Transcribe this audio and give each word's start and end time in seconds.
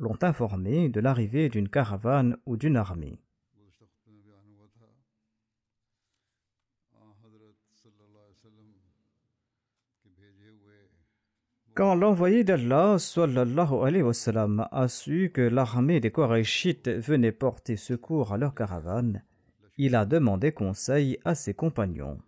l'ont 0.00 0.18
informé 0.22 0.88
de 0.88 0.98
l'arrivée 0.98 1.48
d'une 1.48 1.68
caravane 1.68 2.36
ou 2.46 2.56
d'une 2.56 2.76
armée. 2.76 3.20
Quand 11.74 11.94
l'envoyé 11.94 12.42
d'Allah 12.42 12.98
sallallahu 12.98 13.74
alayhi 13.84 14.02
wa 14.02 14.68
a 14.72 14.88
su 14.88 15.30
que 15.32 15.40
l'armée 15.40 16.00
des 16.00 16.10
Korachites 16.10 16.88
venait 16.88 17.32
porter 17.32 17.76
secours 17.76 18.32
à 18.32 18.38
leur 18.38 18.54
caravane, 18.54 19.22
il 19.78 19.94
a 19.94 20.04
demandé 20.04 20.52
conseil 20.52 21.18
à 21.24 21.34
ses 21.34 21.54
compagnons. 21.54 22.18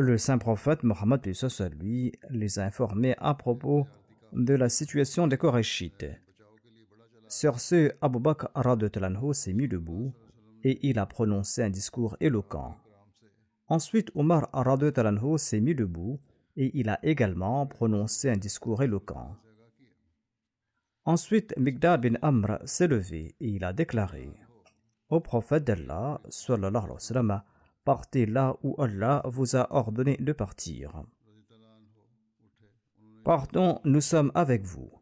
Le 0.00 0.16
saint 0.16 0.38
prophète 0.38 0.82
Mohammed 0.82 1.20
lui 1.78 2.12
les 2.30 2.58
a 2.58 2.64
informés 2.64 3.14
à 3.18 3.34
propos 3.34 3.86
de 4.32 4.54
la 4.54 4.70
situation 4.70 5.26
des 5.26 5.36
Korachites. 5.36 6.06
Sur 7.28 7.60
ce, 7.60 7.92
Abu 8.00 8.18
Bakr 8.18 8.48
s'est 9.34 9.52
mis 9.52 9.68
debout 9.68 10.14
et 10.64 10.88
il 10.88 10.98
a 10.98 11.04
prononcé 11.04 11.62
un 11.62 11.68
discours 11.68 12.16
éloquent. 12.18 12.78
Ensuite, 13.68 14.10
Omar 14.14 14.50
Talanho 14.94 15.36
s'est 15.36 15.60
mis 15.60 15.74
debout 15.74 16.18
et 16.56 16.70
il 16.72 16.88
a 16.88 16.98
également 17.02 17.66
prononcé 17.66 18.30
un 18.30 18.38
discours 18.38 18.82
éloquent. 18.82 19.36
Ensuite, 21.04 21.54
Migdad 21.58 22.00
bin 22.00 22.14
Amr 22.22 22.58
s'est 22.64 22.88
levé 22.88 23.34
et 23.38 23.48
il 23.48 23.64
a 23.64 23.74
déclaré 23.74 24.30
Au 25.10 25.20
prophète 25.20 25.64
d'Allah, 25.64 26.22
partez 27.90 28.24
là 28.24 28.56
où 28.62 28.80
Allah 28.80 29.20
vous 29.24 29.56
a 29.56 29.66
ordonné 29.74 30.16
de 30.20 30.32
partir. 30.32 31.02
Partons, 33.24 33.80
nous 33.82 34.00
sommes 34.00 34.30
avec 34.36 34.62
vous. 34.62 34.92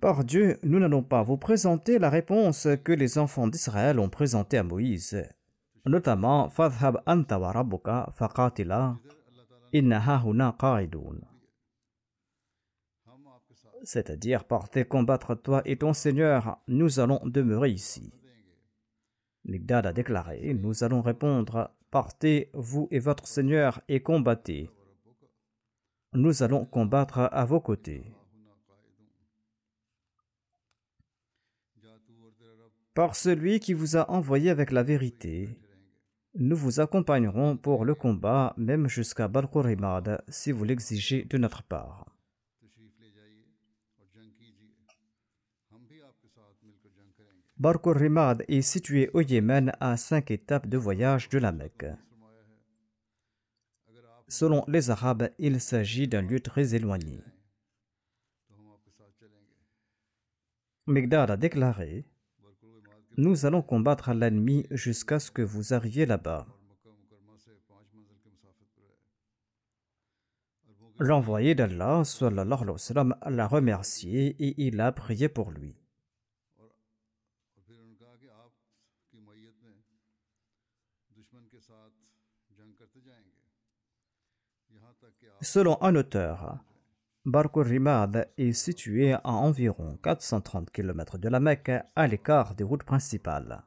Par 0.00 0.24
Dieu, 0.24 0.58
nous 0.64 0.80
n'allons 0.80 1.04
pas 1.04 1.22
vous 1.22 1.36
présenter 1.36 2.00
la 2.00 2.10
réponse 2.10 2.66
que 2.82 2.90
les 2.90 3.18
enfants 3.18 3.46
d'Israël 3.46 4.00
ont 4.00 4.08
présentée 4.08 4.58
à 4.58 4.64
Moïse, 4.64 5.22
notamment 5.86 6.48
Fadhab. 6.50 7.00
C'est-à-dire, 13.84 14.42
partez 14.42 14.84
combattre 14.84 15.36
toi 15.36 15.62
et 15.64 15.76
ton 15.76 15.92
Seigneur, 15.92 16.58
nous 16.66 16.98
allons 16.98 17.20
demeurer 17.24 17.70
ici. 17.70 18.12
Migdad 19.48 19.86
a 19.86 19.92
déclaré 19.92 20.54
Nous 20.54 20.84
allons 20.84 21.00
répondre 21.00 21.70
Partez, 21.90 22.50
vous 22.52 22.86
et 22.90 22.98
votre 22.98 23.26
Seigneur, 23.26 23.80
et 23.88 24.00
combattez. 24.00 24.70
Nous 26.12 26.42
allons 26.42 26.66
combattre 26.66 27.30
à 27.32 27.44
vos 27.46 27.60
côtés. 27.60 28.12
Par 32.92 33.16
celui 33.16 33.58
qui 33.58 33.72
vous 33.72 33.96
a 33.96 34.10
envoyé 34.10 34.50
avec 34.50 34.70
la 34.70 34.82
vérité, 34.82 35.58
nous 36.34 36.56
vous 36.56 36.80
accompagnerons 36.80 37.56
pour 37.56 37.86
le 37.86 37.94
combat, 37.94 38.54
même 38.58 38.86
jusqu'à 38.88 39.28
Balkourimad, 39.28 40.22
si 40.28 40.52
vous 40.52 40.64
l'exigez 40.64 41.24
de 41.24 41.38
notre 41.38 41.62
part. 41.62 42.17
Barkur 47.58 47.96
Rimad 47.96 48.44
est 48.46 48.62
situé 48.62 49.10
au 49.14 49.20
Yémen 49.20 49.72
à 49.80 49.96
cinq 49.96 50.30
étapes 50.30 50.68
de 50.68 50.78
voyage 50.78 51.28
de 51.28 51.38
la 51.38 51.50
Mecque. 51.50 51.86
Selon 54.28 54.64
les 54.68 54.90
Arabes, 54.90 55.30
il 55.40 55.60
s'agit 55.60 56.06
d'un 56.06 56.22
lieu 56.22 56.38
très 56.38 56.76
éloigné. 56.76 57.20
Migdad 60.86 61.32
a 61.32 61.36
déclaré 61.36 62.04
Nous 63.16 63.44
allons 63.44 63.62
combattre 63.62 64.12
l'ennemi 64.12 64.64
jusqu'à 64.70 65.18
ce 65.18 65.32
que 65.32 65.42
vous 65.42 65.74
arriviez 65.74 66.06
là-bas. 66.06 66.46
L'envoyé 71.00 71.56
d'Allah 71.56 72.02
l'a 72.20 73.46
remercié 73.48 74.36
et 74.38 74.54
il 74.64 74.80
a 74.80 74.92
prié 74.92 75.28
pour 75.28 75.50
lui. 75.50 75.74
Selon 85.40 85.80
un 85.82 85.94
auteur, 85.94 86.58
Barkur 87.24 87.64
Rimad 87.64 88.28
est 88.38 88.52
situé 88.52 89.12
à 89.12 89.20
environ 89.24 89.96
430 90.02 90.70
km 90.70 91.16
de 91.16 91.28
la 91.28 91.38
Mecque, 91.38 91.70
à 91.94 92.06
l'écart 92.08 92.56
des 92.56 92.64
routes 92.64 92.82
principales. 92.82 93.62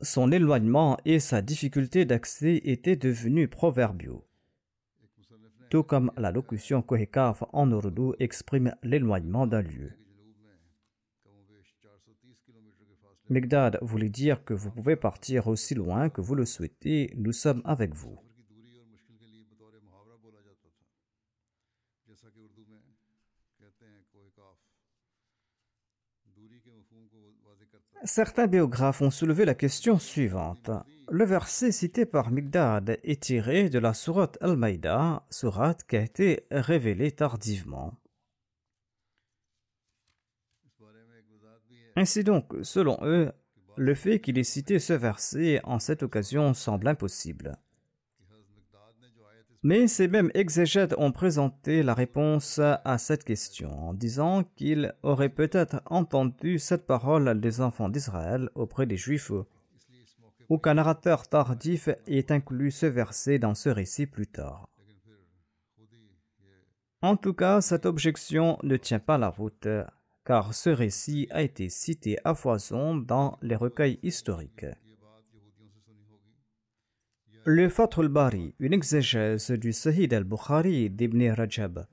Son 0.00 0.32
éloignement 0.32 0.96
et 1.04 1.20
sa 1.20 1.42
difficulté 1.42 2.06
d'accès 2.06 2.62
étaient 2.64 2.96
devenus 2.96 3.50
proverbiaux. 3.50 4.26
Tout 5.68 5.82
comme 5.82 6.12
la 6.16 6.30
locution 6.30 6.80
Kohekaf 6.80 7.44
en 7.52 7.70
ourdou 7.72 8.14
exprime 8.18 8.74
l'éloignement 8.82 9.46
d'un 9.46 9.62
lieu. 9.62 9.92
Migdad 13.32 13.78
voulait 13.80 14.10
dire 14.10 14.44
que 14.44 14.52
vous 14.52 14.70
pouvez 14.70 14.94
partir 14.94 15.48
aussi 15.48 15.74
loin 15.74 16.10
que 16.10 16.20
vous 16.20 16.34
le 16.34 16.44
souhaitez, 16.44 17.10
nous 17.16 17.32
sommes 17.32 17.62
avec 17.64 17.94
vous. 17.94 18.18
Certains 28.04 28.48
biographes 28.48 29.00
ont 29.00 29.10
soulevé 29.10 29.44
la 29.46 29.54
question 29.54 29.98
suivante. 29.98 30.70
Le 31.08 31.24
verset 31.24 31.72
cité 31.72 32.04
par 32.04 32.30
Migdad 32.30 32.98
est 33.02 33.22
tiré 33.22 33.70
de 33.70 33.78
la 33.78 33.94
sourate 33.94 34.36
Al-Maïda, 34.42 35.24
sourate 35.30 35.84
qui 35.84 35.96
a 35.96 36.02
été 36.02 36.46
révélée 36.50 37.12
tardivement. 37.12 37.94
Ainsi 41.96 42.24
donc, 42.24 42.54
selon 42.62 42.98
eux, 43.02 43.32
le 43.76 43.94
fait 43.94 44.20
qu'il 44.20 44.38
ait 44.38 44.44
cité 44.44 44.78
ce 44.78 44.92
verset 44.92 45.60
en 45.64 45.78
cette 45.78 46.02
occasion 46.02 46.54
semble 46.54 46.88
impossible. 46.88 47.56
Mais 49.64 49.86
ces 49.86 50.08
mêmes 50.08 50.30
exégètes 50.34 50.94
ont 50.98 51.12
présenté 51.12 51.84
la 51.84 51.94
réponse 51.94 52.58
à 52.58 52.98
cette 52.98 53.22
question 53.22 53.70
en 53.70 53.94
disant 53.94 54.42
qu'ils 54.56 54.92
auraient 55.04 55.28
peut-être 55.28 55.82
entendu 55.86 56.58
cette 56.58 56.84
parole 56.84 57.40
des 57.40 57.60
enfants 57.60 57.88
d'Israël 57.88 58.50
auprès 58.56 58.86
des 58.86 58.96
Juifs 58.96 59.30
ou 60.48 60.58
qu'un 60.58 60.74
narrateur 60.74 61.28
tardif 61.28 61.88
ait 62.08 62.32
inclus 62.32 62.72
ce 62.72 62.86
verset 62.86 63.38
dans 63.38 63.54
ce 63.54 63.68
récit 63.68 64.06
plus 64.06 64.26
tard. 64.26 64.66
En 67.00 67.16
tout 67.16 67.34
cas, 67.34 67.60
cette 67.60 67.86
objection 67.86 68.58
ne 68.64 68.76
tient 68.76 68.98
pas 68.98 69.18
la 69.18 69.28
route, 69.28 69.68
car 70.24 70.54
ce 70.54 70.70
récit 70.70 71.26
a 71.30 71.42
été 71.42 71.68
cité 71.68 72.18
à 72.24 72.34
foison 72.34 72.96
dans 72.96 73.38
les 73.42 73.56
recueils 73.56 73.98
historiques. 74.02 74.66
Le 77.44 77.68
Fathul 77.68 78.08
Bari, 78.08 78.54
une 78.60 78.72
exégèse 78.72 79.50
du 79.50 79.72
Sahih 79.72 80.14
al-Bukhari 80.14 80.90
d'Ibn 80.90 81.30
Rajab, 81.30 81.86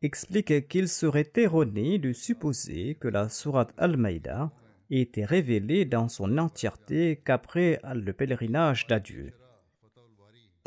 explique 0.00 0.68
qu'il 0.68 0.88
serait 0.88 1.30
erroné 1.36 1.98
de 1.98 2.12
supposer 2.12 2.94
que 2.94 3.08
la 3.08 3.28
Sourate 3.28 3.74
Al-Maïda 3.76 4.50
été 4.90 5.24
révélée 5.24 5.84
dans 5.84 6.08
son 6.08 6.38
entièreté 6.38 7.20
qu'après 7.22 7.80
le 7.94 8.12
pèlerinage 8.12 8.86
d'adieu. 8.86 9.34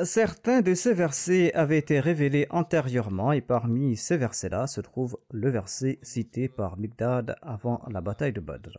Certains 0.04 0.62
de 0.62 0.74
ces 0.74 0.94
versets 0.94 1.54
avaient 1.54 1.78
été 1.78 2.00
révélés 2.00 2.48
antérieurement 2.50 3.34
et 3.34 3.42
parmi 3.42 3.98
ces 3.98 4.18
versets-là 4.18 4.66
se 4.68 4.82
trouve 4.82 5.18
le 5.32 5.50
verset 5.50 6.00
cité 6.02 6.48
par 6.48 6.78
Migdad 6.78 7.36
avant 7.42 7.84
la 7.90 8.02
bataille 8.02 8.34
de 8.34 8.40
Badr. 8.40 8.78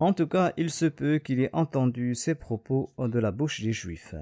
En 0.00 0.12
tout 0.12 0.26
cas, 0.26 0.52
il 0.56 0.70
se 0.70 0.86
peut 0.86 1.18
qu'il 1.18 1.40
ait 1.40 1.54
entendu 1.54 2.14
ces 2.14 2.34
propos 2.34 2.92
de 2.98 3.18
la 3.18 3.30
bouche 3.30 3.60
des 3.60 3.72
Juifs. 3.72 4.14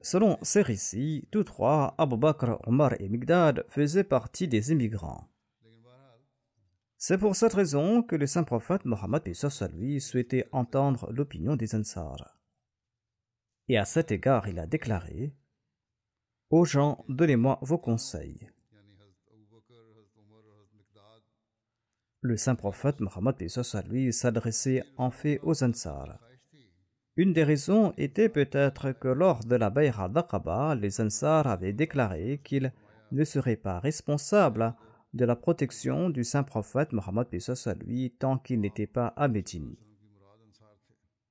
Selon 0.00 0.38
ces 0.42 0.62
récits, 0.62 1.28
tous 1.30 1.44
trois, 1.44 1.94
Abu 1.98 2.16
Bakr, 2.16 2.58
Omar 2.66 2.94
et 2.98 3.08
Migdad, 3.08 3.64
faisaient 3.68 4.02
partie 4.02 4.48
des 4.48 4.72
immigrants. 4.72 5.29
C'est 7.02 7.16
pour 7.16 7.34
cette 7.34 7.54
raison 7.54 8.02
que 8.02 8.14
le 8.14 8.26
saint 8.26 8.44
prophète 8.44 8.84
Mohammed 8.84 9.22
lui 9.72 10.00
souhaitait 10.02 10.46
entendre 10.52 11.10
l'opinion 11.10 11.56
des 11.56 11.74
Ansar. 11.74 12.38
Et 13.68 13.78
à 13.78 13.86
cet 13.86 14.12
égard, 14.12 14.48
il 14.48 14.58
a 14.58 14.66
déclaré 14.66 15.34
Aux 16.50 16.66
gens, 16.66 17.02
donnez-moi 17.08 17.58
vos 17.62 17.78
conseils. 17.78 18.50
Le 22.20 22.36
saint 22.36 22.54
prophète 22.54 23.00
Mohammed 23.00 23.36
lui 23.88 24.12
s'adressait 24.12 24.84
en 24.98 25.10
fait 25.10 25.40
aux 25.42 25.64
Ansar. 25.64 26.18
Une 27.16 27.32
des 27.32 27.44
raisons 27.44 27.94
était 27.96 28.28
peut-être 28.28 28.92
que 28.92 29.08
lors 29.08 29.42
de 29.46 29.56
la 29.56 29.70
Bayra 29.70 30.10
d'Aqaba, 30.10 30.74
les 30.74 31.00
Ansar 31.00 31.46
avaient 31.46 31.72
déclaré 31.72 32.42
qu'ils 32.44 32.74
ne 33.10 33.24
seraient 33.24 33.56
pas 33.56 33.80
responsables 33.80 34.74
de 35.12 35.24
la 35.24 35.36
protection 35.36 36.10
du 36.10 36.24
saint 36.24 36.42
prophète 36.42 36.92
Mohammed 36.92 37.26
à 37.66 37.74
lui 37.74 38.12
tant 38.18 38.38
qu'il 38.38 38.60
n'était 38.60 38.86
pas 38.86 39.08
à 39.08 39.28
Médine. 39.28 39.76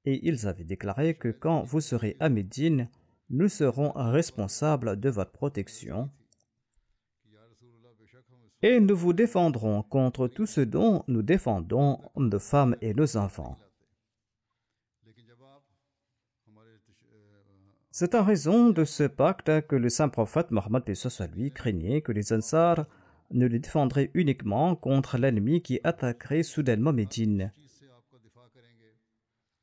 Et 0.05 0.27
ils 0.27 0.47
avaient 0.47 0.63
déclaré 0.63 1.15
que 1.15 1.29
quand 1.29 1.63
vous 1.63 1.81
serez 1.81 2.17
à 2.19 2.29
Médine, 2.29 2.89
nous 3.29 3.47
serons 3.47 3.91
responsables 3.95 4.99
de 4.99 5.09
votre 5.09 5.31
protection 5.31 6.09
et 8.61 8.79
nous 8.79 8.95
vous 8.95 9.13
défendrons 9.13 9.83
contre 9.83 10.27
tout 10.27 10.45
ce 10.45 10.61
dont 10.61 11.03
nous 11.07 11.21
défendons 11.21 11.99
nos 12.17 12.39
femmes 12.39 12.75
et 12.81 12.93
nos 12.93 13.15
enfants. 13.15 13.57
C'est 17.91 18.15
en 18.15 18.23
raison 18.23 18.69
de 18.69 18.83
ce 18.83 19.03
pacte 19.03 19.67
que 19.67 19.75
le 19.75 19.89
saint 19.89 20.09
prophète 20.09 20.51
Mohammed 20.51 20.83
lui 21.35 21.51
craignait 21.51 22.01
que 22.01 22.11
les 22.11 22.33
Ansars 22.33 22.85
ne 23.31 23.47
le 23.47 23.59
défendrait 23.59 24.11
uniquement 24.13 24.75
contre 24.75 25.17
l'ennemi 25.17 25.61
qui 25.61 25.79
attaquerait 25.83 26.43
soudainement 26.43 26.93
Médine. 26.93 27.51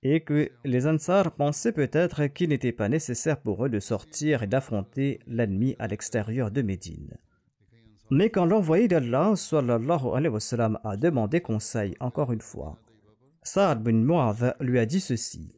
Et 0.03 0.21
que 0.21 0.51
les 0.65 0.87
Ansar 0.87 1.33
pensaient 1.33 1.73
peut-être 1.73 2.27
qu'il 2.27 2.51
n'était 2.51 2.73
pas 2.73 2.89
nécessaire 2.89 3.41
pour 3.41 3.65
eux 3.65 3.69
de 3.69 3.81
sortir 3.81 4.43
et 4.43 4.47
d'affronter 4.47 5.21
l'ennemi 5.27 5.75
à 5.79 5.89
l'extérieur 5.89 6.51
de 6.51 6.63
Médine. 6.63 7.17
Mais 8.11 8.31
quand 8.31 8.45
l'envoyé 8.45 8.87
d'Allah 8.87 9.35
sallallahu 9.35 10.15
alayhi 10.15 10.33
wa 10.33 10.39
sallam, 10.39 10.79
a 10.85 10.97
demandé 10.97 11.41
conseil 11.41 11.97
encore 11.99 12.33
une 12.33 12.41
fois, 12.41 12.79
Saad 13.43 13.83
bin 13.83 13.95
Mu'adh 13.95 14.55
lui 14.61 14.79
a 14.79 14.87
dit 14.87 15.01
ceci. 15.01 15.53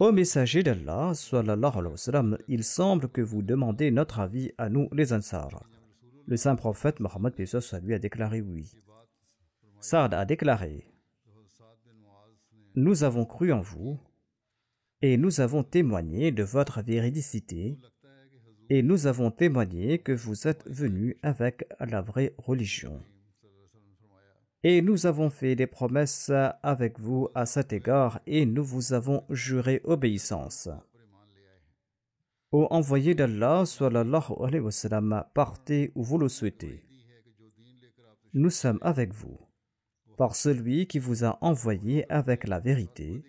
Ô 0.00 0.10
messager 0.10 0.64
d'Allah 0.64 1.12
sallallahu 1.14 1.78
alayhi 1.78 1.92
wa 1.92 1.96
sallam, 1.96 2.38
il 2.48 2.64
semble 2.64 3.08
que 3.08 3.20
vous 3.20 3.42
demandez 3.42 3.92
notre 3.92 4.18
avis 4.18 4.50
à 4.58 4.68
nous 4.68 4.88
les 4.90 5.12
Ansar. 5.12 5.62
Le 6.26 6.36
saint 6.36 6.56
prophète 6.56 7.00
Mohammed 7.00 7.34
lui 7.82 7.94
a 7.94 7.98
déclaré 7.98 8.40
oui. 8.40 8.72
Saad 9.80 10.14
a 10.14 10.24
déclaré 10.24 10.86
Nous 12.74 13.04
avons 13.04 13.26
cru 13.26 13.52
en 13.52 13.60
vous 13.60 13.98
et 15.02 15.18
nous 15.18 15.40
avons 15.40 15.62
témoigné 15.62 16.32
de 16.32 16.42
votre 16.42 16.80
véridicité 16.80 17.78
et 18.70 18.82
nous 18.82 19.06
avons 19.06 19.30
témoigné 19.30 19.98
que 19.98 20.12
vous 20.12 20.48
êtes 20.48 20.66
venu 20.66 21.18
avec 21.22 21.68
la 21.78 22.00
vraie 22.00 22.34
religion. 22.38 23.02
Et 24.62 24.80
nous 24.80 25.04
avons 25.04 25.28
fait 25.28 25.56
des 25.56 25.66
promesses 25.66 26.32
avec 26.62 26.98
vous 26.98 27.28
à 27.34 27.44
cet 27.44 27.74
égard 27.74 28.20
et 28.26 28.46
nous 28.46 28.64
vous 28.64 28.94
avons 28.94 29.24
juré 29.28 29.82
obéissance. 29.84 30.70
Ô 32.56 32.68
envoyé 32.70 33.16
d'Allah, 33.16 33.66
sallallahu 33.66 34.32
alayhi 34.40 34.60
wa 34.60 34.70
sallam, 34.70 35.24
partez 35.34 35.90
où 35.96 36.04
vous 36.04 36.18
le 36.18 36.28
souhaitez. 36.28 36.84
Nous 38.32 38.50
sommes 38.50 38.78
avec 38.80 39.12
vous, 39.12 39.40
par 40.16 40.36
celui 40.36 40.86
qui 40.86 41.00
vous 41.00 41.24
a 41.24 41.36
envoyé 41.40 42.08
avec 42.12 42.46
la 42.46 42.60
vérité. 42.60 43.24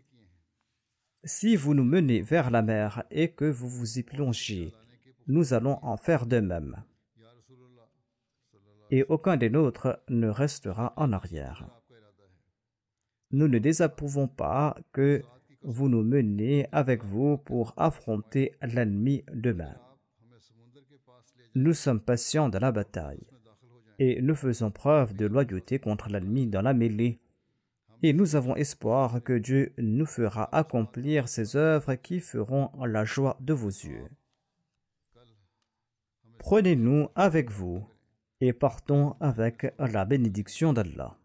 Si 1.24 1.56
vous 1.56 1.74
nous 1.74 1.84
menez 1.84 2.22
vers 2.22 2.52
la 2.52 2.62
mer 2.62 3.04
et 3.10 3.32
que 3.32 3.46
vous 3.46 3.68
vous 3.68 3.98
y 3.98 4.04
plongez, 4.04 4.74
nous 5.26 5.56
allons 5.56 5.80
en 5.82 5.98
faire 5.98 6.28
de 6.28 6.40
même. 6.40 6.84
Et 8.92 9.06
aucun 9.10 9.38
des 9.38 9.50
nôtres 9.50 10.00
ne 10.08 10.28
restera 10.28 10.94
en 10.98 11.12
arrière. 11.12 11.68
Nous 13.32 13.48
ne 13.48 13.58
désapprouvons 13.58 14.28
pas 14.28 14.78
que 14.92 15.24
vous 15.66 15.90
nous 15.90 16.04
menez 16.04 16.68
avec 16.72 17.04
vous 17.04 17.38
pour 17.38 17.74
affronter 17.76 18.54
l'ennemi 18.62 19.24
demain. 19.34 19.76
Nous 21.56 21.74
sommes 21.74 22.00
patients 22.00 22.50
dans 22.50 22.60
la 22.60 22.72
bataille 22.72 23.26
et 24.00 24.22
nous 24.22 24.36
faisons 24.36 24.72
preuve 24.72 25.16
de 25.16 25.26
loyauté 25.26 25.80
contre 25.80 26.10
l'ennemi 26.10 26.48
dans 26.48 26.62
la 26.62 26.74
mêlée. 26.74 27.20
Et 28.04 28.14
nous 28.14 28.36
avons 28.36 28.56
espoir 28.56 29.24
que 29.24 29.34
Dieu 29.34 29.74
nous 29.78 30.06
fera 30.06 30.54
accomplir 30.56 31.28
ses 31.28 31.56
œuvres 31.56 31.96
qui 31.96 32.20
feront 32.20 32.70
la 32.86 33.06
joie 33.06 33.38
de 33.40 33.54
vos 33.54 33.70
yeux. 33.70 34.10
Prenez-nous 36.40 37.08
avec 37.16 37.50
vous 37.50 37.84
et 38.42 38.54
partons 38.54 39.16
avec 39.20 39.74
la 39.80 40.06
bénédiction 40.06 40.74
d'Allah. 40.74 41.18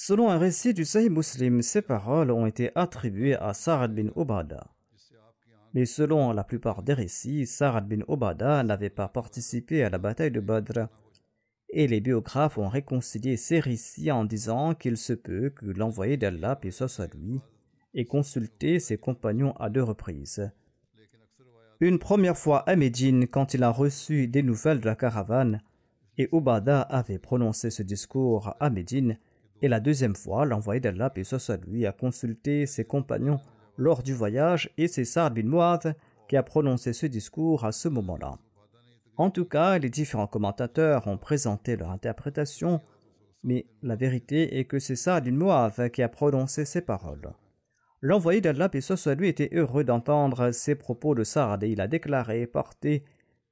Selon 0.00 0.30
un 0.30 0.38
récit 0.38 0.74
du 0.74 0.84
Sahih 0.84 1.10
Muslim, 1.10 1.60
ces 1.60 1.82
paroles 1.82 2.30
ont 2.30 2.46
été 2.46 2.70
attribuées 2.76 3.34
à 3.34 3.52
Sa'ad 3.52 3.92
bin 3.92 4.10
Obada. 4.14 4.68
Mais 5.74 5.86
selon 5.86 6.32
la 6.32 6.44
plupart 6.44 6.84
des 6.84 6.94
récits, 6.94 7.46
Sa'ad 7.46 7.88
bin 7.88 8.02
Obada 8.06 8.62
n'avait 8.62 8.90
pas 8.90 9.08
participé 9.08 9.82
à 9.82 9.90
la 9.90 9.98
bataille 9.98 10.30
de 10.30 10.38
Badr. 10.38 10.86
Et 11.70 11.88
les 11.88 12.00
biographes 12.00 12.58
ont 12.58 12.68
réconcilié 12.68 13.36
ces 13.36 13.58
récits 13.58 14.12
en 14.12 14.24
disant 14.24 14.74
qu'il 14.76 14.96
se 14.96 15.14
peut 15.14 15.50
que 15.50 15.66
l'envoyé 15.66 16.16
d'Allah, 16.16 16.54
paix 16.54 16.70
soit 16.70 17.12
lui, 17.12 17.40
ait 17.92 18.06
consulté 18.06 18.78
ses 18.78 18.98
compagnons 18.98 19.52
à 19.56 19.68
deux 19.68 19.82
reprises. 19.82 20.48
Une 21.80 21.98
première 21.98 22.38
fois 22.38 22.60
à 22.68 22.76
Médine, 22.76 23.26
quand 23.26 23.52
il 23.52 23.64
a 23.64 23.70
reçu 23.70 24.28
des 24.28 24.44
nouvelles 24.44 24.80
de 24.80 24.86
la 24.86 24.94
caravane, 24.94 25.60
et 26.18 26.28
Obada 26.30 26.82
avait 26.82 27.18
prononcé 27.18 27.70
ce 27.70 27.82
discours 27.82 28.54
à 28.60 28.70
Médine, 28.70 29.18
et 29.60 29.68
la 29.68 29.80
deuxième 29.80 30.14
fois, 30.14 30.44
l'envoyé 30.44 30.80
d'Allah, 30.80 31.10
puis 31.10 31.24
lui, 31.66 31.86
a 31.86 31.92
consulté 31.92 32.66
ses 32.66 32.84
compagnons 32.84 33.40
lors 33.76 34.02
du 34.02 34.14
voyage 34.14 34.70
et 34.76 34.88
c'est 34.88 35.04
Saad 35.04 35.34
bin 35.34 35.78
qui 36.28 36.36
a 36.36 36.42
prononcé 36.42 36.92
ce 36.92 37.06
discours 37.06 37.64
à 37.64 37.72
ce 37.72 37.88
moment-là. 37.88 38.38
En 39.16 39.30
tout 39.30 39.46
cas, 39.46 39.78
les 39.78 39.90
différents 39.90 40.26
commentateurs 40.26 41.08
ont 41.08 41.18
présenté 41.18 41.76
leur 41.76 41.90
interprétation, 41.90 42.80
mais 43.42 43.66
la 43.82 43.96
vérité 43.96 44.58
est 44.58 44.64
que 44.64 44.78
c'est 44.78 44.96
Saad 44.96 45.28
bin 45.28 45.70
qui 45.88 46.02
a 46.02 46.08
prononcé 46.08 46.64
ces 46.64 46.82
paroles. 46.82 47.32
L'envoyé 48.00 48.40
d'Allah, 48.40 48.68
puis 48.68 48.84
lui, 49.16 49.28
était 49.28 49.50
heureux 49.52 49.82
d'entendre 49.82 50.52
ces 50.52 50.76
propos 50.76 51.16
de 51.16 51.24
Saad 51.24 51.64
et 51.64 51.70
il 51.70 51.80
a 51.80 51.88
déclaré 51.88 52.46
porter 52.46 53.02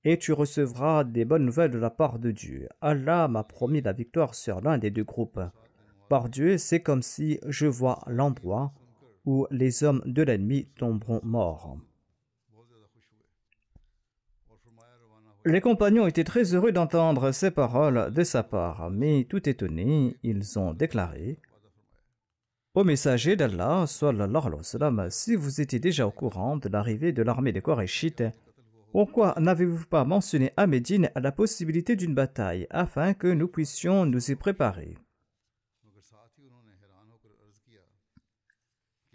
et 0.05 0.19
tu 0.19 0.33
recevras 0.33 1.03
des 1.03 1.25
bonnes 1.25 1.47
nouvelles 1.47 1.73
de 1.73 1.79
la 1.79 1.91
part 1.91 2.21
de 2.21 2.31
Dieu. 2.31 2.69
Allah 2.81 3.27
m'a 3.27 3.43
promis 3.43 3.81
la 3.81 3.93
victoire 3.93 4.37
sur 4.37 4.61
l'un 4.61 4.79
des 4.79 4.93
deux 4.93 5.03
groupes. 5.03 5.41
Par 6.09 6.29
Dieu, 6.29 6.57
c'est 6.57 6.81
comme 6.81 7.03
si 7.03 7.41
je 7.47 7.67
vois 7.67 8.03
l'endroit 8.07 8.73
où 9.25 9.47
les 9.51 9.83
hommes 9.83 10.03
de 10.07 10.23
l'ennemi 10.23 10.69
tomberont 10.79 11.21
morts. 11.25 11.77
Les 15.45 15.61
compagnons 15.61 16.07
étaient 16.07 16.25
très 16.25 16.55
heureux 16.55 16.73
d'entendre 16.73 17.31
ces 17.31 17.51
paroles 17.51 18.13
de 18.13 18.25
sa 18.25 18.43
part, 18.43 18.91
mais 18.91 19.27
tout 19.29 19.49
étonnés, 19.49 20.17
ils 20.23 20.59
ont 20.59 20.75
déclaré 20.75 21.39
Au 22.75 22.83
messager 22.83 23.37
d'Allah, 23.37 23.85
si 25.09 25.37
vous 25.37 25.61
étiez 25.61 25.79
déjà 25.79 26.07
au 26.07 26.11
courant 26.11 26.57
de 26.57 26.69
l'arrivée 26.69 27.13
de 27.13 27.23
l'armée 27.23 27.53
des 27.53 27.61
Korachites, 27.61 28.25
pourquoi 28.91 29.35
n'avez-vous 29.39 29.87
pas 29.87 30.05
mentionné 30.05 30.53
à 30.57 30.67
Médine 30.67 31.11
la 31.15 31.31
possibilité 31.31 31.97
d'une 31.97 32.15
bataille 32.15 32.67
afin 32.71 33.15
que 33.15 33.29
nous 33.29 33.49
puissions 33.49 34.07
nous 34.07 34.31
y 34.31 34.35
préparer? 34.35 34.97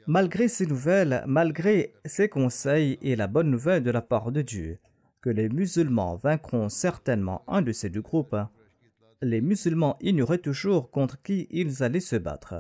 Malgré 0.08 0.48
ces 0.48 0.66
nouvelles, 0.66 1.24
malgré 1.28 1.94
ces 2.06 2.28
conseils 2.28 2.98
et 3.02 3.16
la 3.16 3.28
bonne 3.28 3.52
nouvelle 3.52 3.84
de 3.84 3.92
la 3.92 4.02
part 4.02 4.32
de 4.32 4.42
Dieu, 4.42 4.80
que 5.22 5.30
les 5.30 5.50
musulmans 5.50 6.16
vaincront 6.16 6.70
certainement 6.70 7.44
un 7.48 7.62
de 7.62 7.72
ces 7.72 7.90
deux 7.90 8.02
groupes, 8.02 8.36
les 9.22 9.42
musulmans 9.42 9.98
ignoraient 10.02 10.40
toujours 10.40 10.90
contre 10.90 11.22
qui 11.22 11.48
ils 11.52 11.84
allaient 11.84 12.00
se 12.00 12.16
battre. 12.16 12.56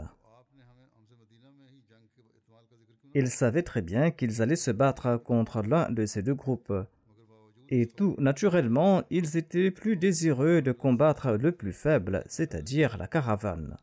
Ils 3.13 3.29
savaient 3.29 3.63
très 3.63 3.81
bien 3.81 4.11
qu'ils 4.11 4.41
allaient 4.41 4.55
se 4.55 4.71
battre 4.71 5.17
contre 5.17 5.63
l'un 5.63 5.91
de 5.91 6.05
ces 6.05 6.21
deux 6.21 6.35
groupes. 6.35 6.73
Et 7.69 7.87
tout 7.87 8.15
naturellement, 8.19 9.03
ils 9.09 9.37
étaient 9.37 9.71
plus 9.71 9.97
désireux 9.97 10.61
de 10.61 10.71
combattre 10.71 11.31
le 11.31 11.51
plus 11.51 11.73
faible, 11.73 12.23
c'est-à-dire 12.27 12.97
la 12.97 13.07
caravane. 13.07 13.77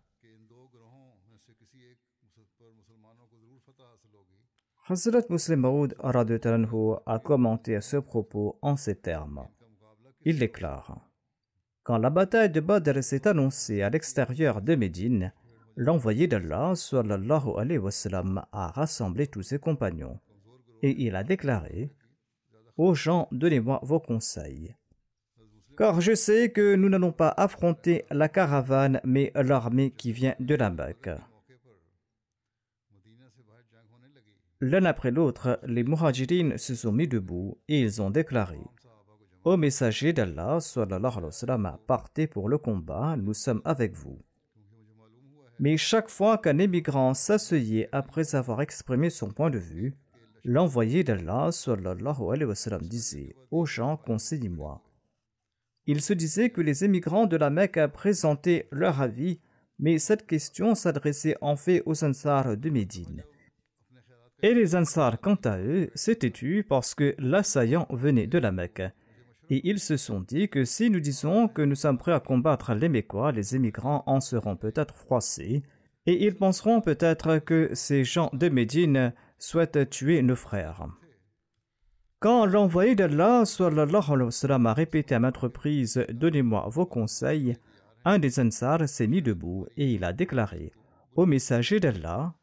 Hazrat 4.90 5.28
Muslim 5.28 5.60
Maud 5.60 5.94
a 6.02 7.18
commenté 7.18 7.76
à 7.76 7.82
ce 7.82 7.98
propos 7.98 8.58
en 8.62 8.78
ces 8.78 8.94
termes. 8.94 9.46
Il 10.24 10.38
déclare 10.38 10.98
Quand 11.82 11.98
la 11.98 12.08
bataille 12.08 12.48
de 12.48 12.60
Badr 12.60 13.02
s'est 13.02 13.28
annoncée 13.28 13.82
à 13.82 13.90
l'extérieur 13.90 14.62
de 14.62 14.74
Médine, 14.76 15.34
l'envoyé 15.76 16.26
d'Allah 16.26 16.72
a 18.52 18.66
rassemblé 18.68 19.26
tous 19.26 19.42
ses 19.42 19.58
compagnons 19.58 20.20
et 20.82 21.04
il 21.04 21.16
a 21.16 21.22
déclaré 21.22 21.92
Aux 22.78 22.94
gens, 22.94 23.28
donnez-moi 23.30 23.80
vos 23.82 24.00
conseils. 24.00 24.74
Car 25.76 26.00
je 26.00 26.14
sais 26.14 26.50
que 26.50 26.76
nous 26.76 26.88
n'allons 26.88 27.12
pas 27.12 27.34
affronter 27.36 28.06
la 28.10 28.30
caravane, 28.30 29.02
mais 29.04 29.32
l'armée 29.34 29.90
qui 29.90 30.12
vient 30.12 30.34
de 30.40 30.54
la 30.54 30.70
Mecque. 30.70 31.10
L'un 34.60 34.86
après 34.86 35.12
l'autre, 35.12 35.60
les 35.64 35.84
muhajirines 35.84 36.58
se 36.58 36.74
sont 36.74 36.90
mis 36.90 37.06
debout 37.06 37.58
et 37.68 37.80
ils 37.80 38.02
ont 38.02 38.10
déclaré 38.10 38.58
Ô 39.44 39.56
messager 39.56 40.12
d'Allah, 40.12 40.58
partez 41.86 42.26
pour 42.26 42.48
le 42.48 42.58
combat, 42.58 43.16
nous 43.16 43.34
sommes 43.34 43.62
avec 43.64 43.94
vous. 43.94 44.20
Mais 45.60 45.76
chaque 45.76 46.08
fois 46.08 46.38
qu'un 46.38 46.58
émigrant 46.58 47.14
s'asseyait 47.14 47.88
après 47.92 48.34
avoir 48.34 48.60
exprimé 48.60 49.10
son 49.10 49.30
point 49.30 49.50
de 49.50 49.58
vue, 49.58 49.96
l'envoyé 50.44 51.04
d'Allah 51.04 51.50
disait 52.82 53.36
aux 53.52 53.64
gens 53.64 53.96
conseillez-moi. 53.96 54.82
Il 55.86 56.02
se 56.02 56.12
disait 56.12 56.50
que 56.50 56.60
les 56.60 56.84
émigrants 56.84 57.26
de 57.26 57.36
la 57.36 57.50
Mecque 57.50 57.86
présentaient 57.92 58.68
leur 58.72 59.00
avis, 59.00 59.40
mais 59.78 59.98
cette 59.98 60.26
question 60.26 60.74
s'adressait 60.74 61.36
en 61.40 61.54
fait 61.54 61.82
aux 61.86 62.04
Ansars 62.04 62.56
de 62.56 62.70
Médine. 62.70 63.24
Et 64.40 64.54
les 64.54 64.76
Ansar, 64.76 65.20
quant 65.20 65.38
à 65.44 65.58
eux, 65.58 65.90
s'étaient 65.94 66.30
tus 66.30 66.62
parce 66.62 66.94
que 66.94 67.16
l'assaillant 67.18 67.88
venait 67.90 68.28
de 68.28 68.38
la 68.38 68.52
Mecque. 68.52 68.82
Et 69.50 69.68
ils 69.68 69.80
se 69.80 69.96
sont 69.96 70.20
dit 70.20 70.48
que 70.48 70.64
si 70.64 70.90
nous 70.90 71.00
disons 71.00 71.48
que 71.48 71.62
nous 71.62 71.74
sommes 71.74 71.98
prêts 71.98 72.12
à 72.12 72.20
combattre 72.20 72.74
les 72.74 72.88
Mécois, 72.88 73.32
les 73.32 73.56
émigrants 73.56 74.04
en 74.06 74.20
seront 74.20 74.56
peut-être 74.56 74.94
froissés, 74.94 75.62
et 76.06 76.24
ils 76.24 76.36
penseront 76.36 76.80
peut-être 76.80 77.38
que 77.38 77.70
ces 77.72 78.04
gens 78.04 78.30
de 78.32 78.48
Médine 78.48 79.12
souhaitent 79.38 79.90
tuer 79.90 80.22
nos 80.22 80.36
frères. 80.36 80.86
Quand 82.20 82.46
l'envoyé 82.46 82.94
d'Allah 82.94 83.42
a 83.42 84.74
répété 84.74 85.14
à 85.14 85.18
maintes 85.18 85.36
reprises 85.36 86.04
Donnez-moi 86.10 86.68
vos 86.68 86.86
conseils, 86.86 87.56
un 88.04 88.18
des 88.18 88.40
Ansar 88.40 88.88
s'est 88.88 89.06
mis 89.06 89.22
debout 89.22 89.66
et 89.76 89.92
il 89.92 90.04
a 90.04 90.12
déclaré 90.12 90.72
Au 91.14 91.26
messager 91.26 91.80
d'Allah, 91.80 92.34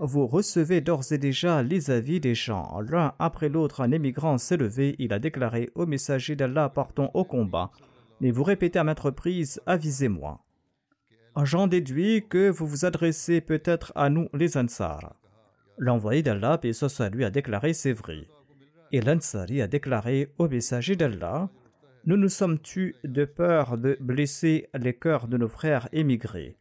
vous 0.00 0.26
recevez 0.26 0.80
d'ores 0.80 1.12
et 1.12 1.18
déjà 1.18 1.62
les 1.62 1.90
avis 1.90 2.20
des 2.20 2.34
gens. 2.34 2.80
L'un 2.80 3.14
après 3.18 3.48
l'autre, 3.48 3.80
un 3.80 3.92
émigrant 3.92 4.38
s'est 4.38 4.56
levé, 4.56 4.96
il 4.98 5.12
a 5.12 5.18
déclaré 5.18 5.70
au 5.74 5.86
messager 5.86 6.34
d'Allah 6.36 6.68
partons 6.68 7.10
au 7.14 7.24
combat. 7.24 7.70
Mais 8.20 8.30
vous 8.30 8.44
répétez 8.44 8.78
à 8.78 8.84
maintes 8.84 9.00
reprises 9.00 9.60
avisez-moi. 9.66 10.40
J'en 11.42 11.66
déduis 11.66 12.26
que 12.28 12.50
vous 12.50 12.66
vous 12.66 12.84
adressez 12.84 13.40
peut-être 13.40 13.92
à 13.94 14.10
nous 14.10 14.28
les 14.34 14.56
Ansar. 14.56 15.14
L'envoyé 15.78 16.22
d'Allah, 16.22 16.58
paix 16.58 16.72
lui, 17.12 17.24
a 17.24 17.30
déclaré 17.30 17.72
c'est 17.72 17.92
vrai. 17.92 18.28
Et 18.92 19.00
l'Ansari 19.00 19.62
a 19.62 19.66
déclaré 19.66 20.32
au 20.38 20.48
messager 20.48 20.96
d'Allah 20.96 21.48
Nous 22.04 22.16
nous 22.16 22.28
sommes 22.28 22.58
tus 22.58 22.94
de 23.04 23.24
peur 23.24 23.78
de 23.78 23.96
blesser 24.00 24.68
les 24.74 24.94
cœurs 24.94 25.28
de 25.28 25.38
nos 25.38 25.48
frères 25.48 25.88
émigrés. 25.92 26.56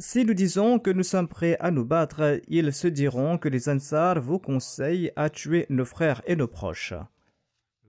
Si 0.00 0.24
nous 0.24 0.34
disons 0.34 0.78
que 0.78 0.92
nous 0.92 1.02
sommes 1.02 1.26
prêts 1.26 1.56
à 1.58 1.72
nous 1.72 1.84
battre, 1.84 2.40
ils 2.46 2.72
se 2.72 2.86
diront 2.86 3.36
que 3.36 3.48
les 3.48 3.68
Ansars 3.68 4.20
vous 4.20 4.38
conseillent 4.38 5.10
à 5.16 5.28
tuer 5.28 5.66
nos 5.70 5.84
frères 5.84 6.22
et 6.24 6.36
nos 6.36 6.46
proches. 6.46 6.94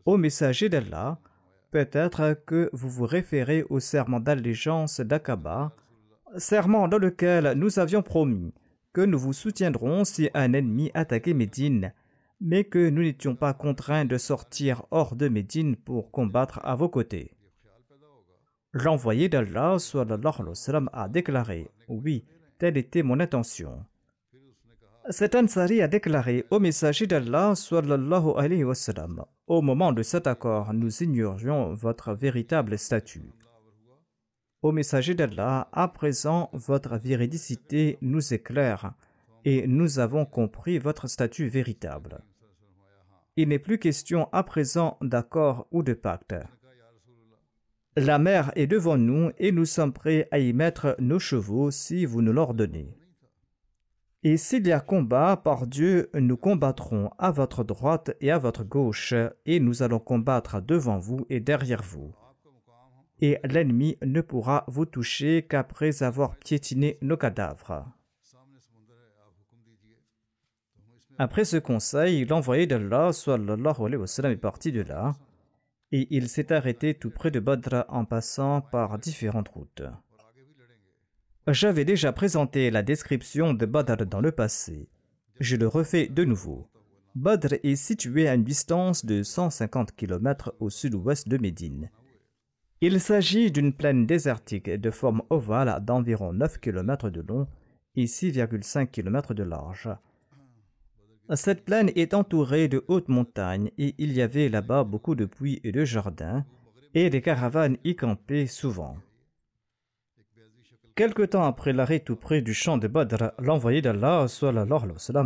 Ô 0.05 0.17
messager 0.17 0.69
d'Allah, 0.69 1.19
peut-être 1.69 2.35
que 2.47 2.71
vous 2.73 2.89
vous 2.89 3.05
référez 3.05 3.63
au 3.69 3.79
serment 3.79 4.19
d'allégeance 4.19 5.01
d'Aqaba, 5.01 5.75
serment 6.35 6.87
dans 6.87 6.97
lequel 6.97 7.53
nous 7.55 7.77
avions 7.77 8.01
promis 8.01 8.55
que 8.91 9.01
nous 9.01 9.19
vous 9.19 9.33
soutiendrons 9.33 10.03
si 10.03 10.31
un 10.33 10.53
ennemi 10.53 10.89
attaquait 10.95 11.35
Médine, 11.35 11.93
mais 12.41 12.63
que 12.63 12.89
nous 12.89 13.03
n'étions 13.03 13.35
pas 13.35 13.53
contraints 13.53 14.05
de 14.05 14.17
sortir 14.17 14.83
hors 14.89 15.15
de 15.15 15.29
Médine 15.29 15.75
pour 15.75 16.09
combattre 16.09 16.59
à 16.63 16.73
vos 16.73 16.89
côtés. 16.89 17.35
L'envoyé 18.73 19.29
d'Allah 19.29 19.77
a 20.93 21.09
déclaré 21.09 21.71
Oui, 21.88 22.25
telle 22.59 22.77
était 22.77 23.01
mon 23.01 23.19
intention. 23.19 23.83
Cet 25.09 25.33
Ansari 25.33 25.81
a 25.81 25.88
déclaré 25.88 26.45
au 26.51 26.59
messager 26.59 27.07
d'Allah 27.07 27.53
Au 29.47 29.61
moment 29.63 29.91
de 29.91 30.03
cet 30.03 30.27
accord, 30.27 30.73
nous 30.73 31.03
ignorions 31.03 31.73
votre 31.73 32.13
véritable 32.13 32.77
statut. 32.77 33.31
Au 34.61 34.71
messager 34.71 35.15
d'Allah, 35.15 35.67
à 35.71 35.88
présent, 35.88 36.51
votre 36.53 36.97
véridicité 36.97 37.97
nous 38.01 38.35
éclaire 38.35 38.93
et 39.45 39.65
nous 39.65 39.97
avons 39.97 40.25
compris 40.25 40.77
votre 40.77 41.07
statut 41.07 41.47
véritable. 41.47 42.21
Il 43.35 43.47
n'est 43.47 43.57
plus 43.57 43.79
question 43.79 44.29
à 44.31 44.43
présent 44.43 44.97
d'accord 45.01 45.65
ou 45.71 45.81
de 45.81 45.93
pacte. 45.93 46.35
La 47.96 48.19
mer 48.19 48.51
est 48.55 48.67
devant 48.67 48.98
nous 48.98 49.31
et 49.39 49.51
nous 49.51 49.65
sommes 49.65 49.93
prêts 49.93 50.27
à 50.31 50.39
y 50.39 50.53
mettre 50.53 50.96
nos 51.00 51.19
chevaux 51.19 51.72
si 51.72 52.05
vous 52.05 52.22
nous 52.22 52.31
l'ordonnez. 52.31 52.96
Et 54.22 54.38
s'il 54.38 54.67
y 54.67 54.72
a 54.72 54.79
combat, 54.79 55.38
par 55.38 55.65
Dieu, 55.65 56.10
nous 56.13 56.38
combattrons 56.38 57.10
à 57.17 57.31
votre 57.31 57.63
droite 57.63 58.12
et 58.19 58.31
à 58.31 58.38
votre 58.38 58.63
gauche, 58.63 59.13
et 59.46 59.60
nous 59.60 59.81
allons 59.81 60.00
combattre 60.00 60.62
devant 60.62 60.98
vous 60.98 61.25
et 61.29 61.39
derrière 61.39 61.81
vous. 61.81 62.13
Et 63.22 63.39
l'ennemi 63.43 63.98
ne 64.05 64.22
pourra 64.22 64.65
vous 64.67 64.86
toucher 64.86 65.43
qu'après 65.43 66.03
avoir 66.03 66.36
piétiné 66.36 66.98
nos 67.01 67.17
cadavres. 67.17 67.86
Après 71.17 71.43
ce 71.43 71.58
conseil, 71.58 72.25
l'envoyé 72.25 72.67
d'Allah 72.67 73.12
est 73.12 74.36
parti 74.38 74.72
de 74.72 74.81
là 74.81 75.15
et 75.91 76.08
il 76.12 76.29
s'est 76.29 76.51
arrêté 76.51 76.93
tout 76.93 77.10
près 77.10 77.31
de 77.31 77.39
Badr 77.39 77.86
en 77.89 78.05
passant 78.05 78.62
par 78.62 78.98
différentes 79.00 79.50
routes. 79.50 79.84
J'avais 81.48 81.86
déjà 81.86 82.12
présenté 82.13 82.69
la 82.69 82.84
description 82.84 83.53
de 83.53 83.65
Badr 83.65 84.05
dans 84.05 84.22
le 84.22 84.31
passé. 84.31 84.88
Je 85.39 85.55
le 85.55 85.67
refais 85.67 86.08
de 86.08 86.24
nouveau. 86.24 86.69
Badr 87.15 87.55
est 87.63 87.75
situé 87.75 88.27
à 88.27 88.36
une 88.36 88.43
distance 88.43 89.03
de 89.03 89.24
150 89.24 89.96
km 89.96 90.53
au 90.60 90.69
sud-ouest 90.69 91.27
de 91.27 91.38
Médine. 91.38 91.89
Il 92.81 93.01
s'agit 93.01 93.51
d'une 93.51 93.74
plaine 93.74 94.05
désertique 94.05 94.69
de 94.69 94.91
forme 94.91 95.24
ovale 95.29 95.84
d'environ 95.84 96.34
9 96.34 96.60
km 96.60 97.10
de 97.10 97.22
long 97.22 97.48
et 97.96 98.05
6,5 98.05 98.88
km 98.88 99.34
de 99.34 99.43
large. 99.43 99.89
Cette 101.36 101.63
plaine 101.63 101.91
est 101.95 102.15
entourée 102.15 102.67
de 102.67 102.83
hautes 102.88 103.07
montagnes 103.07 103.69
et 103.77 103.93
il 104.00 104.13
y 104.13 104.21
avait 104.21 104.50
là-bas 104.50 104.83
beaucoup 104.83 105.13
de 105.13 105.25
puits 105.25 105.62
et 105.63 105.71
de 105.71 105.86
jardins 105.86 106.43
et 106.95 107.12
des 107.12 107.21
caravanes 107.21 107.77
y 107.83 107.95
campaient 107.95 108.48
souvent. 108.48 108.98
Quelque 110.95 111.21
temps 111.21 111.43
après 111.43 111.71
l'arrêt 111.71 112.00
tout 112.00 112.15
près 112.15 112.41
du 112.41 112.55
champ 112.55 112.77
de 112.77 112.88
Badr, 112.88 113.31
l'envoyé 113.38 113.81
d'Allah 113.81 114.25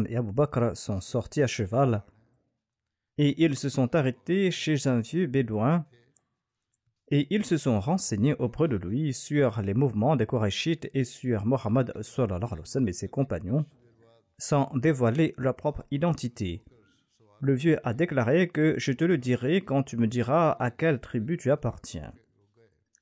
et 0.09 0.17
Abu 0.17 0.33
Bakr 0.33 0.75
sont 0.75 0.99
sortis 0.99 1.41
à 1.41 1.47
cheval 1.47 2.03
et 3.17 3.41
ils 3.41 3.55
se 3.55 3.69
sont 3.69 3.95
arrêtés 3.95 4.51
chez 4.51 4.87
un 4.87 4.99
vieux 4.99 5.27
bédouin 5.27 5.85
et 7.07 7.27
ils 7.33 7.45
se 7.45 7.57
sont 7.57 7.79
renseignés 7.79 8.35
auprès 8.39 8.67
de 8.67 8.75
lui 8.75 9.13
sur 9.13 9.61
les 9.61 9.73
mouvements 9.73 10.17
des 10.17 10.25
Korachites 10.25 10.89
et 10.93 11.05
sur 11.05 11.45
Mohammed 11.45 11.93
et 11.95 12.93
ses 12.93 13.07
compagnons 13.07 13.65
sans 14.37 14.71
dévoiler 14.75 15.33
leur 15.37 15.55
propre 15.55 15.85
identité. 15.91 16.63
Le 17.41 17.53
vieux 17.53 17.77
a 17.87 17.93
déclaré 17.93 18.47
que 18.47 18.75
je 18.77 18.91
te 18.91 19.03
le 19.03 19.17
dirai 19.17 19.61
quand 19.61 19.83
tu 19.83 19.97
me 19.97 20.07
diras 20.07 20.51
à 20.59 20.71
quelle 20.71 20.99
tribu 20.99 21.37
tu 21.37 21.51
appartiens. 21.51 22.13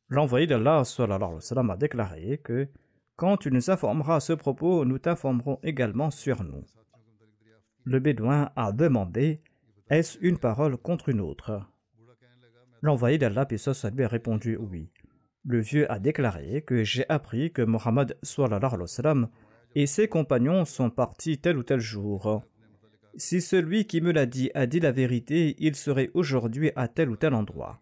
L'envoyé 0.09 0.47
d'Allah 0.47 0.81
a 0.81 1.77
déclaré 1.77 2.39
que 2.43 2.67
quand 3.15 3.37
tu 3.37 3.51
nous 3.51 3.69
informeras 3.69 4.15
à 4.15 4.19
ce 4.19 4.33
propos, 4.33 4.83
nous 4.83 4.97
t'informerons 4.97 5.59
également 5.63 6.09
sur 6.09 6.43
nous. 6.43 6.65
Le 7.83 7.99
bédouin 7.99 8.51
a 8.55 8.71
demandé 8.71 9.41
Est-ce 9.89 10.17
une 10.21 10.37
parole 10.37 10.77
contre 10.77 11.09
une 11.09 11.21
autre? 11.21 11.61
L'envoyé 12.81 13.17
d'Allah 13.17 13.47
lui 13.93 14.03
a 14.03 14.07
répondu 14.07 14.57
oui. 14.57 14.89
Le 15.45 15.59
vieux 15.59 15.91
a 15.91 15.99
déclaré 15.99 16.63
que 16.63 16.83
j'ai 16.83 17.07
appris 17.09 17.51
que 17.51 17.61
Mohammed 17.61 18.17
et 19.75 19.87
ses 19.87 20.07
compagnons 20.07 20.65
sont 20.65 20.89
partis 20.89 21.37
tel 21.37 21.57
ou 21.57 21.63
tel 21.63 21.79
jour. 21.79 22.43
Si 23.15 23.41
celui 23.41 23.85
qui 23.85 24.01
me 24.01 24.11
l'a 24.11 24.25
dit 24.25 24.51
a 24.53 24.65
dit 24.65 24.79
la 24.79 24.91
vérité, 24.91 25.55
il 25.59 25.75
serait 25.75 26.11
aujourd'hui 26.13 26.71
à 26.75 26.87
tel 26.87 27.09
ou 27.09 27.15
tel 27.15 27.33
endroit. 27.33 27.79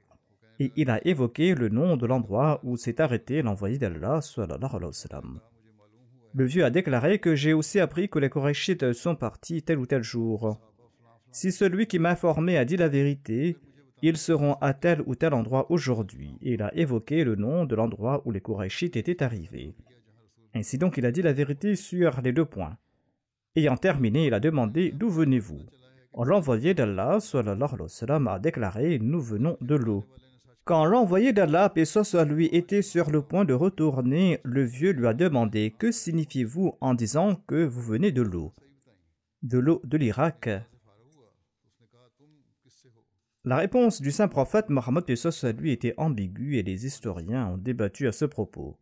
Et 0.59 0.71
il 0.75 0.89
a 0.89 1.05
évoqué 1.07 1.55
le 1.55 1.69
nom 1.69 1.97
de 1.97 2.05
l'endroit 2.05 2.59
où 2.63 2.77
s'est 2.77 2.99
arrêté 2.99 3.41
l'envoyé 3.41 3.77
d'Allah. 3.77 4.19
Le 6.35 6.45
vieux 6.45 6.65
a 6.65 6.69
déclaré 6.69 7.19
que 7.19 7.35
j'ai 7.35 7.53
aussi 7.53 7.79
appris 7.79 8.09
que 8.09 8.19
les 8.19 8.29
Korachites 8.29 8.93
sont 8.93 9.15
partis 9.15 9.63
tel 9.63 9.79
ou 9.79 9.85
tel 9.85 10.03
jour. 10.03 10.59
Si 11.31 11.51
celui 11.51 11.87
qui 11.87 11.99
m'a 11.99 12.11
informé 12.11 12.57
a 12.57 12.65
dit 12.65 12.77
la 12.77 12.87
vérité, 12.87 13.57
ils 14.01 14.17
seront 14.17 14.53
à 14.61 14.73
tel 14.73 15.01
ou 15.05 15.15
tel 15.15 15.33
endroit 15.33 15.71
aujourd'hui. 15.71 16.37
Et 16.41 16.53
il 16.53 16.61
a 16.61 16.75
évoqué 16.75 17.23
le 17.23 17.35
nom 17.35 17.65
de 17.65 17.75
l'endroit 17.75 18.21
où 18.25 18.31
les 18.31 18.41
Korachites 18.41 18.97
étaient 18.97 19.23
arrivés. 19.23 19.75
Ainsi 20.53 20.77
donc, 20.77 20.97
il 20.97 21.05
a 21.05 21.11
dit 21.11 21.21
la 21.21 21.33
vérité 21.33 21.75
sur 21.75 22.21
les 22.21 22.31
deux 22.31 22.45
points. 22.45 22.77
Ayant 23.55 23.77
terminé, 23.77 24.27
il 24.27 24.33
a 24.33 24.39
demandé 24.39 24.91
D'où 24.91 25.09
venez-vous 25.09 25.61
L'envoyé 26.17 26.73
d'Allah 26.73 27.19
a 27.19 28.39
déclaré 28.39 28.99
Nous 28.99 29.21
venons 29.21 29.57
de 29.61 29.75
l'eau. 29.75 30.05
Quand 30.65 30.85
l'envoyé 30.85 31.33
d'Allah, 31.33 31.69
paix 31.69 31.85
soit 31.85 32.25
lui, 32.25 32.47
était 32.51 32.81
sur 32.81 33.09
le 33.09 33.21
point 33.21 33.45
de 33.45 33.53
retourner, 33.53 34.39
le 34.43 34.63
vieux 34.63 34.91
lui 34.91 35.07
a 35.07 35.13
demandé 35.13 35.73
Que 35.77 35.91
signifiez-vous 35.91 36.75
en 36.81 36.93
disant 36.93 37.35
que 37.47 37.63
vous 37.63 37.81
venez 37.81 38.11
de 38.11 38.21
l'eau? 38.21 38.53
De 39.41 39.57
l'eau 39.57 39.81
de 39.83 39.97
l'Irak. 39.97 40.49
La 43.45 43.57
réponse 43.57 44.01
du 44.01 44.11
saint 44.11 44.27
prophète 44.27 44.69
Mohammed 44.69 45.05
lui 45.57 45.71
était 45.71 45.93
ambiguë 45.97 46.57
et 46.57 46.63
les 46.63 46.85
historiens 46.85 47.47
ont 47.47 47.57
débattu 47.57 48.07
à 48.07 48.11
ce 48.11 48.25
propos. 48.25 48.77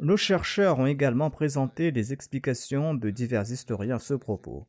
Nos 0.00 0.16
chercheurs 0.16 0.80
ont 0.80 0.86
également 0.86 1.30
présenté 1.30 1.92
des 1.92 2.12
explications 2.12 2.94
de 2.94 3.10
divers 3.10 3.50
historiens 3.50 3.96
à 3.96 4.00
ce 4.00 4.14
propos. 4.14 4.66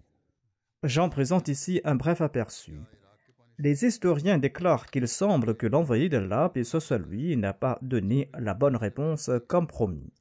J'en 0.84 1.10
présente 1.10 1.48
ici 1.48 1.82
un 1.84 1.96
bref 1.96 2.22
aperçu. 2.22 2.80
Les 3.58 3.86
historiens 3.86 4.38
déclarent 4.38 4.86
qu'il 4.88 5.08
semble 5.08 5.56
que 5.56 5.66
l'envoyé 5.66 6.10
d'Allah, 6.10 6.52
et 6.56 6.64
ce 6.64 6.80
soit 6.80 7.00
lui, 7.00 7.36
n'a 7.38 7.54
pas 7.54 7.80
donné 7.82 8.30
la 8.38 8.54
bonne 8.54 8.76
réponse 8.76 9.32
comme 9.48 9.66
promis. 9.66 10.14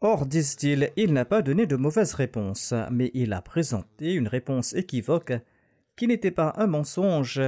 Or, 0.00 0.26
disent-ils, 0.26 0.90
il 0.96 1.12
n'a 1.12 1.26
pas 1.26 1.42
donné 1.42 1.66
de 1.66 1.76
mauvaise 1.76 2.14
réponse, 2.14 2.74
mais 2.90 3.10
il 3.12 3.32
a 3.34 3.42
présenté 3.42 4.14
une 4.14 4.28
réponse 4.28 4.72
équivoque 4.72 5.34
qui 5.94 6.06
n'était 6.08 6.30
pas 6.30 6.54
un 6.56 6.66
mensonge, 6.66 7.42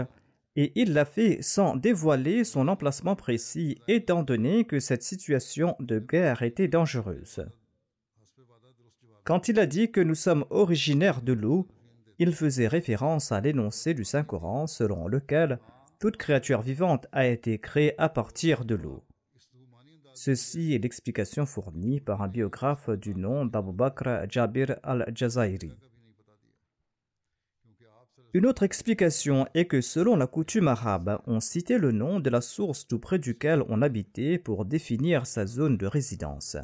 et 0.56 0.72
il 0.74 0.92
l'a 0.92 1.04
fait 1.04 1.40
sans 1.40 1.76
dévoiler 1.76 2.44
son 2.44 2.68
emplacement 2.68 3.16
précis, 3.16 3.78
étant 3.88 4.22
donné 4.22 4.64
que 4.64 4.80
cette 4.80 5.02
situation 5.02 5.76
de 5.80 5.98
guerre 5.98 6.42
était 6.42 6.68
dangereuse. 6.68 7.44
Quand 9.24 9.48
il 9.48 9.58
a 9.58 9.66
dit 9.66 9.90
que 9.90 10.00
nous 10.00 10.14
sommes 10.14 10.44
originaires 10.50 11.22
de 11.22 11.32
l'eau, 11.32 11.68
il 12.18 12.32
faisait 12.34 12.68
référence 12.68 13.32
à 13.32 13.40
l'énoncé 13.40 13.94
du 13.94 14.04
Saint-Coran 14.04 14.66
selon 14.66 15.08
lequel 15.08 15.58
toute 15.98 16.16
créature 16.16 16.62
vivante 16.62 17.06
a 17.12 17.26
été 17.26 17.58
créée 17.58 17.94
à 17.98 18.08
partir 18.08 18.64
de 18.64 18.74
l'eau. 18.74 19.04
Ceci 20.14 20.74
est 20.74 20.78
l'explication 20.78 21.46
fournie 21.46 22.00
par 22.00 22.20
un 22.20 22.28
biographe 22.28 22.90
du 22.90 23.14
nom 23.14 23.46
d'Abu 23.46 23.72
Bakr 23.72 24.28
Jabir 24.28 24.76
al-Jazairi. 24.82 25.72
Une 28.34 28.46
autre 28.46 28.62
explication 28.62 29.46
est 29.52 29.66
que 29.66 29.82
selon 29.82 30.16
la 30.16 30.26
coutume 30.26 30.68
arabe, 30.68 31.20
on 31.26 31.38
citait 31.38 31.76
le 31.76 31.92
nom 31.92 32.18
de 32.18 32.30
la 32.30 32.40
source 32.40 32.86
tout 32.86 32.98
près 32.98 33.18
duquel 33.18 33.62
on 33.68 33.82
habitait 33.82 34.38
pour 34.38 34.64
définir 34.64 35.26
sa 35.26 35.44
zone 35.44 35.76
de 35.76 35.84
résidence. 35.84 36.56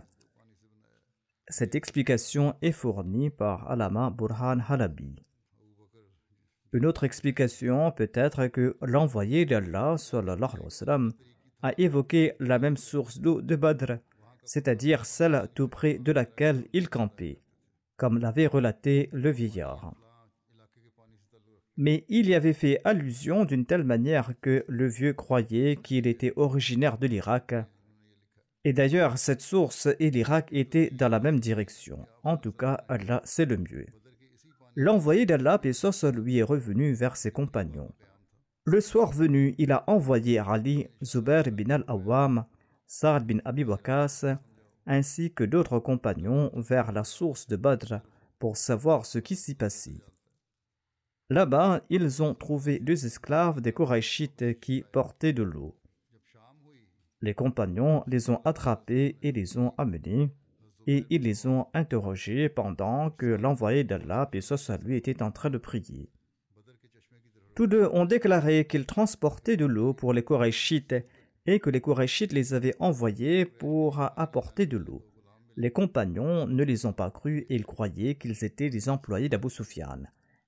Cette 1.47 1.75
explication 1.75 2.55
est 2.63 2.73
fournie 2.73 3.29
par 3.29 3.71
Alama 3.71 4.09
Burhan 4.09 4.61
Halabi. 4.67 5.17
Une 6.73 6.87
autre 6.87 7.05
explication 7.05 7.93
peut 7.93 8.11
être 8.15 8.47
que 8.47 8.79
l'envoyé 8.81 9.45
d'Allah 9.45 9.97
a 11.61 11.73
évoqué 11.77 12.33
la 12.41 12.59
même 12.59 12.79
source 12.79 13.21
d'eau 13.21 13.43
de 13.43 13.57
Badr, 13.57 13.99
c'est-à-dire 14.43 15.05
celle 15.05 15.49
tout 15.55 15.69
près 15.69 15.99
de 15.99 16.13
laquelle 16.13 16.67
il 16.73 16.89
campait, 16.89 17.43
comme 17.99 18.19
l'avait 18.19 18.47
relaté 18.47 19.11
le 19.13 19.31
vieillard 19.31 19.93
mais 21.79 22.05
il 22.09 22.29
y 22.29 22.35
avait 22.35 22.53
fait 22.53 22.81
allusion 22.83 23.45
d'une 23.45 23.65
telle 23.65 23.85
manière 23.85 24.33
que 24.43 24.65
le 24.67 24.89
vieux 24.89 25.13
croyait 25.13 25.77
qu'il 25.77 26.09
était 26.09 26.33
originaire 26.35 26.99
de 26.99 27.07
l'Irak. 27.07 27.55
Et 28.65 28.73
d'ailleurs, 28.73 29.17
cette 29.17 29.41
source 29.41 29.89
et 30.01 30.11
l'Irak 30.11 30.49
étaient 30.51 30.91
dans 30.91 31.09
la 31.09 31.21
même 31.21 31.39
direction. 31.39 32.05
En 32.25 32.37
tout 32.37 32.51
cas, 32.51 32.85
Allah, 32.89 33.23
c'est 33.25 33.45
le 33.45 33.59
mieux. 33.59 33.87
L'envoyé 34.75 35.25
d'Allah, 35.25 35.59
Pesos, 35.59 36.05
lui 36.13 36.39
est 36.39 36.43
revenu 36.43 36.95
vers 36.95 37.17
ses 37.17 37.31
compagnons. 37.31 37.93
Le 38.65 38.81
soir 38.81 39.13
venu, 39.13 39.55
il 39.57 39.71
a 39.71 39.85
envoyé 39.87 40.41
Ali, 40.41 40.89
Zubair 41.05 41.45
bin 41.45 41.71
al-Awwam, 41.71 42.45
Sa'd 42.87 43.25
bin 43.25 43.39
Abi 43.45 43.63
Waqas, 43.63 44.27
ainsi 44.85 45.33
que 45.33 45.45
d'autres 45.45 45.79
compagnons 45.79 46.51
vers 46.57 46.91
la 46.91 47.05
source 47.05 47.47
de 47.47 47.55
Badr 47.55 48.01
pour 48.41 48.57
savoir 48.57 49.07
ce 49.07 49.21
qui 49.21 49.37
s'y 49.37 49.55
passait. 49.55 50.03
Là-bas, 51.31 51.83
ils 51.91 52.23
ont 52.23 52.35
trouvé 52.35 52.79
deux 52.79 53.05
esclaves 53.05 53.61
des 53.61 53.73
Korachites 53.73 54.59
qui 54.61 54.83
portaient 54.93 55.35
de 55.35 55.43
l'eau. 55.43 55.77
Les 57.21 57.35
compagnons 57.35 58.03
les 58.07 58.31
ont 58.31 58.41
attrapés 58.47 59.19
et 59.21 59.33
les 59.33 59.59
ont 59.59 59.75
amenés, 59.77 60.31
et 60.87 61.05
ils 61.11 61.21
les 61.21 61.47
ont 61.47 61.67
interrogés 61.75 62.49
pendant 62.49 63.11
que 63.11 63.27
l'envoyé 63.27 63.85
d'Allah, 63.85 64.31
et 64.33 64.41
à 64.69 64.77
lui, 64.79 64.97
était 64.97 65.23
en 65.23 65.31
train 65.31 65.51
de 65.51 65.59
prier. 65.59 66.09
Tous 67.55 67.67
deux 67.67 67.89
ont 67.93 68.07
déclaré 68.07 68.67
qu'ils 68.67 68.87
transportaient 68.87 69.59
de 69.59 69.67
l'eau 69.67 69.93
pour 69.93 70.15
les 70.15 70.23
Korachites 70.23 70.95
et 71.45 71.61
que 71.61 71.69
les 71.69 71.83
Korachites 71.83 72.33
les 72.33 72.55
avaient 72.55 72.77
envoyés 72.79 73.45
pour 73.45 74.01
apporter 74.01 74.65
de 74.65 74.79
l'eau. 74.79 75.05
Les 75.57 75.73
compagnons 75.73 76.47
ne 76.47 76.63
les 76.63 76.87
ont 76.87 76.95
pas 76.95 77.11
crus 77.11 77.45
et 77.51 77.57
ils 77.57 77.67
croyaient 77.67 78.15
qu'ils 78.15 78.45
étaient 78.45 78.71
des 78.71 78.89
employés 78.89 79.29
d'Abu 79.29 79.51
Sufyan 79.51 80.05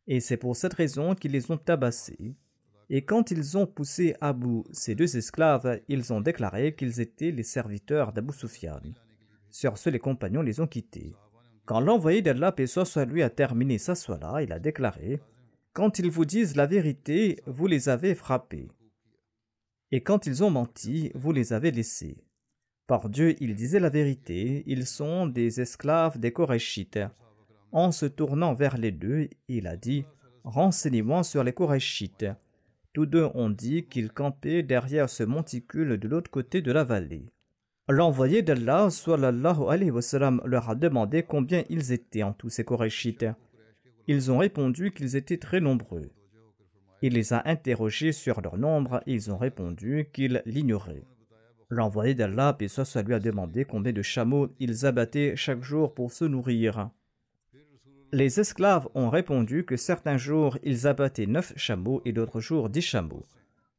et 0.07 0.21
c'est 0.21 0.37
pour 0.37 0.57
cette 0.57 0.75
raison 0.75 1.15
qu'ils 1.15 1.33
les 1.33 1.51
ont 1.51 1.57
tabassés. 1.57 2.35
Et 2.89 3.05
quand 3.05 3.31
ils 3.31 3.57
ont 3.57 3.67
poussé 3.67 4.17
à 4.21 4.33
bout 4.33 4.65
ces 4.73 4.97
deux 4.97 5.17
esclaves, 5.17 5.81
ils 5.89 6.13
ont 6.13 6.21
déclaré 6.21 6.75
qu'ils 6.75 7.01
étaient 7.01 7.31
les 7.31 7.45
serviteurs 7.45 8.13
d'Abu 8.13 8.33
Sufyan. 8.33 8.81
Sur 9.51 9.79
ce, 9.79 9.91
les 9.91 10.01
compagnons 10.01 10.43
les 10.43 10.61
ont 10.61 10.67
quittés. 10.67 11.15
Quand 11.67 11.81
l'envoyé 11.81 12.21
d'Allah, 12.21 12.51
paix 12.51 12.67
soit 12.67 13.05
lui, 13.05 13.23
a 13.23 13.31
terminé 13.31 13.79
sa 13.79 13.95
soie 13.95 14.43
il 14.43 14.53
a 14.53 14.59
déclaré 14.59 15.21
Quand 15.73 16.01
ils 16.01 16.11
vous 16.11 16.25
disent 16.25 16.57
la 16.57 16.67
vérité, 16.67 17.39
vous 17.47 17.69
les 17.69 17.89
avez 17.89 18.17
frappés. 18.17 18.69
Et 19.93 20.03
quand 20.03 20.27
ils 20.27 20.43
ont 20.43 20.51
menti, 20.51 21.13
vous 21.15 21.31
les 21.31 21.53
avez 21.53 21.71
laissés. 21.71 22.25
Par 22.89 23.09
Dieu, 23.09 23.37
ils 23.41 23.55
disaient 23.55 23.79
la 23.79 23.89
vérité, 23.89 24.65
ils 24.67 24.87
sont 24.87 25.27
des 25.27 25.61
esclaves 25.61 26.19
des 26.19 26.33
Korachites. 26.33 26.99
En 27.73 27.93
se 27.93 28.07
tournant 28.07 28.55
vers 28.55 28.77
les 28.77 28.91
deux, 28.91 29.29
il 29.49 29.67
a 29.67 29.77
dit 29.77 30.05
Renseignez-moi 30.45 31.23
sur 31.23 31.45
les 31.45 31.53
Korachites. 31.53 32.27
Tous 32.93 33.07
deux 33.07 33.29
ont 33.35 33.51
dit 33.51 33.85
qu'ils 33.85 34.11
campaient 34.11 34.63
derrière 34.65 35.09
ce 35.09 35.23
monticule 35.23 35.99
de 35.99 36.09
l'autre 36.09 36.31
côté 36.31 36.63
de 36.63 36.73
la 36.73 36.83
vallée. 36.83 37.27
L'envoyé 37.89 38.43
d'Allah 38.43 38.89
leur 40.45 40.71
a 40.71 40.75
demandé 40.75 41.23
combien 41.23 41.65
ils 41.69 41.93
étaient 41.93 42.25
en 42.25 42.33
tous 42.33 42.49
ces 42.49 42.65
Korachites. 42.65 43.27
Ils 44.09 44.33
ont 44.33 44.39
répondu 44.39 44.91
qu'ils 44.91 45.15
étaient 45.15 45.39
très 45.39 45.61
nombreux. 45.61 46.11
Il 47.03 47.15
les 47.15 47.33
a 47.33 47.43
interrogés 47.49 48.13
sur 48.13 48.41
leur 48.41 48.59
nombre 48.59 49.03
et 49.07 49.15
ils 49.15 49.31
ont 49.31 49.39
répondu 49.39 50.09
qu'ils 50.13 50.43
l'ignoraient. 50.45 51.05
L'envoyé 51.69 52.15
d'Allah, 52.15 52.59
et 52.61 53.03
lui 53.03 53.15
a 53.15 53.21
demandé 53.21 53.65
combien 53.65 53.93
de 53.93 54.03
chameaux 54.03 54.49
ils 54.59 54.87
abattaient 54.87 55.37
chaque 55.37 55.63
jour 55.63 55.95
pour 55.95 56.11
se 56.11 56.25
nourrir. 56.25 56.91
Les 58.13 58.41
esclaves 58.41 58.89
ont 58.95 59.09
répondu 59.09 59.65
que 59.65 59.77
certains 59.77 60.17
jours 60.17 60.59
ils 60.65 60.89
abattaient 60.89 61.27
neuf 61.27 61.53
chameaux 61.57 62.03
et 62.05 62.13
d'autres 62.13 62.41
jours 62.41 62.69
dix 62.69 62.83
chameaux. 62.83 63.25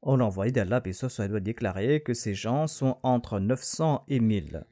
On 0.02 0.15
l'envoyé 0.15 0.54
d'Allah, 0.54 0.82
et 0.86 0.94
ça 0.94 1.28
lui 1.28 1.36
a 1.36 1.39
déclaré 1.41 2.02
que 2.02 2.13
ces 2.13 2.34
gens 2.34 2.65
sont 2.67 2.98
entre 3.04 3.39
900 3.39 4.06
et 4.08 4.20
1000. 4.20 4.63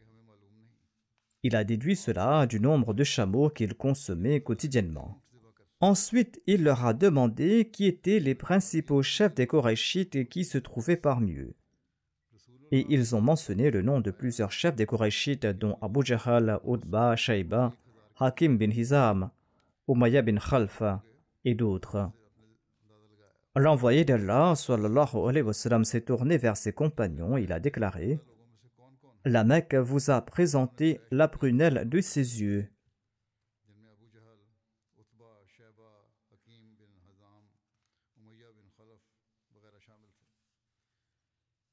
Il 1.44 1.56
a 1.56 1.64
déduit 1.64 1.98
cela 1.98 2.48
du 2.48 2.60
nombre 2.60 2.94
de 2.94 3.04
chameaux 3.04 3.50
qu'ils 3.50 3.76
consommaient 3.76 4.42
quotidiennement. 4.42 5.22
Ensuite, 5.82 6.42
il 6.48 6.64
leur 6.64 6.86
a 6.86 6.94
demandé 6.94 7.70
qui 7.72 7.86
étaient 7.86 8.20
les 8.20 8.36
principaux 8.36 9.04
chefs 9.04 9.36
des 9.36 9.48
Korachites 9.48 10.28
qui 10.30 10.46
se 10.46 10.58
trouvaient 10.58 10.98
parmi 10.98 11.36
eux. 11.36 11.56
Et 12.72 12.86
ils 12.90 13.16
ont 13.16 13.22
mentionné 13.22 13.72
le 13.72 13.82
nom 13.82 14.00
de 14.00 14.12
plusieurs 14.12 14.52
chefs 14.52 14.76
des 14.76 14.86
Korachites, 14.86 15.46
dont 15.46 15.78
Abu 15.82 16.06
Jahal, 16.06 16.60
Utba, 16.66 17.16
Shaiba, 17.16 17.74
Hakim 18.20 18.58
bin 18.58 18.72
Hizam, 18.72 19.32
Umayya 19.90 20.22
bin 20.22 20.38
Khalfa 20.38 21.02
et 21.44 21.56
d'autres. 21.56 22.12
L'envoyé 23.56 24.06
d'Allah 24.06 24.54
s'est 24.56 26.02
tourné 26.02 26.38
vers 26.38 26.56
ses 26.56 26.74
compagnons. 26.74 27.38
Il 27.38 27.52
a 27.52 27.60
déclaré 27.60 28.20
La 29.26 29.44
Mecque 29.44 29.74
vous 29.74 30.12
a 30.12 30.22
présenté 30.22 31.02
la 31.10 31.28
prunelle 31.28 31.90
de 31.90 32.02
ses 32.02 32.40
yeux. 32.40 32.70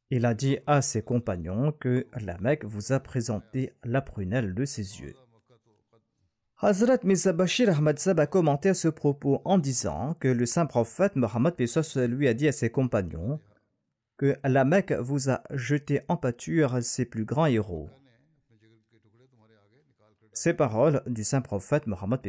Il 0.09 0.25
a 0.25 0.33
dit 0.33 0.57
à 0.67 0.81
ses 0.81 1.03
compagnons 1.03 1.71
que 1.73 2.07
la 2.19 2.39
Mecque 2.39 2.65
vous 2.65 2.93
a 2.93 3.01
présenté 3.01 3.75
la 3.85 4.01
prunelle 4.01 4.55
de 4.55 4.65
ses 4.65 5.01
yeux. 5.01 5.15
Hazrat 6.59 7.05
Mirza 7.05 7.35
Bashir 7.35 7.69
Ahmad 7.69 7.99
Zab 7.99 8.19
a 8.19 8.27
commenté 8.27 8.71
à 8.71 8.75
ce 8.75 8.89
propos 8.89 9.43
en 9.45 9.59
disant 9.59 10.15
que 10.15 10.29
le 10.29 10.47
saint 10.47 10.65
prophète 10.65 11.15
Mohammed 11.15 11.55
lui 12.09 12.29
a 12.29 12.33
dit 12.33 12.49
à 12.49 12.53
ses 12.53 12.71
compagnons 12.71 13.41
que 14.17 14.39
la 14.43 14.65
Mecque 14.65 14.93
vous 14.93 15.29
a 15.29 15.43
jeté 15.51 16.01
en 16.09 16.17
pâture 16.17 16.83
ses 16.83 17.05
plus 17.05 17.27
grands 17.27 17.45
héros. 17.45 17.91
Ces 20.33 20.55
paroles 20.55 21.03
du 21.07 21.25
saint 21.25 21.43
prophète 21.43 21.87
Mohammed 21.87 22.21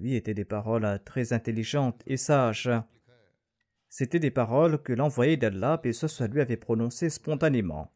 lui 0.00 0.16
étaient 0.16 0.34
des 0.34 0.44
paroles 0.44 1.00
très 1.04 1.32
intelligentes 1.32 2.02
et 2.08 2.16
sages. 2.16 2.70
C'étaient 3.88 4.18
des 4.18 4.32
paroles 4.32 4.82
que 4.82 4.92
l'envoyé 4.92 5.36
d'Allah, 5.36 5.80
lui 6.32 6.40
avait 6.40 6.56
prononcées 6.56 7.10
spontanément. 7.10 7.92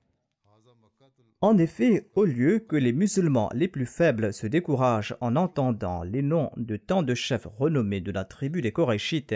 En 1.45 1.59
effet, 1.59 2.09
au 2.15 2.25
lieu 2.25 2.61
que 2.61 2.77
les 2.77 2.93
musulmans 2.93 3.51
les 3.53 3.67
plus 3.67 3.85
faibles 3.85 4.33
se 4.33 4.47
découragent 4.47 5.17
en 5.21 5.35
entendant 5.35 6.05
les 6.05 6.23
noms 6.23 6.53
de 6.57 6.77
tant 6.77 7.03
de 7.03 7.17
chefs 7.17 7.49
renommés 7.59 8.01
de 8.01 8.13
la 8.13 8.25
tribu 8.25 8.63
des 8.63 8.71
Korachites, 8.71 9.35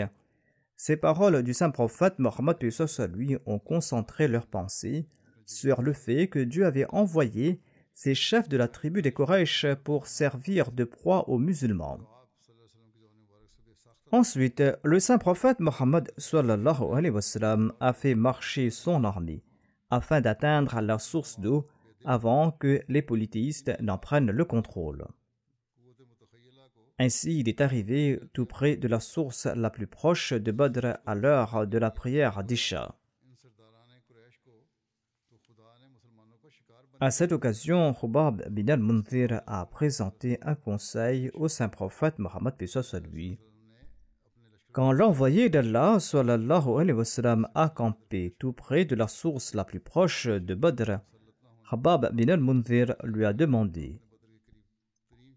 ces 0.77 0.95
paroles 0.95 1.43
du 1.43 1.53
saint 1.53 1.69
prophète 1.69 2.17
Mohammed 2.17 2.57
lui 3.13 3.35
ont 3.45 3.59
concentré 3.59 4.29
leurs 4.29 4.47
pensées 4.47 5.05
sur 5.45 5.81
le 5.81 5.91
fait 5.91 6.29
que 6.29 6.39
Dieu 6.39 6.65
avait 6.65 6.85
envoyé 6.93 7.59
ces 7.91 8.15
chefs 8.15 8.47
de 8.47 8.55
la 8.55 8.69
tribu 8.69 9.01
des 9.01 9.11
Koraïch 9.11 9.65
pour 9.83 10.07
servir 10.07 10.71
de 10.71 10.85
proie 10.85 11.27
aux 11.27 11.39
musulmans. 11.39 11.99
Ensuite, 14.13 14.63
le 14.81 15.01
saint 15.01 15.17
prophète 15.17 15.59
Mohammed 15.59 16.09
a 17.81 17.93
fait 17.93 18.15
marcher 18.15 18.69
son 18.69 19.03
armée 19.03 19.43
afin 19.89 20.21
d'atteindre 20.21 20.79
la 20.79 20.99
source 20.99 21.39
d'eau 21.39 21.65
avant 22.07 22.51
que 22.51 22.81
les 22.87 23.01
polythéistes 23.01 23.79
n'en 23.81 23.97
prennent 23.97 24.31
le 24.31 24.45
contrôle. 24.45 25.05
Ainsi, 26.97 27.41
il 27.41 27.49
est 27.49 27.61
arrivé 27.61 28.19
tout 28.33 28.45
près 28.45 28.77
de 28.77 28.87
la 28.87 28.99
source 28.99 29.45
la 29.45 29.69
plus 29.69 29.85
proche 29.85 30.33
de 30.33 30.51
Badr 30.51 30.97
à 31.05 31.13
l'heure 31.13 31.67
de 31.67 31.77
la 31.77 31.91
prière 31.91 32.43
d'Isha. 32.43 32.95
À 36.99 37.11
cette 37.11 37.31
occasion, 37.31 37.93
Khubab 37.93 38.49
bin 38.49 38.69
al-Munzir 38.69 39.41
a 39.45 39.67
présenté 39.67 40.39
un 40.41 40.55
conseil 40.55 41.29
au 41.35 41.47
saint 41.47 41.69
prophète 41.69 42.17
Mohammed 42.17 42.55
lui 43.11 43.37
quand 44.77 44.91
l'envoyé 44.91 45.49
d'Allah 45.49 45.97
a 47.55 47.69
campé 47.69 48.35
tout 48.37 48.53
près 48.53 48.85
de 48.85 48.93
la 48.93 49.07
source 49.07 49.55
la 49.55 49.65
plus 49.65 49.79
proche 49.79 50.27
de 50.27 50.53
Badr, 50.53 50.99
Habab 51.69 52.15
bin 52.15 52.29
al-Munzir 52.29 52.95
lui 53.03 53.25
a 53.25 53.33
demandé 53.33 53.99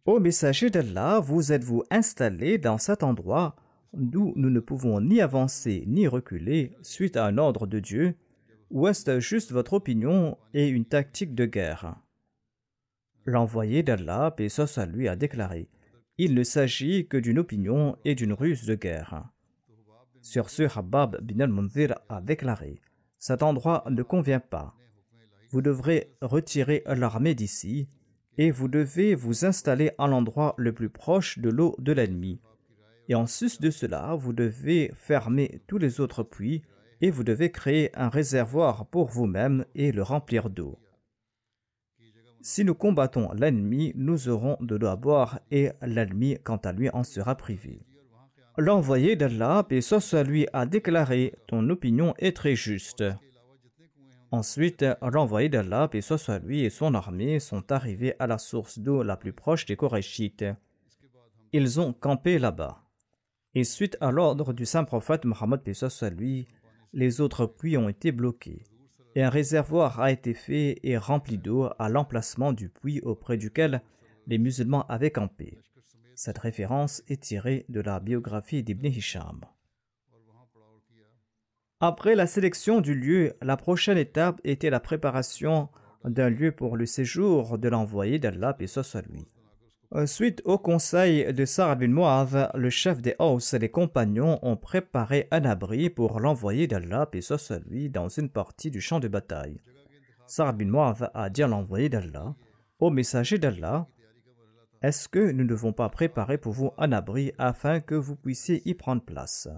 Ô 0.05 0.21
messager 0.21 0.71
d'Allah, 0.71 1.21
vous 1.21 1.53
êtes-vous 1.53 1.85
installé 1.91 2.59
dans 2.59 2.79
cet 2.79 3.03
endroit 3.03 3.57
d'où 3.93 4.33
nous 4.37 4.51
ne 4.51 4.61
pouvons 4.61 5.01
ni 5.01 5.21
avancer 5.21 5.85
ni 5.87 6.07
reculer 6.07 6.77
suite 6.83 7.17
à 7.17 7.27
un 7.27 7.39
ordre 7.39 7.67
de 7.67 7.81
Dieu, 7.81 8.15
ou 8.71 8.87
est-ce 8.87 9.19
juste 9.19 9.51
votre 9.51 9.73
opinion 9.73 10.39
et 10.55 10.69
une 10.69 10.85
tactique 10.85 11.35
de 11.35 11.47
guerre 11.47 11.97
L'envoyé 13.25 13.83
d'Allah, 13.83 14.31
paix 14.31 14.49
lui, 14.93 15.09
a 15.09 15.17
déclaré 15.17 15.69
il 16.23 16.35
ne 16.35 16.43
s'agit 16.43 17.07
que 17.09 17.17
d'une 17.17 17.39
opinion 17.39 17.97
et 18.05 18.15
d'une 18.15 18.35
ruse 18.35 18.67
de 18.67 18.75
guerre. 18.75 19.25
Sur 20.21 20.51
ce, 20.51 20.65
Habab 20.79 21.19
bin 21.23 21.41
al-Munzir 21.41 21.95
a 22.11 22.21
déclaré 22.21 22.83
Cet 23.19 23.43
endroit 23.43 23.85
ne 23.89 24.03
convient 24.03 24.39
pas. 24.39 24.75
Vous 25.51 25.63
devrez 25.63 26.13
retirer 26.21 26.83
l'armée 26.87 27.35
d'ici 27.35 27.89
et 28.39 28.51
vous 28.51 28.69
devez 28.69 29.15
vous 29.15 29.45
installer 29.45 29.91
à 29.99 30.07
l'endroit 30.07 30.55
le 30.57 30.73
plus 30.73 30.89
proche 30.89 31.39
de 31.39 31.51
l'eau 31.51 31.75
de 31.79 31.93
l'ennemi. 31.93 32.41
Et 33.09 33.17
en 33.17 33.27
sus 33.27 33.61
de 33.61 33.71
cela, 33.71 34.15
vous 34.15 34.33
devez 34.33 34.93
fermer 34.95 35.61
tous 35.67 35.79
les 35.79 36.01
autres 36.01 36.23
puits 36.23 36.63
et 37.01 37.11
vous 37.11 37.25
devez 37.25 37.51
créer 37.51 37.91
un 37.97 38.09
réservoir 38.09 38.87
pour 38.87 39.09
vous-même 39.09 39.65
et 39.75 39.91
le 39.91 40.03
remplir 40.03 40.51
d'eau. 40.51 40.79
Si 42.43 42.65
nous 42.65 42.75
combattons 42.75 43.33
l'ennemi, 43.33 43.93
nous 43.97 44.29
aurons 44.29 44.57
de 44.61 44.77
l'eau 44.77 44.87
à 44.87 44.97
boire 44.97 45.41
et 45.51 45.71
l'ennemi, 45.83 46.39
quant 46.43 46.57
à 46.57 46.73
lui, 46.73 46.89
en 46.91 47.03
sera 47.03 47.35
privé. 47.35 47.83
L'envoyé 48.57 49.17
d'Allah, 49.17 49.67
et 49.71 49.81
soit 49.81 50.23
lui, 50.23 50.47
a 50.53 50.65
déclaré 50.65 51.35
Ton 51.49 51.69
opinion 51.69 52.15
est 52.19 52.37
très 52.37 52.55
juste. 52.55 53.05
Ensuite, 54.33 54.85
l'envoyé 55.11 55.49
d'Allah, 55.49 55.89
et 55.93 56.01
soit 56.01 56.39
lui, 56.39 56.61
et 56.65 56.71
son 56.71 56.95
armée 56.95 57.41
sont 57.41 57.73
arrivés 57.73 58.15
à 58.19 58.27
la 58.27 58.39
source 58.39 58.79
d'eau 58.79 59.03
la 59.03 59.17
plus 59.17 59.33
proche 59.33 59.67
des 59.67 59.77
Korachites. 59.77 60.45
Ils 61.53 61.81
ont 61.81 61.93
campé 61.93 62.39
là-bas. 62.39 62.85
Et 63.55 63.65
suite 63.65 63.97
à 64.01 64.13
l'ordre 64.13 64.53
du 64.53 64.67
saint 64.67 64.85
prophète 64.85 65.25
Mohammed, 65.25 65.61
lui, 66.17 66.47
les 66.93 67.21
autres 67.21 67.47
puits 67.47 67.77
ont 67.77 67.89
été 67.89 68.13
bloqués 68.13 68.65
et 69.15 69.23
un 69.23 69.31
réservoir 69.31 70.01
a 70.01 70.13
été 70.13 70.35
fait 70.35 70.79
et 70.83 70.97
rempli 70.97 71.39
d'eau 71.39 71.69
à 71.79 71.89
l'emplacement 71.89 72.53
du 72.53 72.69
puits 72.69 73.01
auprès 73.01 73.37
duquel 73.37 73.83
les 74.27 74.39
musulmans 74.39 74.87
avaient 74.87 75.11
campé. 75.11 75.59
Cette 76.15 76.39
référence 76.39 77.03
est 77.09 77.23
tirée 77.23 77.65
de 77.69 77.81
la 77.81 77.99
biographie 77.99 78.63
d'Ibn 78.63 78.87
Hisham. 78.87 79.41
Après 81.83 82.15
la 82.15 82.27
sélection 82.27 82.83
du 82.83 82.95
lieu, 82.95 83.33
la 83.41 83.57
prochaine 83.57 83.97
étape 83.97 84.39
était 84.45 84.69
la 84.69 84.81
préparation 84.81 85.71
d'un 86.05 86.29
lieu 86.29 86.53
pour 86.53 86.77
le 86.77 86.85
séjour 86.85 87.57
de 87.57 87.71
l'envoyé 87.71 88.19
d'Allah 88.19 88.55
et 88.61 88.67
lui. 89.11 89.27
Euh, 89.95 90.05
suite 90.05 90.43
au 90.45 90.59
conseil 90.59 91.33
de 91.33 91.45
Sa'ad 91.47 91.79
bin 91.79 91.89
Mu'adh, 91.89 92.51
le 92.55 92.69
chef 92.69 93.01
des 93.01 93.17
Haus 93.19 93.55
et 93.55 93.59
les 93.59 93.71
compagnons 93.71 94.39
ont 94.43 94.59
préparé 94.59 95.27
un 95.31 95.47
abri 95.47 95.89
pour 95.89 96.21
l'envoyer 96.21 96.67
d'Allah, 96.67 97.09
et 97.15 97.89
dans 97.89 98.09
une 98.09 98.29
partie 98.29 98.71
du 98.71 98.83
champ 98.83 99.01
de 99.01 99.09
bataille. 99.09 99.63
Sa'ad 100.27 100.59
bin 100.59 100.67
Mu'adh 100.67 101.11
a 101.15 101.31
dit 101.31 101.43
à 101.43 101.49
l'envoyé 101.49 101.89
d'Allah, 101.89 102.35
Ô 102.79 102.91
messager 102.91 103.39
d'Allah, 103.39 103.87
est-ce 104.83 105.09
que 105.09 105.31
nous 105.33 105.45
ne 105.45 105.49
devons 105.49 105.73
pas 105.73 105.89
préparer 105.89 106.37
pour 106.37 106.53
vous 106.53 106.73
un 106.77 106.93
abri 106.93 107.33
afin 107.39 107.81
que 107.81 107.95
vous 107.95 108.17
puissiez 108.17 108.61
y 108.69 108.75
prendre 108.75 109.03
place? 109.03 109.49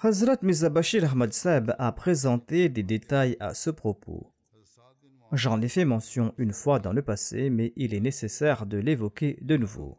Hazrat 0.00 0.38
Mizabashir 0.42 1.10
Ahmad 1.10 1.32
Sab 1.32 1.74
a 1.76 1.90
présenté 1.90 2.68
des 2.68 2.84
détails 2.84 3.36
à 3.40 3.52
ce 3.52 3.68
propos. 3.68 4.32
J'en 5.32 5.60
ai 5.60 5.66
fait 5.66 5.84
mention 5.84 6.34
une 6.38 6.52
fois 6.52 6.78
dans 6.78 6.92
le 6.92 7.02
passé, 7.02 7.50
mais 7.50 7.72
il 7.74 7.92
est 7.94 8.00
nécessaire 8.00 8.64
de 8.66 8.78
l'évoquer 8.78 9.40
de 9.42 9.56
nouveau. 9.56 9.98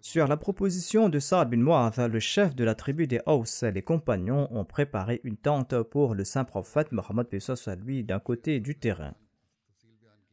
Sur 0.00 0.26
la 0.26 0.36
proposition 0.36 1.08
de 1.08 1.20
Saad 1.20 1.50
bin 1.50 1.58
Mu'adh, 1.58 2.10
le 2.10 2.18
chef 2.18 2.56
de 2.56 2.64
la 2.64 2.74
tribu 2.74 3.06
des 3.06 3.20
Haus, 3.26 3.62
les 3.62 3.82
compagnons 3.82 4.48
ont 4.50 4.64
préparé 4.64 5.20
une 5.22 5.36
tente 5.36 5.80
pour 5.84 6.16
le 6.16 6.24
saint 6.24 6.44
prophète 6.44 6.90
Mohammed 6.90 7.28
lui 7.84 8.02
d'un 8.02 8.18
côté 8.18 8.58
du 8.58 8.74
terrain. 8.74 9.14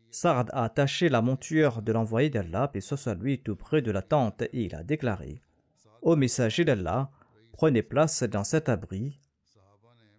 Sard 0.09 0.47
a 0.51 0.63
attaché 0.63 1.09
la 1.09 1.21
monture 1.21 1.83
de 1.83 1.91
l'envoyé 1.91 2.31
d'Allah, 2.31 2.71
soit 2.79 3.13
lui, 3.13 3.37
tout 3.37 3.55
près 3.55 3.83
de 3.83 3.91
la 3.91 4.01
tente, 4.01 4.41
et 4.41 4.63
il 4.63 4.73
a 4.73 4.83
déclaré 4.83 5.43
messager 6.15 6.65
d'Allah, 6.65 7.09
prenez 7.53 7.83
place 7.83 8.23
dans 8.23 8.43
cet 8.43 8.67
abri, 8.67 9.21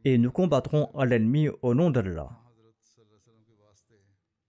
et 0.06 0.16
nous 0.16 0.30
combattrons 0.30 0.90
l'ennemi 1.04 1.48
au 1.60 1.74
nom 1.74 1.90
d'Allah. 1.90 2.30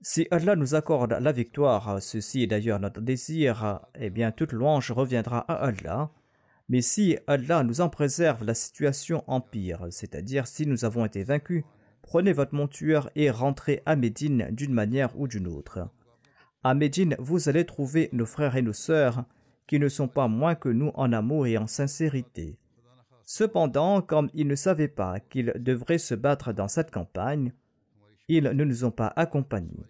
Si 0.02 0.28
Allah 0.30 0.56
nous 0.56 0.76
accorde 0.76 1.18
la 1.20 1.32
victoire, 1.32 2.02
ceci 2.02 2.44
est 2.44 2.48
d'ailleurs 2.48 2.80
notre 2.80 3.02
désir, 3.02 3.82
eh 3.96 4.10
bien 4.10 4.32
toute 4.32 4.54
louange 4.54 4.92
reviendra 4.92 5.40
à 5.40 5.66
Allah. 5.66 6.12
Mais 6.70 6.82
si 6.82 7.18
Allah 7.26 7.64
nous 7.64 7.82
en 7.82 7.90
préserve, 7.90 8.44
la 8.44 8.54
situation 8.54 9.24
empire, 9.28 9.88
c'est-à-dire 9.90 10.46
si 10.46 10.68
nous 10.68 10.86
avons 10.86 11.06
été 11.06 11.24
vaincus, 11.24 11.64
prenez 12.04 12.34
votre 12.34 12.54
monture 12.54 13.10
et 13.16 13.32
rentrez 13.32 13.82
à 13.86 13.96
Médine 13.96 14.48
d'une 14.52 14.74
manière 14.74 15.20
ou 15.20 15.28
d'une 15.28 15.48
autre. 15.48 15.90
À 16.64 16.76
Médine, 16.76 17.16
vous 17.18 17.50
allez 17.50 17.66
trouver 17.66 18.10
nos 18.12 18.26
frères 18.26 18.56
et 18.56 18.62
nos 18.62 18.74
sœurs 18.74 19.26
qui 19.68 19.80
ne 19.80 19.90
sont 19.90 20.08
pas 20.08 20.28
moins 20.28 20.54
que 20.56 20.70
nous 20.70 20.92
en 20.94 21.14
amour 21.14 21.48
et 21.48 21.58
en 21.58 21.68
sincérité. 21.68 22.60
Cependant, 23.26 24.02
comme 24.02 24.30
ils 24.34 24.48
ne 24.48 24.56
savaient 24.56 24.88
pas 24.88 25.20
qu'ils 25.20 25.54
devraient 25.58 25.98
se 25.98 26.14
battre 26.14 26.54
dans 26.54 26.68
cette 26.68 26.92
campagne, 26.92 27.54
ils 28.28 28.44
ne 28.44 28.64
nous 28.64 28.86
ont 28.86 28.92
pas 28.92 29.12
accompagnés. 29.16 29.86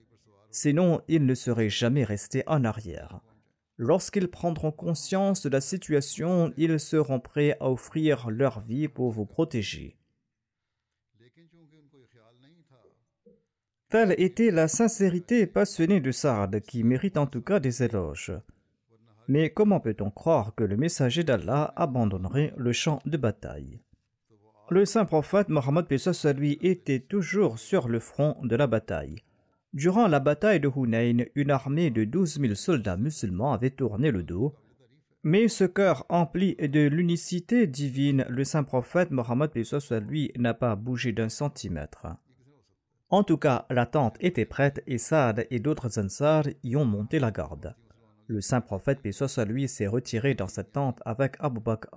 Sinon, 0.52 1.02
ils 1.10 1.26
ne 1.26 1.36
seraient 1.36 1.70
jamais 1.70 2.06
restés 2.06 2.44
en 2.48 2.64
arrière. 2.64 3.20
Lorsqu'ils 3.78 4.30
prendront 4.30 4.72
conscience 4.72 5.42
de 5.42 5.50
la 5.50 5.60
situation, 5.60 6.54
ils 6.56 6.80
seront 6.80 7.20
prêts 7.20 7.58
à 7.60 7.70
offrir 7.70 8.30
leur 8.30 8.62
vie 8.62 8.88
pour 8.88 9.12
vous 9.12 9.26
protéger. 9.26 9.98
Telle 13.90 14.16
était 14.18 14.52
la 14.52 14.70
sincérité 14.70 15.46
passionnée 15.46 16.00
de 16.00 16.12
Sard, 16.12 16.52
qui 16.66 16.84
mérite 16.84 17.18
en 17.18 17.28
tout 17.28 17.42
cas 17.42 17.60
des 17.60 17.84
éloges. 17.84 18.34
Mais 19.28 19.50
comment 19.50 19.80
peut-on 19.80 20.12
croire 20.12 20.54
que 20.56 20.64
le 20.64 20.78
messager 20.78 21.24
d'Allah 21.24 21.74
abandonnerait 21.76 22.54
le 22.58 22.72
champ 22.72 23.00
de 23.06 23.18
bataille? 23.18 23.82
Le 24.70 24.86
saint 24.86 25.06
prophète 25.06 25.50
Mohammed 25.50 25.86
lui 26.38 26.58
était 26.62 27.00
toujours 27.00 27.60
sur 27.60 27.88
le 27.88 28.00
front 28.00 28.36
de 28.44 28.56
la 28.56 28.68
bataille. 28.68 29.18
Durant 29.74 30.08
la 30.08 30.20
bataille 30.20 30.60
de 30.60 30.72
Hunayn, 30.74 31.26
une 31.36 31.52
armée 31.52 31.92
de 31.92 32.04
12 32.04 32.40
000 32.40 32.56
soldats 32.56 32.98
musulmans 32.98 33.54
avait 33.54 33.72
tourné 33.72 34.10
le 34.10 34.24
dos. 34.24 34.56
Mais 35.22 35.48
ce 35.48 35.66
cœur 35.66 36.06
empli 36.10 36.56
de 36.56 36.88
l'unicité 36.88 37.68
divine, 37.68 38.26
le 38.30 38.44
saint 38.44 38.64
prophète 38.64 39.12
Mohammed 39.12 39.52
lui 40.08 40.32
n'a 40.38 40.54
pas 40.54 40.76
bougé 40.76 41.12
d'un 41.12 41.30
centimètre. 41.30 42.08
En 43.10 43.24
tout 43.24 43.38
cas, 43.38 43.66
la 43.70 43.86
tente 43.86 44.18
était 44.20 44.46
prête 44.46 44.82
et 44.88 44.98
Saad 44.98 45.46
et 45.52 45.60
d'autres 45.60 46.00
Ansar 46.00 46.46
y 46.64 46.76
ont 46.76 46.86
monté 46.86 47.20
la 47.20 47.32
garde. 47.32 47.76
Le 48.28 48.42
saint 48.42 48.62
prophète 48.62 49.00
lui 49.48 49.68
s'est 49.68 49.88
retiré 49.88 50.34
dans 50.34 50.48
cette 50.48 50.72
tente 50.72 51.00
avec 51.06 51.36
Abu 51.40 51.60
Bakr 51.60 51.88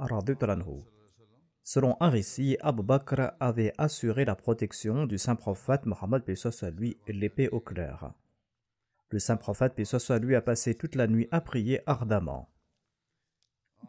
Selon 1.63 1.97
un 2.01 2.11
récit, 2.11 2.59
Abu 2.61 2.83
Bakr 2.83 3.33
avait 3.41 3.73
assuré 3.79 4.27
la 4.27 4.35
protection 4.35 5.07
du 5.07 5.17
saint 5.17 5.37
prophète 5.37 5.87
Mohammed 5.87 6.23
soit 6.35 6.71
lui 6.71 6.99
l'épée 7.07 7.49
au 7.49 7.61
clair. 7.61 8.13
Le 9.11 9.19
saint 9.19 9.39
prophète 9.39 9.83
soit 9.85 10.19
lui 10.19 10.35
a 10.35 10.43
passé 10.43 10.75
toute 10.75 10.97
la 10.97 11.07
nuit 11.07 11.29
à 11.31 11.41
prier 11.41 11.81
ardemment. 11.87 12.51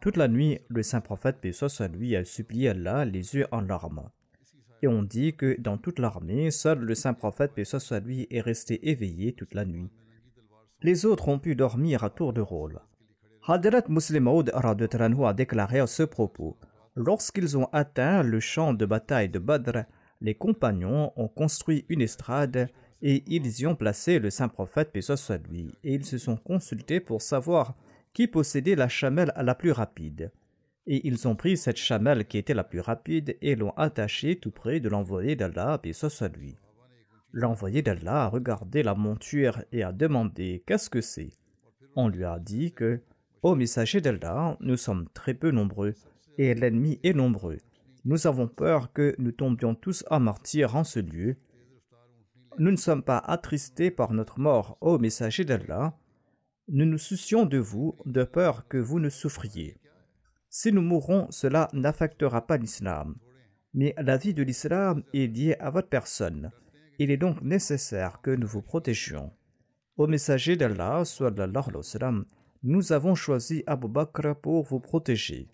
Toute 0.00 0.16
la 0.16 0.28
nuit, 0.28 0.60
le 0.68 0.82
saint 0.82 1.02
prophète 1.02 1.52
soit 1.52 1.88
lui 1.88 2.16
a 2.16 2.24
supplié 2.24 2.70
Allah 2.70 3.04
les 3.04 3.34
yeux 3.34 3.46
en 3.50 3.60
larmes. 3.60 4.08
Et 4.80 4.88
on 4.88 5.02
dit 5.02 5.36
que 5.36 5.60
dans 5.60 5.76
toute 5.76 5.98
l'armée, 5.98 6.50
seul 6.50 6.78
le 6.78 6.94
saint 6.94 7.12
prophète 7.12 7.62
soit 7.64 8.00
lui 8.00 8.26
est 8.30 8.40
resté 8.40 8.88
éveillé 8.88 9.34
toute 9.34 9.52
la 9.52 9.66
nuit. 9.66 9.90
Les 10.82 11.04
autres 11.04 11.28
ont 11.28 11.38
pu 11.38 11.54
dormir 11.54 12.04
à 12.04 12.10
tour 12.10 12.32
de 12.32 12.40
rôle. 12.40 12.80
Hadrat 13.46 13.84
Muslim 13.88 14.24
Maud 14.24 14.50
a 14.54 15.34
déclaré 15.34 15.78
à 15.78 15.86
ce 15.86 16.02
propos 16.02 16.56
Lorsqu'ils 16.96 17.56
ont 17.58 17.68
atteint 17.72 18.22
le 18.22 18.40
champ 18.40 18.72
de 18.72 18.86
bataille 18.86 19.28
de 19.28 19.38
Badr, 19.38 19.84
les 20.20 20.34
compagnons 20.34 21.12
ont 21.16 21.28
construit 21.28 21.84
une 21.88 22.00
estrade 22.02 22.68
et 23.02 23.22
ils 23.26 23.60
y 23.60 23.66
ont 23.66 23.76
placé 23.76 24.18
le 24.18 24.30
saint 24.30 24.48
prophète, 24.48 24.92
paix 24.92 25.02
soit 25.02 25.38
lui, 25.48 25.70
et 25.84 25.94
ils 25.94 26.04
se 26.04 26.18
sont 26.18 26.36
consultés 26.36 27.00
pour 27.00 27.22
savoir 27.22 27.74
qui 28.12 28.26
possédait 28.26 28.74
la 28.74 28.88
chamelle 28.88 29.32
la 29.36 29.54
plus 29.54 29.72
rapide. 29.72 30.32
Et 30.86 31.06
ils 31.06 31.28
ont 31.28 31.36
pris 31.36 31.56
cette 31.56 31.76
chamelle 31.76 32.26
qui 32.26 32.38
était 32.38 32.54
la 32.54 32.64
plus 32.64 32.80
rapide 32.80 33.36
et 33.40 33.54
l'ont 33.54 33.72
attachée 33.76 34.36
tout 34.36 34.50
près 34.50 34.80
de 34.80 34.88
l'envoyé 34.88 35.36
d'Allah, 35.36 35.78
paix 35.78 35.92
soit 35.92 36.34
lui. 36.36 36.56
L'envoyé 37.32 37.82
d'Allah 37.82 38.24
a 38.24 38.28
regardé 38.28 38.82
la 38.82 38.94
monture 38.94 39.62
et 39.70 39.84
a 39.84 39.92
demandé 39.92 40.64
Qu'est-ce 40.66 40.90
que 40.90 41.00
c'est 41.00 41.30
On 41.94 42.08
lui 42.08 42.24
a 42.24 42.38
dit 42.40 42.72
que, 42.72 43.00
Ô 43.42 43.54
messager 43.54 44.00
d'Allah, 44.00 44.56
nous 44.60 44.76
sommes 44.76 45.08
très 45.14 45.34
peu 45.34 45.50
nombreux 45.50 45.94
et 46.38 46.54
l'ennemi 46.54 46.98
est 47.04 47.12
nombreux. 47.12 47.58
Nous 48.04 48.26
avons 48.26 48.48
peur 48.48 48.92
que 48.92 49.14
nous 49.18 49.32
tombions 49.32 49.74
tous 49.74 50.04
à 50.10 50.18
martyr 50.18 50.74
en 50.74 50.84
ce 50.84 50.98
lieu. 50.98 51.36
Nous 52.58 52.70
ne 52.70 52.76
sommes 52.76 53.02
pas 53.02 53.18
attristés 53.18 53.90
par 53.90 54.12
notre 54.12 54.40
mort, 54.40 54.76
ô 54.80 54.98
messager 54.98 55.44
d'Allah. 55.44 55.96
Nous 56.68 56.84
nous 56.84 56.98
soucions 56.98 57.46
de 57.46 57.58
vous, 57.58 57.96
de 58.06 58.24
peur 58.24 58.66
que 58.68 58.78
vous 58.78 58.98
ne 58.98 59.08
souffriez. 59.08 59.76
Si 60.48 60.72
nous 60.72 60.82
mourrons, 60.82 61.28
cela 61.30 61.68
n'affectera 61.72 62.46
pas 62.46 62.56
l'islam. 62.56 63.16
Mais 63.72 63.94
la 63.98 64.16
vie 64.16 64.34
de 64.34 64.42
l'islam 64.42 65.04
est 65.14 65.26
liée 65.26 65.56
à 65.60 65.70
votre 65.70 65.88
personne. 65.88 66.50
Il 67.00 67.10
est 67.10 67.16
donc 67.16 67.40
nécessaire 67.40 68.20
que 68.20 68.30
nous 68.30 68.46
vous 68.46 68.60
protégions. 68.60 69.32
Ô 69.96 70.06
messager 70.06 70.54
d'Allah, 70.56 71.02
nous 72.62 72.92
avons 72.92 73.14
choisi 73.14 73.64
Abu 73.66 73.88
Bakr 73.88 74.36
pour 74.36 74.64
vous 74.64 74.80
protéger 74.80 75.48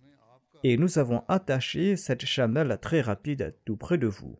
et 0.64 0.76
nous 0.76 0.98
avons 0.98 1.22
attaché 1.28 1.94
cette 1.94 2.26
chamelle 2.26 2.76
très 2.82 3.00
rapide 3.00 3.54
tout 3.64 3.76
près 3.76 3.96
de 3.96 4.08
vous. 4.08 4.36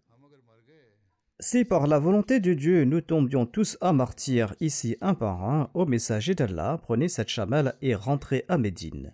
Si 1.39 1.65
par 1.65 1.87
la 1.87 2.01
volonté 2.01 2.41
de 2.41 2.55
Dieu 2.55 2.83
nous 2.85 3.03
tombions 3.03 3.47
tous 3.47 3.79
à 3.81 3.93
martyr 3.93 4.57
ici 4.59 4.97
un 5.01 5.15
par 5.15 5.45
un, 5.49 5.71
au 5.75 5.87
messager 5.87 6.35
d'Allah, 6.35 6.81
prenez 6.83 7.09
cette 7.09 7.29
chamelle 7.29 7.77
et 7.83 7.95
rentrez 7.95 8.45
à 8.49 8.59
Médine. 8.59 9.13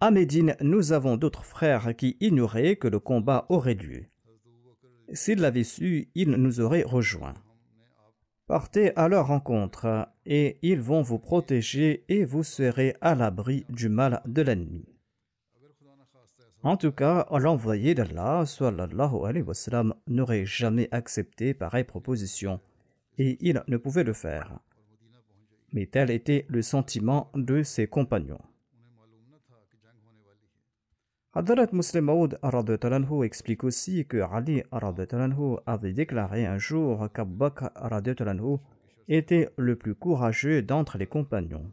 À 0.00 0.10
Médine, 0.10 0.54
nous 0.60 0.92
avons 0.92 1.16
d'autres 1.16 1.46
frères 1.46 1.96
qui 1.96 2.18
ignoraient 2.20 2.76
que 2.76 2.88
le 2.88 2.98
combat 3.00 3.46
aurait 3.48 3.72
lieu. 3.72 4.10
S'ils 5.12 5.40
l'avaient 5.40 5.64
su, 5.64 6.08
ils 6.14 6.30
nous 6.30 6.60
auraient 6.60 6.82
rejoints. 6.82 7.34
Partez 8.46 8.94
à 8.96 9.08
leur 9.08 9.26
rencontre, 9.26 10.08
et 10.24 10.58
ils 10.62 10.80
vont 10.80 11.02
vous 11.02 11.18
protéger 11.18 12.04
et 12.08 12.24
vous 12.24 12.44
serez 12.44 12.94
à 13.00 13.14
l'abri 13.14 13.64
du 13.68 13.88
mal 13.88 14.22
de 14.26 14.42
l'ennemi. 14.42 14.84
En 16.62 16.76
tout 16.76 16.92
cas, 16.92 17.26
l'envoyé 17.30 17.94
d'Allah 17.94 18.44
n'aurait 20.08 20.46
jamais 20.46 20.88
accepté 20.90 21.54
pareille 21.54 21.84
proposition 21.84 22.60
et 23.18 23.38
il 23.40 23.62
ne 23.68 23.76
pouvait 23.76 24.04
le 24.04 24.12
faire. 24.12 24.58
Mais 25.72 25.86
tel 25.86 26.10
était 26.10 26.46
le 26.48 26.62
sentiment 26.62 27.30
de 27.34 27.62
ses 27.62 27.86
compagnons. 27.86 28.40
Hadrat 31.38 31.68
Muslim 31.74 32.06
Maud 32.06 32.38
explique 33.22 33.62
aussi 33.62 34.06
que 34.06 34.22
Ali 34.32 34.62
avait 35.66 35.92
déclaré 35.92 36.46
un 36.46 36.56
jour 36.56 37.10
qu'Abu 37.12 37.34
Bakr 37.34 37.68
était 39.06 39.50
le 39.58 39.76
plus 39.76 39.94
courageux 39.94 40.62
d'entre 40.62 40.96
les 40.96 41.06
compagnons. 41.06 41.70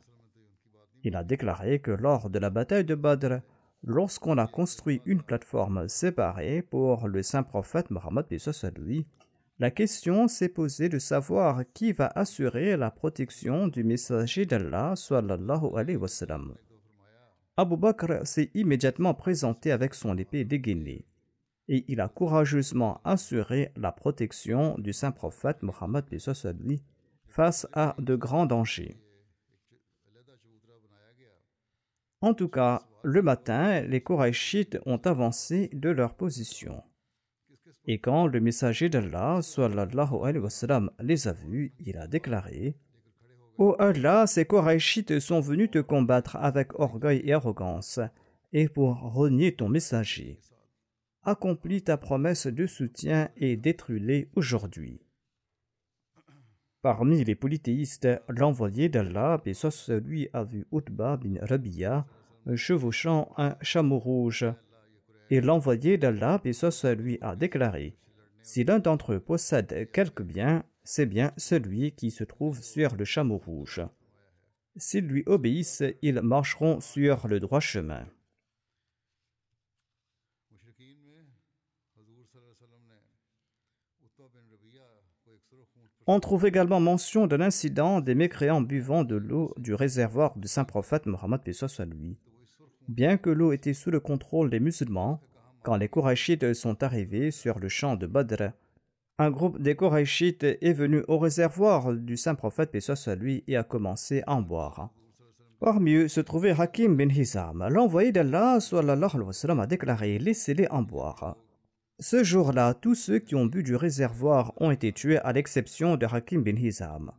Il 1.05 1.15
a 1.15 1.23
déclaré 1.23 1.79
que 1.79 1.91
lors 1.91 2.29
de 2.29 2.39
la 2.39 2.49
bataille 2.49 2.83
de 2.83 2.93
Badr, 2.93 3.39
lorsqu'on 3.85 4.37
a 4.37 4.47
construit 4.47 5.01
une 5.05 5.21
plateforme 5.21 5.87
séparée 5.87 6.61
pour 6.61 7.07
le 7.07 7.23
saint 7.23 7.43
prophète 7.43 7.89
Mohammed 7.89 8.25
lui, 8.75 9.07
la 9.59 9.71
question 9.71 10.27
s'est 10.27 10.49
posée 10.49 10.89
de 10.89 10.99
savoir 10.99 11.61
qui 11.73 11.93
va 11.93 12.11
assurer 12.15 12.75
la 12.75 12.91
protection 12.91 13.69
du 13.69 13.85
messager 13.85 14.45
d'Allah 14.45 14.97
sallallahu 14.97 15.77
alayhi 15.77 15.95
wa 15.95 16.09
sallam. 16.09 16.53
Abu 17.55 17.77
Bakr 17.77 18.25
s'est 18.25 18.49
immédiatement 18.55 19.13
présenté 19.13 19.71
avec 19.71 19.93
son 19.93 20.17
épée 20.17 20.43
dégainée 20.43 21.05
et 21.67 21.85
il 21.87 22.01
a 22.01 22.09
courageusement 22.09 22.99
assuré 23.03 23.71
la 23.75 23.91
protection 23.91 24.75
du 24.79 24.91
saint 24.91 25.11
prophète 25.11 25.61
Mohammed 25.61 26.05
face 27.27 27.67
à 27.73 27.95
de 27.99 28.15
grands 28.15 28.45
dangers. 28.45 28.97
En 32.21 32.33
tout 32.33 32.49
cas, 32.49 32.81
le 33.03 33.21
matin, 33.21 33.81
les 33.81 34.01
Korachites 34.01 34.79
ont 34.85 34.97
avancé 34.97 35.69
de 35.73 35.89
leur 35.89 36.15
position. 36.15 36.83
Et 37.85 37.99
quand 37.99 38.27
le 38.27 38.39
messager 38.39 38.89
d'Allah 38.89 39.41
les 41.01 41.27
a 41.27 41.33
vus, 41.33 41.73
il 41.79 41.97
a 41.97 42.07
déclaré 42.07 42.77
Ô 43.59 43.75
Allah, 43.77 44.25
ces 44.25 44.45
Korachites 44.45 45.19
sont 45.19 45.39
venus 45.39 45.69
te 45.69 45.79
combattre 45.79 46.37
avec 46.37 46.79
orgueil 46.79 47.21
et 47.23 47.33
arrogance, 47.33 47.99
et 48.51 48.67
pour 48.67 48.99
renier 49.13 49.53
ton 49.53 49.69
messager. 49.69 50.39
Accomplis 51.23 51.83
ta 51.83 51.97
promesse 51.97 52.47
de 52.47 52.65
soutien 52.65 53.29
et 53.37 53.55
détruis-les 53.55 54.29
aujourd'hui. 54.35 55.01
Parmi 56.81 57.23
les 57.23 57.35
polythéistes, 57.35 58.09
l'envoyé 58.27 58.89
d'Allah, 58.89 59.39
et 59.45 59.53
soit 59.53 59.89
lui 59.99 60.27
a 60.33 60.43
vu 60.43 60.65
Utba 60.73 61.17
bin 61.17 61.35
Rabia 61.41 62.05
chevauchant 62.55 63.31
un 63.37 63.55
chameau 63.61 63.99
rouge. 63.99 64.45
Et 65.29 65.41
l'envoyé 65.41 65.97
d'Allah, 65.97 66.41
et 66.43 66.53
soit 66.53 66.95
lui 66.95 67.19
a 67.21 67.35
déclaré 67.35 67.95
Si 68.41 68.63
l'un 68.63 68.79
d'entre 68.79 69.13
eux 69.13 69.19
possède 69.19 69.89
quelque 69.91 70.23
bien, 70.23 70.63
c'est 70.83 71.05
bien 71.05 71.31
celui 71.37 71.91
qui 71.93 72.11
se 72.11 72.23
trouve 72.23 72.61
sur 72.61 72.95
le 72.95 73.05
chameau 73.05 73.37
rouge. 73.37 73.81
S'ils 74.75 75.07
lui 75.07 75.23
obéissent, 75.25 75.83
ils 76.01 76.21
marcheront 76.21 76.79
sur 76.79 77.27
le 77.27 77.39
droit 77.39 77.59
chemin. 77.59 78.05
On 86.05 86.19
trouve 86.19 86.45
également 86.45 86.81
mention 86.81 87.27
de 87.27 87.37
l'incident 87.37 88.01
des 88.01 88.13
mécréants 88.13 88.59
buvant 88.59 89.05
de 89.05 89.15
l'eau 89.15 89.53
du 89.57 89.73
réservoir 89.73 90.37
du 90.37 90.49
saint 90.49 90.65
prophète 90.65 91.05
Mohammed 91.05 91.39
soit 91.53 91.85
lui. 91.85 92.17
Bien 92.89 93.15
que 93.15 93.29
l'eau 93.29 93.53
était 93.53 93.73
sous 93.73 93.89
le 93.89 94.01
contrôle 94.01 94.49
des 94.49 94.59
musulmans, 94.59 95.21
quand 95.63 95.77
les 95.77 95.87
Kourachites 95.87 96.53
sont 96.53 96.83
arrivés 96.83 97.31
sur 97.31 97.59
le 97.59 97.69
champ 97.69 97.95
de 97.95 98.05
Badr, 98.05 98.51
un 99.19 99.29
groupe 99.29 99.61
des 99.61 99.75
Korachites 99.75 100.43
est 100.43 100.73
venu 100.73 101.03
au 101.07 101.19
réservoir 101.19 101.93
du 101.93 102.17
saint 102.17 102.35
prophète 102.35 102.79
soit 102.79 103.15
lui 103.15 103.43
et 103.47 103.55
a 103.55 103.63
commencé 103.63 104.23
à 104.25 104.33
en 104.33 104.41
boire. 104.41 104.89
Parmi 105.59 105.93
eux 105.93 106.07
se 106.07 106.19
trouvait 106.19 106.59
Hakim 106.59 106.97
bin 106.97 107.09
Hizam. 107.09 107.67
L'envoyé 107.69 108.11
d'Allah 108.11 108.57
a 108.57 109.67
déclaré 109.67 110.17
Laissez-les 110.17 110.67
en 110.69 110.81
boire. 110.81 111.37
Ce 111.99 112.23
jour-là, 112.23 112.73
tous 112.73 112.95
ceux 112.95 113.19
qui 113.19 113.35
ont 113.35 113.45
bu 113.45 113.61
du 113.61 113.75
réservoir 113.75 114.51
ont 114.57 114.71
été 114.71 114.91
tués 114.91 115.19
à 115.19 115.31
l'exception 115.31 115.95
de 115.95 116.05
Hakim 116.05 116.43
bin 116.43 116.57
Hizam. 116.57 117.11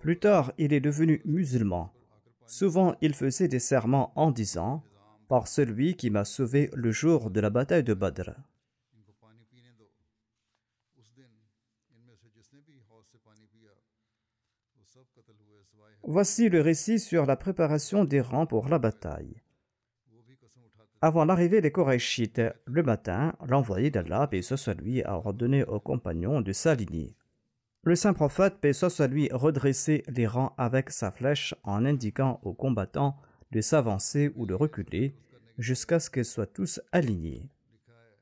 Plus 0.00 0.18
tard, 0.18 0.52
il 0.58 0.72
est 0.72 0.80
devenu 0.80 1.22
musulman. 1.24 1.90
Souvent, 2.46 2.94
il 3.00 3.14
faisait 3.14 3.48
des 3.48 3.58
serments 3.58 4.12
en 4.14 4.30
disant 4.30 4.84
Par 5.28 5.48
celui 5.48 5.96
qui 5.96 6.10
m'a 6.10 6.24
sauvé 6.24 6.70
le 6.74 6.92
jour 6.92 7.30
de 7.30 7.40
la 7.40 7.50
bataille 7.50 7.82
de 7.82 7.94
Badr. 7.94 8.34
Voici 16.02 16.48
le 16.48 16.60
récit 16.60 16.98
sur 17.00 17.26
la 17.26 17.36
préparation 17.36 18.04
des 18.04 18.20
rangs 18.20 18.46
pour 18.46 18.68
la 18.68 18.78
bataille. 18.78 19.42
Avant 21.02 21.24
l'arrivée 21.24 21.60
des 21.60 21.70
Korachites, 21.70 22.40
le 22.64 22.82
matin, 22.82 23.34
l'envoyé 23.46 23.90
d'Allah, 23.90 24.26
paix 24.28 24.40
soit 24.40 24.74
lui, 24.74 25.02
a 25.02 25.16
ordonné 25.16 25.62
aux 25.64 25.80
compagnons 25.80 26.40
de 26.40 26.52
s'aligner. 26.52 27.14
Le 27.82 27.94
saint 27.94 28.14
prophète, 28.14 28.58
paix 28.60 28.72
soit 28.72 29.06
lui, 29.06 29.28
redressait 29.30 30.02
les 30.08 30.26
rangs 30.26 30.54
avec 30.56 30.90
sa 30.90 31.10
flèche 31.10 31.54
en 31.64 31.84
indiquant 31.84 32.40
aux 32.42 32.54
combattants 32.54 33.16
de 33.52 33.60
s'avancer 33.60 34.32
ou 34.36 34.46
de 34.46 34.54
reculer 34.54 35.14
jusqu'à 35.58 36.00
ce 36.00 36.10
qu'ils 36.10 36.24
soient 36.24 36.46
tous 36.46 36.80
alignés. 36.92 37.48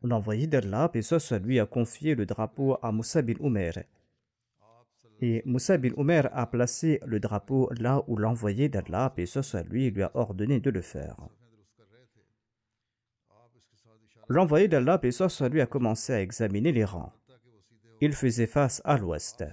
L'envoyé 0.02 0.46
d'Allah, 0.46 0.88
paix 0.88 1.02
soit 1.02 1.38
lui, 1.38 1.60
a 1.60 1.66
confié 1.66 2.14
le 2.14 2.26
drapeau 2.26 2.76
à 2.82 2.92
Moussa 2.92 3.22
bin. 3.22 3.36
Et 5.20 5.42
Moussa 5.46 5.78
bin 5.78 5.92
Umer 5.96 6.22
a 6.32 6.46
placé 6.46 7.00
le 7.06 7.20
drapeau 7.20 7.70
là 7.78 8.02
où 8.08 8.16
l'envoyé 8.16 8.68
d'Allah, 8.68 9.12
paix 9.14 9.26
soit 9.26 9.62
lui, 9.62 9.90
lui 9.90 10.02
a 10.02 10.10
ordonné 10.14 10.60
de 10.60 10.70
le 10.70 10.80
faire. 10.80 11.16
L'envoyé 14.28 14.68
d'Allah, 14.68 14.98
paix 14.98 15.12
soit 15.12 15.48
lui, 15.48 15.60
a 15.60 15.66
commencé 15.66 16.12
à 16.12 16.20
examiner 16.20 16.72
les 16.72 16.84
rangs. 16.84 17.12
Il 18.00 18.12
faisait 18.12 18.46
face 18.46 18.82
à 18.84 18.98
l'ouest. 18.98 19.44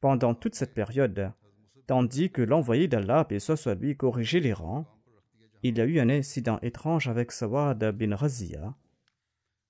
Pendant 0.00 0.34
toute 0.34 0.56
cette 0.56 0.74
période, 0.74 1.32
tandis 1.86 2.30
que 2.30 2.42
l'envoyé 2.42 2.88
d'Allah, 2.88 3.24
paix 3.24 3.38
soit 3.38 3.74
lui, 3.74 3.96
corrigeait 3.96 4.40
les 4.40 4.52
rangs, 4.52 4.86
il 5.62 5.78
y 5.78 5.80
a 5.80 5.84
eu 5.84 6.00
un 6.00 6.08
incident 6.08 6.58
étrange 6.60 7.06
avec 7.06 7.30
Sawad 7.30 7.84
bin 7.96 8.16
Razia. 8.16 8.74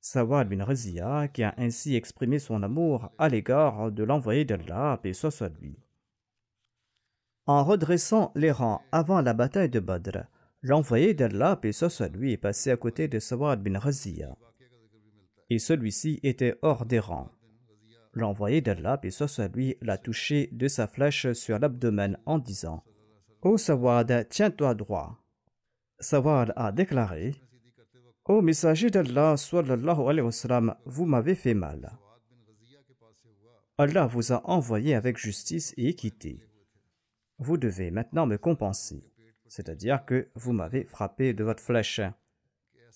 Sawad 0.05 0.49
bin 0.49 0.65
Razia, 0.65 1.29
qui 1.29 1.45
a 1.45 1.55
ainsi 1.57 1.95
exprimé 1.95 2.41
son 2.41 2.65
amour 2.65 3.13
à 3.19 3.29
l'égard 3.29 3.93
de 3.93 4.03
l'envoyé 4.03 4.45
d'Allah, 4.45 4.99
paix 5.01 5.13
soit 5.13 5.49
lui. 5.61 5.79
En 7.47 7.63
redressant 7.63 8.33
les 8.35 8.51
rangs 8.51 8.83
avant 8.91 9.21
la 9.21 9.33
bataille 9.33 9.71
de 9.71 9.79
Badr, 9.79 10.25
L'envoyé 10.61 11.15
d'Allah, 11.15 11.57
paix 11.57 11.71
soit 11.71 12.09
lui, 12.09 12.33
est 12.33 12.37
passé 12.37 12.73
à 12.73 12.77
côté 12.77 13.07
de 13.07 13.21
Sawad 13.21 13.63
bin 13.63 13.79
Razia. 13.79 14.37
Et 15.51 15.61
celui-ci 15.61 16.19
était 16.25 16.59
hors 16.63 16.85
des 16.85 16.99
rangs. 16.99 17.31
L'envoyé 18.13 18.61
d'Allah, 18.61 18.99
paix 18.99 19.11
soit 19.11 19.49
lui, 19.55 19.77
l'a 19.83 19.99
touché 19.99 20.49
de 20.51 20.67
sa 20.67 20.89
flèche 20.89 21.33
sur 21.33 21.61
l'abdomen 21.61 22.19
en 22.27 22.39
disant 22.39 22.83
Ô 23.43 23.57
Sawad, 23.57 24.27
tiens-toi 24.29 24.75
droit. 24.75 25.19
Sawad 26.01 26.53
a 26.57 26.73
déclaré 26.73 27.35
Ô 28.25 28.41
messager 28.41 28.91
d'Allah, 28.91 29.35
vous 30.85 31.05
m'avez 31.07 31.35
fait 31.35 31.55
mal. 31.55 31.99
Allah 33.79 34.07
vous 34.07 34.33
a 34.33 34.49
envoyé 34.49 34.95
avec 34.95 35.19
justice 35.19 35.75
et 35.77 35.89
équité. 35.89 36.45
Vous 37.39 37.57
devez 37.57 37.91
maintenant 37.91 38.27
me 38.27 38.39
compenser 38.39 39.13
c'est-à-dire 39.53 40.07
que 40.07 40.29
vous 40.35 40.55
m'avez 40.55 40.85
frappé 40.85 41.35
de 41.35 41.45
votre 41.45 41.63
flèche. 41.63 42.01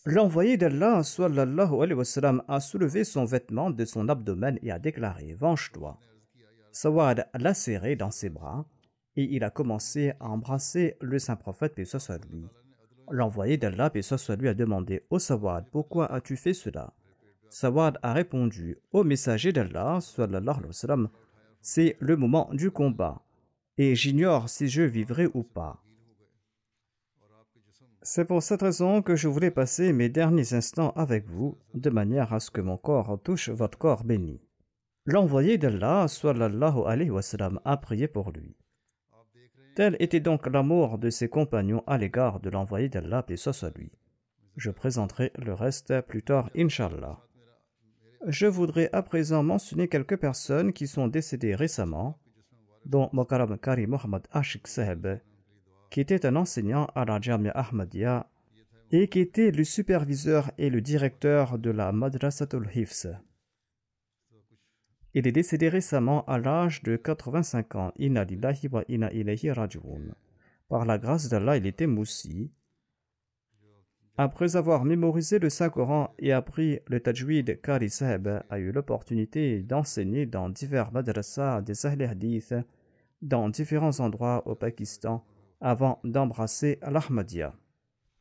L'envoyé 0.06 0.56
d'Allah 0.56 1.02
sallallahu 1.02 1.82
alayhi 1.82 1.98
wa 1.98 2.04
sallam, 2.04 2.42
a 2.48 2.60
soulevé 2.60 3.04
son 3.04 3.26
vêtement 3.26 3.70
de 3.70 3.84
son 3.84 4.08
abdomen 4.08 4.58
et 4.62 4.70
a 4.70 4.78
déclaré 4.78 5.34
Venge-toi. 5.34 6.00
Sawad 6.72 7.28
l'a 7.34 7.52
serré 7.52 7.94
dans 7.94 8.10
ses 8.10 8.30
bras 8.30 8.64
et 9.16 9.24
il 9.24 9.44
a 9.44 9.50
commencé 9.50 10.14
à 10.18 10.30
embrasser 10.30 10.96
le 11.02 11.18
saint 11.18 11.36
prophète, 11.36 11.74
paix 11.74 11.84
soit 11.84 12.24
lui. 12.30 12.46
L'envoyé 13.11 13.57
d'Allah, 13.57 13.90
paix 13.90 14.03
soit 14.03 14.37
lui, 14.37 14.49
a 14.49 14.55
demandé 14.55 15.05
Ô 15.11 15.19
Sawad, 15.19 15.66
pourquoi 15.71 16.12
as-tu 16.12 16.37
fait 16.37 16.55
cela? 16.55 16.92
Sawad 17.49 17.99
a 18.03 18.12
répondu 18.12 18.79
Ô 18.92 19.05
messager 19.05 19.53
d'Allah, 19.53 19.99
c'est 21.61 21.97
le 22.01 22.16
moment 22.16 22.49
du 22.53 22.71
combat 22.71 23.23
et 23.79 23.95
j'ignore 23.95 24.49
si 24.49 24.69
je 24.69 24.83
vivrai 24.83 25.29
ou 25.35 25.42
pas. 25.42 25.83
C'est 28.03 28.25
pour 28.25 28.42
cette 28.42 28.62
raison 28.62 29.03
que 29.03 29.16
je 29.16 29.29
voulais 29.29 29.51
passer 29.51 29.92
mes 29.92 30.09
derniers 30.09 30.55
instants 30.55 30.92
avec 30.97 31.27
vous, 31.27 31.59
de 31.75 31.90
manière 31.90 32.33
à 32.33 32.40
ce 32.40 32.51
que 32.51 32.61
mon 32.61 32.77
corps 32.77 33.19
touche 33.23 33.49
votre 33.49 33.79
corps 33.79 34.05
béni. 34.05 34.40
L'envoyé 35.07 35.59
d'Allah, 35.59 36.07
sallallahu 36.09 36.85
alayhi 36.87 37.11
wa 37.11 37.21
a 37.64 37.77
prié 37.77 38.09
pour 38.09 38.31
lui. 38.31 38.57
Tel 39.76 39.94
était 40.00 40.20
donc 40.20 40.46
l'amour 40.46 40.96
de 40.96 41.10
ses 41.10 41.28
compagnons 41.28 41.84
à 41.86 41.98
l'égard 41.98 42.40
de 42.40 42.48
l'envoyé 42.48 42.88
d'Allah, 42.88 43.26
et 43.28 43.36
soit 43.36 43.76
lui. 43.76 43.92
Je 44.56 44.70
présenterai 44.70 45.32
le 45.36 45.52
reste 45.52 46.00
plus 46.00 46.22
tard, 46.22 46.48
inshallah. 46.56 47.18
Je 48.26 48.46
voudrais 48.46 48.88
à 48.94 49.02
présent 49.02 49.42
mentionner 49.42 49.86
quelques 49.86 50.16
personnes 50.16 50.72
qui 50.72 50.86
sont 50.86 51.08
décédées 51.08 51.54
récemment, 51.54 52.18
dont 52.86 53.10
Mokaram 53.12 53.58
Kari 53.58 53.86
Mohammad 53.86 54.26
Ashik 54.32 54.66
Saheb, 54.66 55.20
qui 55.90 56.00
était 56.00 56.24
un 56.24 56.36
enseignant 56.36 56.86
à 56.94 57.04
la 57.04 57.20
Jamia 57.20 57.50
Ahmadiyya 57.50 58.30
et 58.92 59.08
qui 59.08 59.20
était 59.20 59.50
le 59.50 59.64
superviseur 59.64 60.52
et 60.56 60.70
le 60.70 60.80
directeur 60.80 61.58
de 61.58 61.70
la 61.70 61.92
Madrasatul 61.92 62.70
Hifz. 62.74 63.08
Il 65.16 65.26
est 65.26 65.33
décédé 65.33 65.70
récemment 65.70 66.26
à 66.26 66.37
l'âge 66.37 66.83
de 66.83 66.96
85 66.96 67.74
ans. 67.76 67.90
Par 70.68 70.85
la 70.85 70.98
grâce 70.98 71.31
d'Allah, 71.31 71.57
il 71.57 71.66
était 71.66 71.87
moussi. 71.87 72.52
Après 74.18 74.57
avoir 74.57 74.85
mémorisé 74.85 75.38
le 75.38 75.48
Saint-Coran 75.48 76.12
et 76.18 76.33
appris 76.33 76.81
le 76.88 77.00
tajwid, 77.00 77.62
Kari 77.62 77.88
a 78.50 78.59
eu 78.59 78.72
l'opportunité 78.72 79.62
d'enseigner 79.62 80.26
dans 80.26 80.50
divers 80.50 80.92
madrasas 80.92 81.62
des 81.62 81.87
Ahl 81.87 82.02
Hadith 82.02 82.55
dans 83.22 83.48
différents 83.48 84.00
endroits 84.00 84.46
au 84.46 84.55
Pakistan 84.55 85.24
avant 85.62 85.98
d'embrasser 86.05 86.79
l'Ahmadiyya. 86.83 87.55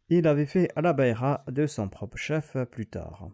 Il 0.07 0.27
avait 0.27 0.45
fait 0.45 0.71
la 0.77 0.93
bayra 0.93 1.43
de 1.51 1.67
son 1.67 1.89
propre 1.89 2.15
chef 2.15 2.55
plus 2.71 2.87
tard. 2.87 3.31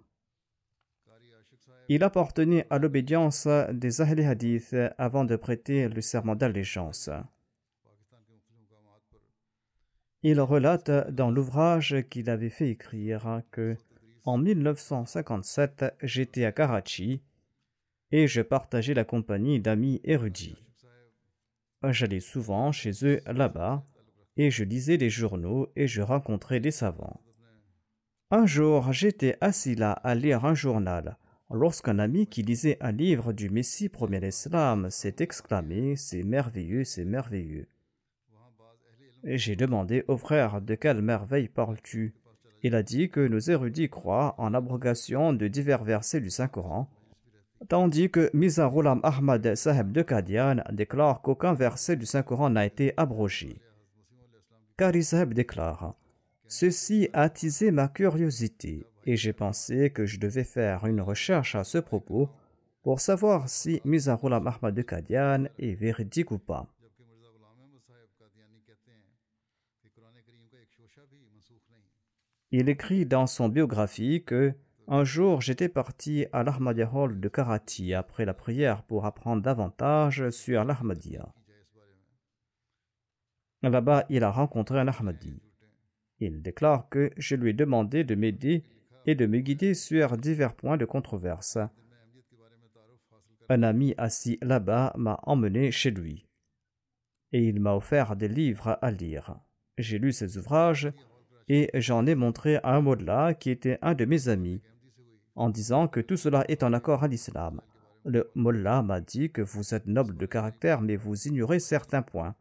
Il 1.93 2.05
appartenait 2.05 2.65
à 2.69 2.79
l'obédience 2.79 3.49
des 3.73 3.99
Ahl 3.99 4.39
avant 4.97 5.25
de 5.25 5.35
prêter 5.35 5.89
le 5.89 5.99
serment 5.99 6.37
d'allégeance. 6.37 7.09
Il 10.23 10.39
relate 10.39 11.11
dans 11.11 11.29
l'ouvrage 11.29 11.97
qu'il 12.09 12.29
avait 12.29 12.49
fait 12.49 12.69
écrire 12.69 13.41
que 13.51 13.75
en 14.23 14.37
1957, 14.37 15.83
j'étais 16.01 16.45
à 16.45 16.53
Karachi 16.53 17.21
et 18.13 18.25
je 18.25 18.41
partageais 18.41 18.93
la 18.93 19.03
compagnie 19.03 19.59
d'amis 19.59 19.99
érudits. 20.05 20.63
J'allais 21.83 22.21
souvent 22.21 22.71
chez 22.71 22.91
eux 23.03 23.19
là-bas 23.25 23.83
et 24.37 24.49
je 24.49 24.63
lisais 24.63 24.95
les 24.95 25.09
journaux 25.09 25.69
et 25.75 25.87
je 25.87 26.01
rencontrais 26.01 26.61
des 26.61 26.71
savants. 26.71 27.19
Un 28.29 28.45
jour, 28.45 28.93
j'étais 28.93 29.35
assis 29.41 29.75
là 29.75 29.91
à 29.91 30.15
lire 30.15 30.45
un 30.45 30.55
journal 30.55 31.17
lorsqu'un 31.53 31.99
ami 31.99 32.27
qui 32.27 32.43
lisait 32.43 32.77
un 32.81 32.91
livre 32.91 33.33
du 33.33 33.49
Messie 33.49 33.89
premier 33.89 34.19
l'Islam 34.19 34.89
s'est 34.89 35.15
exclamé 35.19 35.95
C'est 35.95 36.23
merveilleux, 36.23 36.83
c'est 36.83 37.05
merveilleux. 37.05 37.67
J'ai 39.23 39.55
demandé 39.55 40.03
au 40.07 40.17
frère 40.17 40.61
de 40.61 40.75
quelle 40.75 41.01
merveille 41.01 41.47
parles-tu? 41.47 42.13
Il 42.63 42.75
a 42.75 42.83
dit 42.83 43.09
que 43.09 43.27
nos 43.27 43.39
érudits 43.39 43.89
croient 43.89 44.35
en 44.37 44.49
l'abrogation 44.49 45.33
de 45.33 45.47
divers 45.47 45.83
versets 45.83 46.21
du 46.21 46.29
Saint-Coran, 46.29 46.89
tandis 47.69 48.09
que 48.09 48.29
Mizarulam 48.33 48.99
Ahmad 49.03 49.55
Saheb 49.55 49.91
de 49.91 50.01
Kadian 50.01 50.57
déclare 50.71 51.21
qu'aucun 51.21 51.53
verset 51.53 51.95
du 51.95 52.05
Saint-Coran 52.05 52.51
n'a 52.51 52.65
été 52.65 52.93
abrogé. 52.97 53.57
Kari 54.77 55.03
Saheb 55.03 55.33
déclare 55.33 55.95
Ceci 56.47 57.09
a 57.13 57.21
attisé 57.21 57.71
ma 57.71 57.87
curiosité 57.87 58.85
et 59.05 59.15
j'ai 59.15 59.33
pensé 59.33 59.89
que 59.89 60.05
je 60.05 60.19
devais 60.19 60.43
faire 60.43 60.85
une 60.85 61.01
recherche 61.01 61.55
à 61.55 61.63
ce 61.63 61.77
propos 61.77 62.29
pour 62.83 62.99
savoir 62.99 63.49
si 63.49 63.81
Mizarullah 63.85 64.41
Ahmad 64.45 64.73
de 64.73 64.81
Kadian 64.81 65.45
est 65.59 65.73
véridique 65.73 66.31
ou 66.31 66.39
pas. 66.39 66.67
Il 72.53 72.67
écrit 72.67 73.05
dans 73.05 73.27
son 73.27 73.47
biographie 73.47 74.23
que 74.25 74.53
un 74.87 75.05
jour 75.05 75.39
j'étais 75.39 75.69
parti 75.69 76.25
à 76.33 76.43
l'Ahmadiyya 76.43 76.91
Hall 76.93 77.19
de 77.19 77.29
Karachi 77.29 77.93
après 77.93 78.25
la 78.25 78.33
prière 78.33 78.83
pour 78.83 79.05
apprendre 79.05 79.41
davantage 79.41 80.29
sur 80.31 80.65
l'Ahmadiyya. 80.65 81.33
Là-bas, 83.63 84.05
il 84.09 84.23
a 84.23 84.31
rencontré 84.31 84.79
un 84.79 84.87
Ahmadi. 84.87 85.39
Il 86.19 86.41
déclare 86.41 86.89
que 86.89 87.11
je 87.15 87.35
lui 87.35 87.51
ai 87.51 87.53
demandé 87.53 88.03
de 88.03 88.15
m'aider 88.15 88.63
et 89.05 89.15
de 89.15 89.25
me 89.25 89.39
guider 89.39 89.73
sur 89.73 90.17
divers 90.17 90.55
points 90.55 90.77
de 90.77 90.85
controverse. 90.85 91.57
Un 93.49 93.63
ami 93.63 93.93
assis 93.97 94.37
là-bas 94.41 94.93
m'a 94.97 95.19
emmené 95.23 95.71
chez 95.71 95.91
lui 95.91 96.27
et 97.33 97.47
il 97.47 97.59
m'a 97.59 97.75
offert 97.75 98.15
des 98.15 98.27
livres 98.27 98.77
à 98.81 98.91
lire. 98.91 99.35
J'ai 99.77 99.99
lu 99.99 100.11
ces 100.11 100.37
ouvrages 100.37 100.91
et 101.47 101.69
j'en 101.73 102.05
ai 102.05 102.15
montré 102.15 102.57
à 102.57 102.75
un 102.75 102.81
mollah 102.81 103.33
qui 103.33 103.49
était 103.49 103.79
un 103.81 103.93
de 103.93 104.05
mes 104.05 104.29
amis 104.29 104.61
en 105.35 105.49
disant 105.49 105.87
que 105.87 105.99
tout 105.99 106.17
cela 106.17 106.45
est 106.49 106.63
en 106.63 106.73
accord 106.73 107.03
à 107.03 107.07
l'islam. 107.07 107.61
Le 108.03 108.31
mollah 108.35 108.81
m'a 108.81 108.99
dit 108.99 109.31
que 109.31 109.41
vous 109.41 109.73
êtes 109.73 109.87
noble 109.87 110.17
de 110.17 110.25
caractère 110.25 110.81
mais 110.81 110.95
vous 110.95 111.27
ignorez 111.27 111.59
certains 111.59 112.01
points. 112.01 112.35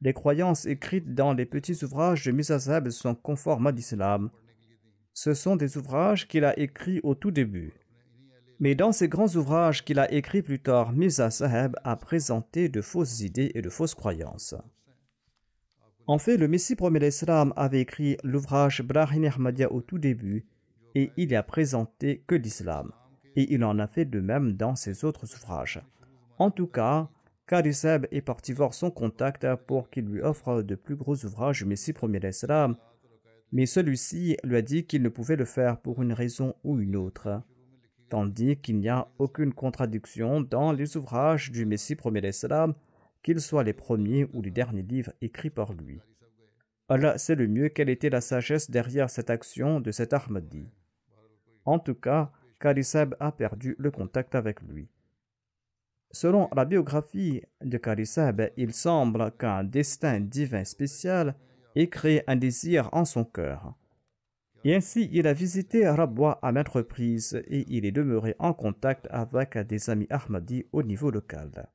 Les 0.00 0.12
croyances 0.12 0.66
écrites 0.66 1.14
dans 1.14 1.32
les 1.32 1.46
petits 1.46 1.84
ouvrages 1.84 2.24
de 2.24 2.32
Mizazab 2.32 2.88
sont 2.90 3.14
conformes 3.14 3.68
à 3.68 3.70
l'islam 3.70 4.30
ce 5.14 5.34
sont 5.34 5.56
des 5.56 5.76
ouvrages 5.76 6.28
qu'il 6.28 6.44
a 6.44 6.58
écrits 6.58 7.00
au 7.02 7.14
tout 7.14 7.30
début. 7.30 7.72
Mais 8.60 8.74
dans 8.74 8.92
ces 8.92 9.08
grands 9.08 9.34
ouvrages 9.34 9.84
qu'il 9.84 9.98
a 9.98 10.12
écrits 10.12 10.42
plus 10.42 10.60
tard, 10.60 10.92
Mirza 10.92 11.30
Saheb 11.30 11.74
a 11.84 11.96
présenté 11.96 12.68
de 12.68 12.80
fausses 12.80 13.20
idées 13.20 13.50
et 13.54 13.62
de 13.62 13.70
fausses 13.70 13.94
croyances. 13.94 14.54
En 16.06 16.18
fait, 16.18 16.36
le 16.36 16.48
Messie 16.48 16.76
premier 16.76 17.00
l'Islam 17.00 17.52
avait 17.56 17.80
écrit 17.80 18.16
l'ouvrage 18.24 18.82
Brahim 18.82 19.24
Ahmadiyya 19.24 19.72
au 19.72 19.80
tout 19.80 19.98
début 19.98 20.46
et 20.94 21.10
il 21.16 21.28
n'y 21.28 21.36
a 21.36 21.42
présenté 21.42 22.22
que 22.26 22.34
l'islam. 22.34 22.92
Et 23.36 23.52
il 23.54 23.64
en 23.64 23.78
a 23.78 23.86
fait 23.86 24.04
de 24.04 24.20
même 24.20 24.52
dans 24.52 24.76
ses 24.76 25.04
autres 25.04 25.24
ouvrages. 25.34 25.80
En 26.38 26.50
tout 26.50 26.66
cas, 26.66 27.08
Kariseb 27.46 28.06
est 28.10 28.20
parti 28.20 28.52
voir 28.52 28.74
son 28.74 28.90
contact 28.90 29.46
pour 29.66 29.90
qu'il 29.90 30.04
lui 30.04 30.20
offre 30.20 30.62
de 30.62 30.74
plus 30.74 30.96
gros 30.96 31.24
ouvrages 31.24 31.60
du 31.60 31.64
Messie 31.66 31.92
premier 31.92 32.20
l'Islam 32.20 32.76
mais 33.52 33.66
celui-ci 33.66 34.36
lui 34.42 34.56
a 34.56 34.62
dit 34.62 34.84
qu'il 34.84 35.02
ne 35.02 35.08
pouvait 35.10 35.36
le 35.36 35.44
faire 35.44 35.78
pour 35.78 36.02
une 36.02 36.14
raison 36.14 36.54
ou 36.64 36.80
une 36.80 36.96
autre, 36.96 37.42
tandis 38.08 38.56
qu'il 38.56 38.78
n'y 38.78 38.88
a 38.88 39.08
aucune 39.18 39.52
contradiction 39.52 40.40
dans 40.40 40.72
les 40.72 40.96
ouvrages 40.96 41.52
du 41.52 41.66
Messie 41.66 41.94
premier 41.94 42.22
d'Islam, 42.22 42.74
qu'ils 43.22 43.40
soient 43.40 43.62
les 43.62 43.74
premiers 43.74 44.26
ou 44.32 44.42
les 44.42 44.50
derniers 44.50 44.82
livres 44.82 45.12
écrits 45.20 45.50
par 45.50 45.72
lui. 45.74 46.00
Allah 46.88 47.16
sait 47.18 47.34
le 47.36 47.46
mieux 47.46 47.68
quelle 47.68 47.88
était 47.88 48.10
la 48.10 48.20
sagesse 48.20 48.70
derrière 48.70 49.08
cette 49.08 49.30
action 49.30 49.80
de 49.80 49.90
cet 49.90 50.12
Ahmadi. 50.12 50.68
En 51.64 51.78
tout 51.78 51.94
cas, 51.94 52.32
Karisab 52.58 53.16
a 53.20 53.32
perdu 53.32 53.76
le 53.78 53.90
contact 53.90 54.34
avec 54.34 54.60
lui. 54.62 54.88
Selon 56.10 56.50
la 56.54 56.64
biographie 56.64 57.42
de 57.62 57.78
Karisab, 57.78 58.50
il 58.56 58.74
semble 58.74 59.32
qu'un 59.38 59.64
destin 59.64 60.20
divin 60.20 60.64
spécial 60.64 61.34
et 61.74 61.88
créé 61.88 62.22
un 62.26 62.36
désir 62.36 62.88
en 62.92 63.04
son 63.04 63.24
cœur. 63.24 63.74
Et 64.64 64.74
ainsi, 64.74 65.08
il 65.12 65.26
a 65.26 65.32
visité 65.32 65.88
Rabwa 65.88 66.38
à 66.42 66.52
maintes 66.52 66.68
reprises 66.68 67.42
et 67.48 67.64
il 67.68 67.84
est 67.84 67.92
demeuré 67.92 68.36
en 68.38 68.52
contact 68.52 69.08
avec 69.10 69.58
des 69.58 69.90
amis 69.90 70.06
Ahmadi 70.10 70.66
au 70.72 70.82
niveau 70.82 71.10
local. 71.10 71.68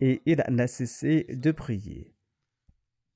Et 0.00 0.22
il 0.24 0.42
n'a 0.48 0.66
cessé 0.66 1.26
de 1.28 1.50
prier. 1.50 2.14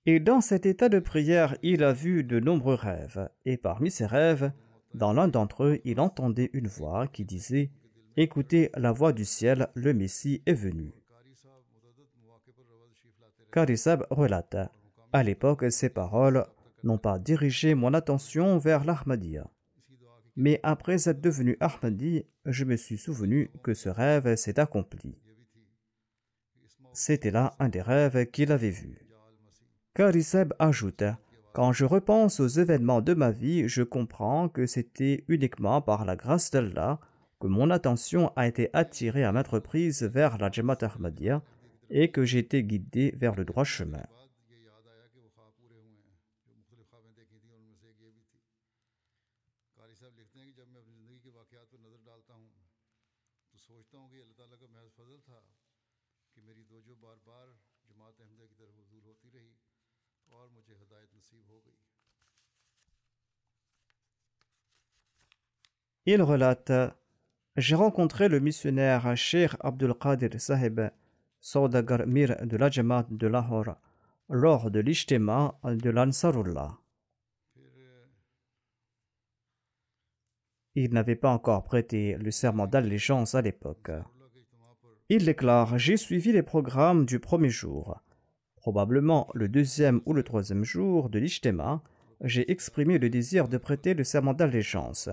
Et 0.05 0.21
dans 0.21 0.43
cet 0.43 0.67
état 0.67 0.91
de 0.91 0.99
prière, 0.99 1.57
il 1.63 1.83
a 1.83 1.95
vu 1.95 2.25
de 2.25 2.39
nombreux 2.39 2.75
rêves. 2.75 3.31
Et 3.47 3.57
parmi 3.57 3.91
ces 3.91 4.05
rêves, 4.05 4.53
dans 4.93 5.15
l'un 5.15 5.29
d'entre 5.29 5.65
eux, 5.65 5.81
il 5.85 5.99
entendait 5.99 6.51
une 6.53 6.69
voix 6.69 7.07
qui 7.09 7.25
disait 7.25 7.71
Écoutez 8.19 8.71
la 8.77 8.93
voix 8.93 9.15
du 9.15 9.25
ciel, 9.25 9.69
le 9.75 9.95
Messie 9.95 10.43
est 10.45 10.53
venu. 10.53 10.93
Karisab 13.51 14.07
relate 14.11 14.71
à 15.15 15.23
l'époque, 15.23 15.65
ces 15.71 15.91
paroles 15.91 16.45
n'ont 16.83 16.99
pas 16.99 17.21
dirigé 17.21 17.77
mon 17.77 17.95
attention 17.95 18.59
vers 18.59 18.85
l'Ahmadiyya. 18.85 19.49
Mais 20.35 20.59
après 20.65 21.09
être 21.09 21.21
devenu 21.21 21.57
Ahmadi, 21.61 22.27
je 22.45 22.65
me 22.65 22.77
suis 22.77 22.99
souvenu 22.99 23.53
que 23.63 23.75
ce 23.75 23.89
rêve 23.89 24.35
s'est 24.35 24.59
accompli. 24.59 25.17
C'était 26.93 27.31
là 27.31 27.55
un 27.61 27.69
des 27.69 27.81
rêves 27.81 28.27
qu'il 28.33 28.51
avait 28.51 28.71
vus. 28.71 29.07
Kariseb 29.95 30.53
ajoute 30.59 31.05
Quand 31.53 31.71
je 31.71 31.85
repense 31.85 32.41
aux 32.41 32.49
événements 32.49 33.01
de 33.01 33.15
ma 33.15 33.31
vie, 33.31 33.69
je 33.69 33.85
comprends 33.85 34.49
que 34.49 34.67
c'était 34.67 35.25
uniquement 35.29 35.81
par 35.81 36.05
la 36.05 36.17
grâce 36.17 36.51
d'Allah 36.51 36.99
que 37.39 37.47
mon 37.47 37.71
attention 37.71 38.33
a 38.35 38.49
été 38.49 38.69
attirée 38.73 39.23
à 39.23 39.31
maintes 39.31 39.47
reprises 39.47 40.03
vers 40.03 40.39
la 40.39 40.51
Jamaat 40.51 40.79
Ahmadiyya 40.83 41.41
et 41.89 42.11
que 42.11 42.25
j'ai 42.25 42.41
été 42.41 42.65
guidé 42.65 43.15
vers 43.17 43.37
le 43.37 43.45
droit 43.45 43.63
chemin. 43.63 44.03
Il 66.07 66.21
relate 66.21 66.71
J'ai 67.57 67.75
rencontré 67.75 68.29
le 68.29 68.39
missionnaire 68.39 69.17
Sheikh 69.17 69.53
Abdul 69.61 69.95
Qadir 69.95 70.39
Sahib 70.39 70.91
Saudagar 71.41 72.07
Mir 72.07 72.37
de 72.45 72.59
la 72.59 72.69
Jamaat 72.69 73.07
de 73.09 73.27
Lahore 73.27 73.77
lors 74.29 74.71
de 74.71 74.81
l'Ijtema 74.81 75.59
de 75.65 75.89
l'Ansarullah. 75.89 76.77
Il 80.75 80.93
n'avait 80.93 81.17
pas 81.17 81.31
encore 81.31 81.63
prêté 81.63 82.19
le 82.19 82.31
serment 82.31 82.67
d'allégeance 82.67 83.35
à 83.35 83.41
l'époque. 83.41 83.91
Il 85.09 85.25
déclare 85.25 85.79
J'ai 85.79 85.97
suivi 85.97 86.33
les 86.33 86.43
programmes 86.43 87.07
du 87.07 87.19
premier 87.19 87.49
jour. 87.49 87.99
Probablement 88.57 89.31
le 89.33 89.49
deuxième 89.49 90.03
ou 90.05 90.13
le 90.13 90.23
troisième 90.23 90.65
jour 90.65 91.09
de 91.09 91.19
l'Ijtema, 91.19 91.83
j'ai 92.21 92.51
exprimé 92.51 92.99
le 92.99 93.09
désir 93.09 93.49
de 93.49 93.57
prêter 93.57 93.95
le 93.95 94.05
serment 94.05 94.35
d'allégeance 94.35 95.09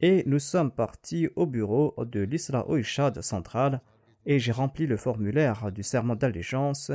et 0.00 0.22
nous 0.26 0.38
sommes 0.38 0.70
partis 0.70 1.28
au 1.36 1.46
bureau 1.46 1.94
de 2.04 2.20
l'Isra 2.20 2.68
Oishad 2.68 3.20
central 3.20 3.80
et 4.26 4.38
j'ai 4.38 4.52
rempli 4.52 4.86
le 4.86 4.96
formulaire 4.96 5.70
du 5.72 5.82
serment 5.82 6.16
d'allégeance 6.16 6.90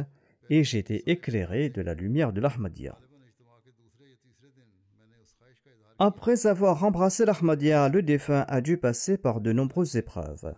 et 0.49 0.63
j'ai 0.63 0.79
été 0.79 1.09
éclairé 1.09 1.69
de 1.69 1.81
la 1.81 1.93
lumière 1.93 2.33
de 2.33 2.41
l'Ahmadiyya. 2.41 2.97
Après 5.97 6.45
avoir 6.45 6.83
embrassé 6.83 7.25
l'Ahmadiyya, 7.25 7.89
le 7.89 8.01
défunt 8.01 8.45
a 8.47 8.61
dû 8.61 8.77
passer 8.77 9.17
par 9.17 9.39
de 9.39 9.53
nombreuses 9.53 9.95
épreuves. 9.95 10.53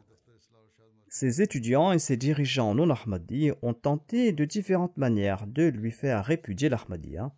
Ses 1.10 1.41
étudiants 1.41 1.91
et 1.91 2.00
ses 2.00 2.18
dirigeants 2.18 2.76
non 2.76 2.89
Ahmadi 2.89 3.52
ont 3.62 3.74
tenté 3.74 4.34
de 4.34 4.45
différentes 4.45 4.98
manières 4.98 5.48
de 5.48 5.64
lui 5.64 5.91
faire 5.91 6.26
répudier 6.26 6.70
l'Ahmadiyya. 6.70 7.32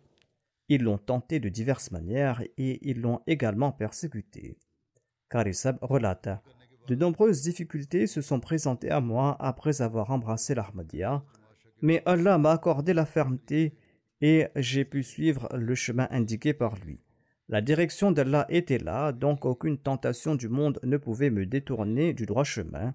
Ils 0.68 0.82
l'ont 0.82 0.98
tenté 0.98 1.40
de 1.40 1.48
diverses 1.48 1.90
manières 1.90 2.42
et 2.56 2.78
ils 2.88 3.00
l'ont 3.00 3.20
également 3.26 3.70
persécuté. 3.70 4.56
Karisab 5.30 5.78
relate 5.80 6.28
De 6.88 6.94
nombreuses 6.94 7.42
difficultés 7.42 8.06
se 8.06 8.20
sont 8.20 8.40
présentées 8.40 8.90
à 8.90 9.00
moi 9.00 9.36
après 9.38 9.80
avoir 9.80 10.10
embrassé 10.10 10.54
l'Ahmadiyya, 10.54 11.22
mais 11.82 12.02
Allah 12.04 12.36
m'a 12.36 12.50
accordé 12.50 12.92
la 12.92 13.06
fermeté 13.06 13.74
et 14.20 14.48
j'ai 14.56 14.84
pu 14.84 15.02
suivre 15.02 15.48
le 15.56 15.74
chemin 15.74 16.08
indiqué 16.10 16.52
par 16.52 16.76
lui. 16.84 17.00
La 17.48 17.60
direction 17.60 18.12
d'Allah 18.12 18.46
était 18.48 18.78
là, 18.78 19.12
donc 19.12 19.44
aucune 19.44 19.78
tentation 19.78 20.34
du 20.34 20.48
monde 20.48 20.78
ne 20.82 20.96
pouvait 20.96 21.30
me 21.30 21.46
détourner 21.46 22.12
du 22.12 22.26
droit 22.26 22.44
chemin. 22.44 22.94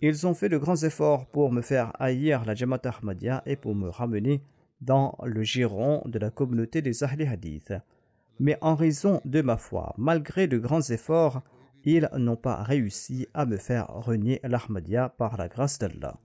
Ils 0.00 0.26
ont 0.26 0.34
fait 0.34 0.48
de 0.48 0.58
grands 0.58 0.82
efforts 0.82 1.26
pour 1.26 1.52
me 1.52 1.62
faire 1.62 1.92
haïr 2.00 2.44
la 2.44 2.54
Jamaat 2.54 2.80
Ahmadiyya 2.84 3.42
et 3.46 3.56
pour 3.56 3.74
me 3.74 3.88
ramener 3.88 4.42
dans 4.80 5.16
le 5.24 5.42
giron 5.42 6.02
de 6.06 6.18
la 6.18 6.30
communauté 6.30 6.82
des 6.82 7.04
Ahli 7.04 7.24
Hadith. 7.24 7.72
Mais 8.42 8.58
en 8.60 8.74
raison 8.74 9.20
de 9.24 9.40
ma 9.40 9.56
foi, 9.56 9.94
malgré 9.96 10.48
de 10.48 10.58
grands 10.58 10.90
efforts, 10.90 11.42
ils 11.84 12.08
n'ont 12.16 12.34
pas 12.34 12.60
réussi 12.64 13.28
à 13.34 13.46
me 13.46 13.56
faire 13.56 13.86
renier 13.86 14.40
l'Ahmadiyya 14.42 15.10
par 15.10 15.36
la 15.36 15.46
grâce 15.46 15.78
d'Allah. 15.78 16.18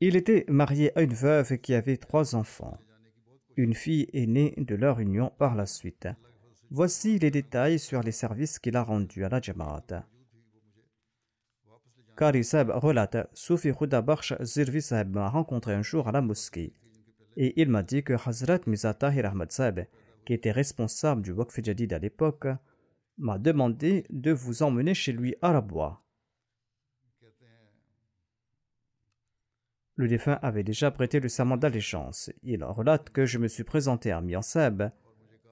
Il 0.00 0.16
était 0.16 0.46
marié 0.48 0.96
à 0.96 1.02
une 1.02 1.12
veuve 1.12 1.58
qui 1.58 1.74
avait 1.74 1.98
trois 1.98 2.34
enfants. 2.34 2.78
Une 3.58 3.74
fille 3.74 4.08
est 4.14 4.24
née 4.24 4.54
de 4.56 4.74
leur 4.74 4.98
union 4.98 5.30
par 5.36 5.54
la 5.54 5.66
suite. 5.66 6.08
Voici 6.70 7.18
les 7.18 7.30
détails 7.30 7.78
sur 7.78 8.00
les 8.00 8.10
services 8.10 8.58
qu'il 8.58 8.74
a 8.74 8.82
rendus 8.82 9.26
à 9.26 9.28
la 9.28 9.42
Jamaat. 9.42 10.06
Kari 12.16 12.48
relate 12.54 13.28
Soufi 13.34 13.74
Khuda 13.74 14.02
Zirvi 14.40 14.80
Sahib 14.80 15.14
m'a 15.14 15.28
rencontré 15.28 15.74
un 15.74 15.82
jour 15.82 16.08
à 16.08 16.12
la 16.12 16.22
mosquée 16.22 16.72
et 17.36 17.60
il 17.60 17.68
m'a 17.68 17.82
dit 17.82 18.02
que 18.02 18.14
Hazrat 18.14 18.60
Mizatahir 18.66 19.26
Ahmad 19.26 19.50
qui 20.24 20.34
était 20.34 20.50
responsable 20.50 21.22
du 21.22 21.32
Waqf 21.32 21.58
à 21.58 21.98
l'époque, 21.98 22.46
m'a 23.18 23.38
demandé 23.38 24.04
de 24.10 24.32
vous 24.32 24.62
emmener 24.62 24.94
chez 24.94 25.12
lui 25.12 25.36
à 25.42 25.52
Rabwa. 25.52 26.02
Le 29.96 30.08
défunt 30.08 30.40
avait 30.42 30.64
déjà 30.64 30.90
prêté 30.90 31.20
le 31.20 31.28
serment 31.28 31.56
d'allégeance. 31.56 32.30
Il 32.42 32.64
relate 32.64 33.10
que 33.10 33.26
je 33.26 33.38
me 33.38 33.46
suis 33.46 33.62
présenté 33.62 34.10
à 34.10 34.20
Mianseb. 34.20 34.82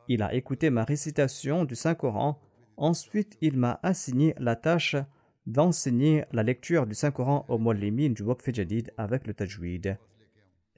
Il 0.08 0.22
a 0.22 0.34
écouté 0.34 0.68
ma 0.70 0.82
récitation 0.82 1.64
du 1.64 1.76
Saint-Coran. 1.76 2.40
Ensuite, 2.76 3.36
il 3.40 3.56
m'a 3.56 3.78
assigné 3.84 4.34
la 4.38 4.56
tâche 4.56 4.96
d'enseigner 5.46 6.24
la 6.32 6.42
lecture 6.42 6.86
du 6.86 6.94
Saint-Coran 6.94 7.44
au 7.48 7.58
Mollimin 7.58 8.10
du 8.10 8.22
Waqf 8.22 8.48
avec 8.96 9.26
le 9.28 9.34
Tajwid. 9.34 9.96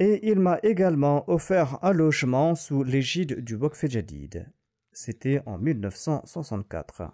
Et 0.01 0.29
il 0.29 0.41
m'a 0.41 0.59
également 0.65 1.29
offert 1.31 1.79
un 1.83 1.93
logement 1.93 2.57
sous 2.57 2.83
l'égide 2.83 3.45
du 3.45 3.55
Waqf 3.55 3.87
Jadid. 3.87 4.51
C'était 4.93 5.41
en 5.47 5.59
1964. 5.59 7.13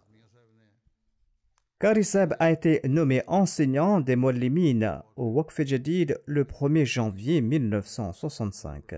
Karisab 1.78 2.36
a 2.38 2.50
été 2.50 2.80
nommé 2.84 3.22
enseignant 3.26 4.00
des 4.00 4.16
Mollimines 4.16 5.02
au 5.16 5.30
Waqf 5.30 5.62
Jadid 5.64 6.20
le 6.24 6.44
1er 6.44 6.84
janvier 6.86 7.40
1965. 7.42 8.94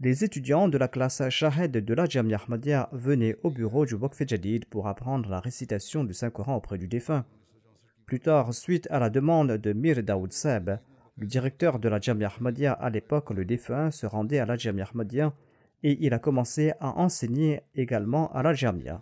Les 0.00 0.24
étudiants 0.24 0.68
de 0.68 0.76
la 0.76 0.88
classe 0.88 1.28
Shahed 1.28 1.72
de 1.72 1.94
la 1.94 2.06
Jamia 2.06 2.38
Ahmadiyya 2.38 2.88
venaient 2.92 3.36
au 3.44 3.50
bureau 3.50 3.86
du 3.86 3.94
Waqf 3.94 4.22
Jadid 4.26 4.64
pour 4.64 4.88
apprendre 4.88 5.30
la 5.30 5.38
récitation 5.38 6.02
du 6.02 6.12
Saint-Coran 6.12 6.56
auprès 6.56 6.78
du 6.78 6.88
défunt. 6.88 7.24
Plus 8.04 8.20
tard, 8.20 8.52
suite 8.52 8.88
à 8.90 8.98
la 8.98 9.10
demande 9.10 9.52
de 9.52 9.72
Mir 9.72 10.02
Daoud 10.02 10.32
Seb, 10.32 10.78
le 11.16 11.26
directeur 11.26 11.78
de 11.78 11.88
la 11.88 12.00
Jamia 12.00 12.28
Ahmadiyya 12.28 12.72
à 12.72 12.90
l'époque, 12.90 13.30
le 13.30 13.44
défunt, 13.44 13.90
se 13.90 14.06
rendait 14.06 14.40
à 14.40 14.46
la 14.46 14.56
Jamia 14.56 14.84
Ahmadiyya 14.84 15.32
et 15.82 15.98
il 16.04 16.12
a 16.14 16.18
commencé 16.18 16.72
à 16.80 16.98
enseigner 16.98 17.62
également 17.74 18.32
à 18.32 18.42
la 18.42 18.54
Jamia. 18.54 19.00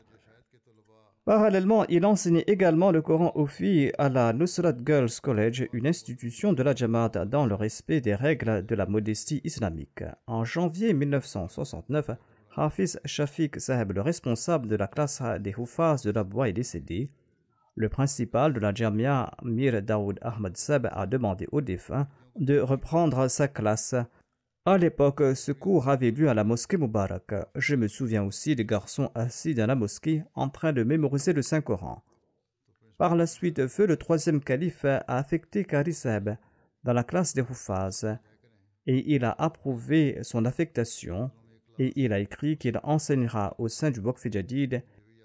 Parallèlement, 1.25 1.87
il 1.87 2.05
enseignait 2.05 2.45
également 2.49 2.91
le 2.91 3.01
Coran 3.01 3.31
aux 3.37 3.47
filles 3.47 3.93
à 3.97 4.09
la 4.09 4.33
Nusrat 4.33 4.75
Girls 4.85 5.21
College, 5.23 5.69
une 5.73 5.87
institution 5.87 6.53
de 6.53 6.65
la 6.65 6.75
Jamaat 6.75 7.11
dans 7.27 7.47
le 7.47 7.55
respect 7.55 8.01
des 8.01 8.17
règles 8.17 8.67
de 8.67 8.75
la 8.75 8.87
modestie 8.87 9.41
islamique. 9.45 10.03
En 10.27 10.43
janvier 10.43 10.93
1969, 10.93 12.11
Hafiz 12.57 13.01
Shafiq 13.05 13.61
Saheb, 13.61 13.93
le 13.93 14.01
responsable 14.01 14.67
de 14.67 14.75
la 14.75 14.89
classe 14.89 15.23
des 15.39 15.55
Hufaz 15.57 16.03
de 16.03 16.11
la 16.11 16.25
Bois, 16.25 16.49
est 16.49 16.53
décédé. 16.53 17.09
Le 17.75 17.89
principal 17.89 18.53
de 18.53 18.61
la 18.61 18.75
Jamia, 18.75 19.31
Mir 19.43 19.83
Daoud 19.83 20.19
Ahmad 20.23 20.57
Seb, 20.57 20.89
a 20.93 21.07
demandé 21.07 21.47
au 21.53 21.61
défunt 21.61 22.07
de 22.37 22.59
reprendre 22.59 23.29
sa 23.29 23.49
classe 23.49 23.95
à 24.65 24.79
l'époque, 24.79 25.25
ce 25.35 25.51
cours 25.51 25.89
avait 25.89 26.13
lieu 26.13 26.29
à 26.29 26.35
la 26.35 26.45
mosquée 26.45 26.77
Mubarak. 26.77 27.35
Je 27.57 27.75
me 27.75 27.89
souviens 27.89 28.23
aussi 28.23 28.55
des 28.55 28.65
garçons 28.65 29.11
assis 29.13 29.57
dans 29.57 29.67
la 29.67 29.75
mosquée 29.75 30.23
en 30.37 30.49
train 30.49 30.73
de 30.73 30.85
mémoriser 30.85 31.33
le 31.33 31.43
Saint-Coran. 31.43 32.05
Par 32.97 33.17
la 33.17 33.27
suite, 33.27 33.67
feu 33.67 33.87
le 33.87 33.97
troisième 33.97 34.41
calife 34.41 34.85
a 34.85 35.03
affecté 35.09 35.65
Kariseb 35.65 36.37
dans 36.85 36.93
la 36.93 37.03
classe 37.03 37.35
des 37.35 37.43
Hufaz 37.43 38.19
et 38.87 39.13
il 39.13 39.25
a 39.25 39.35
approuvé 39.37 40.21
son 40.23 40.45
affectation 40.45 41.33
et 41.81 41.93
il 42.01 42.13
a 42.13 42.21
écrit 42.21 42.57
qu'il 42.57 42.79
enseignera 42.85 43.57
au 43.59 43.67
sein 43.67 43.91
du 43.91 44.01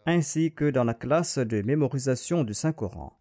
ainsi 0.07 0.53
que 0.53 0.69
dans 0.69 0.85
la 0.85 0.93
classe 0.93 1.37
de 1.37 1.61
mémorisation 1.61 2.45
du 2.45 2.53
Saint-Coran. 2.53 3.19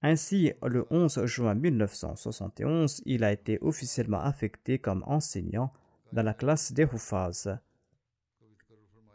Ainsi, 0.00 0.52
le 0.66 0.86
11 0.90 1.26
juin 1.26 1.54
1971, 1.54 3.02
il 3.04 3.22
a 3.22 3.32
été 3.32 3.58
officiellement 3.60 4.22
affecté 4.22 4.78
comme 4.78 5.04
enseignant 5.06 5.72
dans 6.12 6.22
la 6.22 6.32
classe 6.32 6.72
des 6.72 6.84
Hufaz. 6.84 7.58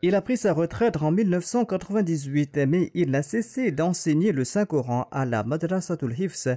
Il 0.04 0.14
a 0.14 0.22
pris 0.22 0.38
sa 0.38 0.54
retraite 0.54 0.98
en 0.98 1.12
1998, 1.12 2.58
mais 2.68 2.92
il 2.94 3.10
n'a 3.10 3.24
cessé 3.24 3.72
d'enseigner 3.72 4.32
le 4.32 4.46
Saint-Coran 4.46 5.08
à 5.12 5.26
la 5.26 5.44
Madrasatul 5.44 6.14
Hifz 6.18 6.50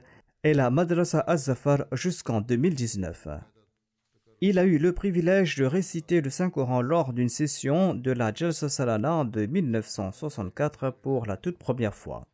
et 0.45 0.53
la 0.53 0.69
Madrasa 0.69 1.25
Az-Zafar 1.27 1.87
jusqu'en 1.93 2.43
2019. 2.43 3.29
Il 4.43 4.59
a 4.59 4.64
eu 4.64 4.78
le 4.78 4.95
privilège 4.95 5.57
de 5.57 5.66
réciter 5.66 6.22
le 6.22 6.30
Saint-Coran 6.30 6.80
lors 6.80 7.12
d'une 7.12 7.28
session 7.28 7.95
de 7.95 8.11
la 8.11 8.32
Jalsa 8.32 8.70
Salana 8.70 9.24
de 9.24 9.45
1964 9.45 10.93
pour 11.03 11.26
la 11.26 11.36
toute 11.36 11.59
première 11.59 11.95
fois. 11.95 12.26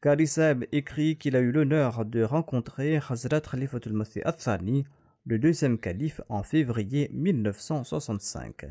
Karisab 0.00 0.64
écrit 0.72 1.18
qu'il 1.18 1.36
a 1.36 1.40
eu 1.40 1.52
l'honneur 1.52 2.06
de 2.06 2.22
rencontrer 2.22 2.96
Hazrat 2.96 3.42
Khalifatul 3.42 3.92
Masih 3.92 4.22
Athani, 4.24 4.86
le 5.26 5.38
deuxième 5.38 5.78
calife, 5.78 6.22
en 6.30 6.42
février 6.42 7.10
1965. 7.12 8.66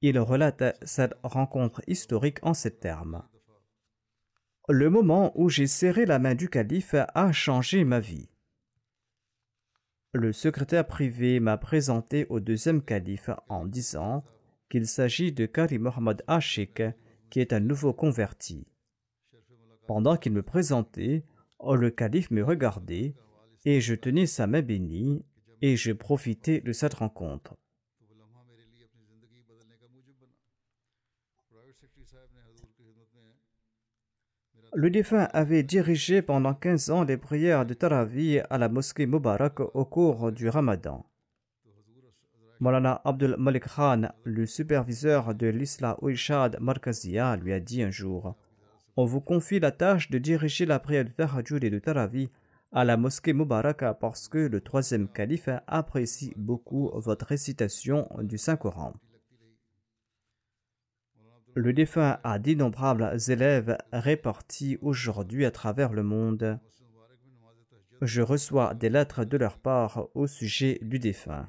Il 0.00 0.18
relate 0.18 0.78
cette 0.82 1.14
rencontre 1.22 1.82
historique 1.86 2.38
en 2.42 2.54
ces 2.54 2.74
termes. 2.74 3.22
Le 4.70 4.88
moment 4.88 5.32
où 5.34 5.50
j'ai 5.50 5.66
serré 5.66 6.06
la 6.06 6.18
main 6.18 6.34
du 6.34 6.48
calife 6.48 6.94
a 6.94 7.32
changé 7.32 7.84
ma 7.84 8.00
vie. 8.00 8.30
Le 10.14 10.32
secrétaire 10.32 10.86
privé 10.86 11.38
m'a 11.38 11.58
présenté 11.58 12.26
au 12.30 12.40
deuxième 12.40 12.80
calife 12.82 13.28
en 13.48 13.66
disant 13.66 14.24
qu'il 14.70 14.86
s'agit 14.86 15.32
de 15.32 15.44
Kari 15.44 15.78
Mohammad 15.78 16.22
Ashik, 16.26 16.82
qui 17.28 17.40
est 17.40 17.52
un 17.52 17.60
nouveau 17.60 17.92
converti. 17.92 18.66
Pendant 19.86 20.16
qu'il 20.16 20.32
me 20.32 20.42
présentait, 20.42 21.24
oh, 21.58 21.76
le 21.76 21.90
calife 21.90 22.30
me 22.30 22.42
regardait 22.42 23.14
et 23.66 23.82
je 23.82 23.94
tenais 23.94 24.24
sa 24.24 24.46
main 24.46 24.62
bénie 24.62 25.26
et 25.60 25.76
je 25.76 25.92
profitais 25.92 26.62
de 26.62 26.72
cette 26.72 26.94
rencontre. 26.94 27.54
Le 34.80 34.90
défunt 34.90 35.28
avait 35.32 35.64
dirigé 35.64 36.22
pendant 36.22 36.54
15 36.54 36.90
ans 36.90 37.02
les 37.02 37.16
prières 37.16 37.66
de 37.66 37.74
Taravi 37.74 38.38
à 38.48 38.58
la 38.58 38.68
mosquée 38.68 39.06
Mubarak 39.06 39.58
au 39.58 39.84
cours 39.84 40.30
du 40.30 40.48
Ramadan. 40.48 41.04
Molana 42.60 43.02
Abdul 43.04 43.34
Malik 43.40 43.64
Khan, 43.66 44.02
le 44.22 44.46
superviseur 44.46 45.34
de 45.34 45.48
l'Isla 45.48 45.98
Ouishad 46.00 46.58
Markazia, 46.60 47.34
lui 47.38 47.52
a 47.52 47.58
dit 47.58 47.82
un 47.82 47.90
jour 47.90 48.36
on 48.96 49.04
vous 49.04 49.20
confie 49.20 49.58
la 49.58 49.72
tâche 49.72 50.10
de 50.10 50.18
diriger 50.18 50.64
la 50.64 50.78
prière 50.78 51.04
de 51.04 51.10
Tahajjud 51.10 51.64
et 51.64 51.70
de 51.70 51.80
Taravi 51.80 52.30
à 52.70 52.84
la 52.84 52.96
mosquée 52.96 53.32
Mubaraka 53.32 53.94
parce 53.94 54.28
que 54.28 54.38
le 54.38 54.60
troisième 54.60 55.08
calife 55.08 55.48
apprécie 55.66 56.34
beaucoup 56.36 56.92
votre 56.94 57.26
récitation 57.26 58.08
du 58.22 58.38
Saint-Coran. 58.38 58.92
Le 61.54 61.72
défunt 61.72 62.20
a 62.22 62.38
d'innombrables 62.38 63.16
élèves 63.28 63.76
répartis 63.92 64.78
aujourd'hui 64.80 65.44
à 65.44 65.50
travers 65.50 65.92
le 65.92 66.02
monde. 66.02 66.58
Je 68.00 68.22
reçois 68.22 68.74
des 68.74 68.90
lettres 68.90 69.24
de 69.24 69.36
leur 69.36 69.58
part 69.58 70.08
au 70.14 70.26
sujet 70.26 70.78
du 70.82 70.98
défunt. 70.98 71.48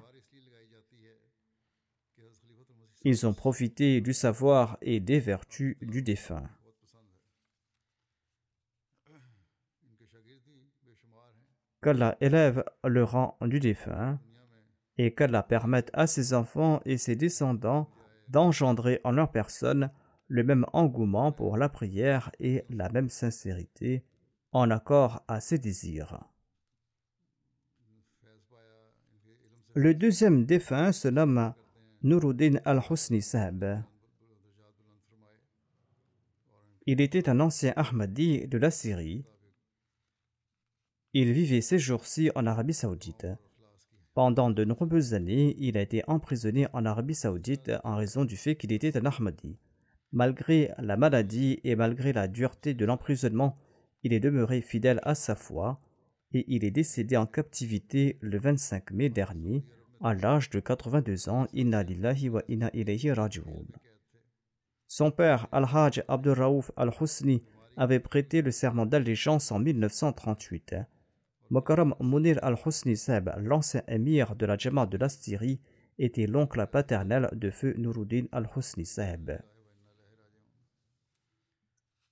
Ils 3.03 3.27
ont 3.27 3.33
profité 3.33 4.01
du 4.01 4.13
savoir 4.13 4.77
et 4.81 4.99
des 4.99 5.19
vertus 5.19 5.77
du 5.81 6.01
défunt. 6.01 6.49
qu'Allah 11.81 12.17
élève 12.19 12.63
le 12.83 13.03
rang 13.03 13.37
du 13.41 13.59
défunt 13.59 14.19
et 14.97 15.13
qu'Allah 15.13 15.43
permette 15.43 15.89
à 15.93 16.07
ses 16.07 16.33
enfants 16.33 16.81
et 16.85 16.97
ses 16.97 17.15
descendants 17.15 17.89
d'engendrer 18.29 19.01
en 19.03 19.11
leur 19.11 19.31
personne 19.31 19.91
le 20.27 20.43
même 20.43 20.65
engouement 20.73 21.31
pour 21.31 21.57
la 21.57 21.69
prière 21.69 22.31
et 22.39 22.63
la 22.69 22.89
même 22.89 23.09
sincérité 23.09 24.03
en 24.51 24.69
accord 24.71 25.23
à 25.27 25.39
ses 25.41 25.57
désirs. 25.57 26.19
Le 29.75 29.93
deuxième 29.93 30.45
défunt 30.45 30.91
se 30.91 31.07
nomme 31.07 31.53
Nuruddin 32.01 32.59
al-Husni 32.65 33.21
Sahib. 33.21 33.65
Il 36.85 37.01
était 37.01 37.29
un 37.29 37.39
ancien 37.39 37.73
Ahmadi 37.75 38.47
de 38.47 38.57
la 38.57 38.71
Syrie. 38.71 39.25
Il 41.13 41.31
vivait 41.33 41.61
ces 41.61 41.77
jours-ci 41.77 42.31
en 42.35 42.47
Arabie 42.47 42.73
Saoudite. 42.73 43.27
Pendant 44.19 44.49
de 44.49 44.65
nombreuses 44.65 45.13
années, 45.13 45.55
il 45.59 45.77
a 45.77 45.81
été 45.81 46.03
emprisonné 46.09 46.67
en 46.73 46.83
Arabie 46.83 47.15
Saoudite 47.15 47.71
en 47.85 47.95
raison 47.95 48.25
du 48.25 48.35
fait 48.35 48.57
qu'il 48.57 48.73
était 48.73 48.97
un 48.97 49.05
Ahmadi. 49.05 49.55
Malgré 50.11 50.73
la 50.77 50.97
maladie 50.97 51.61
et 51.63 51.77
malgré 51.77 52.11
la 52.11 52.27
dureté 52.27 52.73
de 52.73 52.83
l'emprisonnement, 52.83 53.55
il 54.03 54.11
est 54.11 54.19
demeuré 54.19 54.59
fidèle 54.59 54.99
à 55.03 55.15
sa 55.15 55.35
foi 55.35 55.79
et 56.33 56.43
il 56.49 56.65
est 56.65 56.69
décédé 56.69 57.15
en 57.15 57.27
captivité 57.27 58.17
le 58.19 58.37
25 58.37 58.91
mai 58.91 59.07
dernier 59.07 59.63
à 60.01 60.13
l'âge 60.13 60.49
de 60.49 60.59
82 60.59 61.29
ans. 61.29 61.47
Inna 61.53 61.83
lillahi 61.83 62.27
wa. 62.27 62.43
Son 64.85 65.11
père, 65.11 65.47
Al-Hajj 65.53 66.03
Abdurraouf 66.09 66.71
Al-Husni, 66.75 67.41
avait 67.77 68.01
prêté 68.01 68.41
le 68.41 68.51
serment 68.51 68.85
d'allégeance 68.85 69.49
en 69.53 69.59
1938. 69.59 70.75
Mokaram 71.51 71.95
Munir 71.99 72.37
Al-Husni 72.43 72.95
Seb, 72.95 73.31
l'ancien 73.37 73.81
émir 73.87 74.35
de 74.35 74.45
la 74.45 74.55
Jamaat 74.55 74.85
de 74.85 74.97
la 74.97 75.09
Syrie, 75.09 75.59
était 75.97 76.27
l'oncle 76.27 76.67
paternel 76.67 77.27
de 77.33 77.49
feu 77.49 77.73
Nuruddin 77.75 78.25
Al-Husni 78.31 78.85
Seb. 78.85 79.31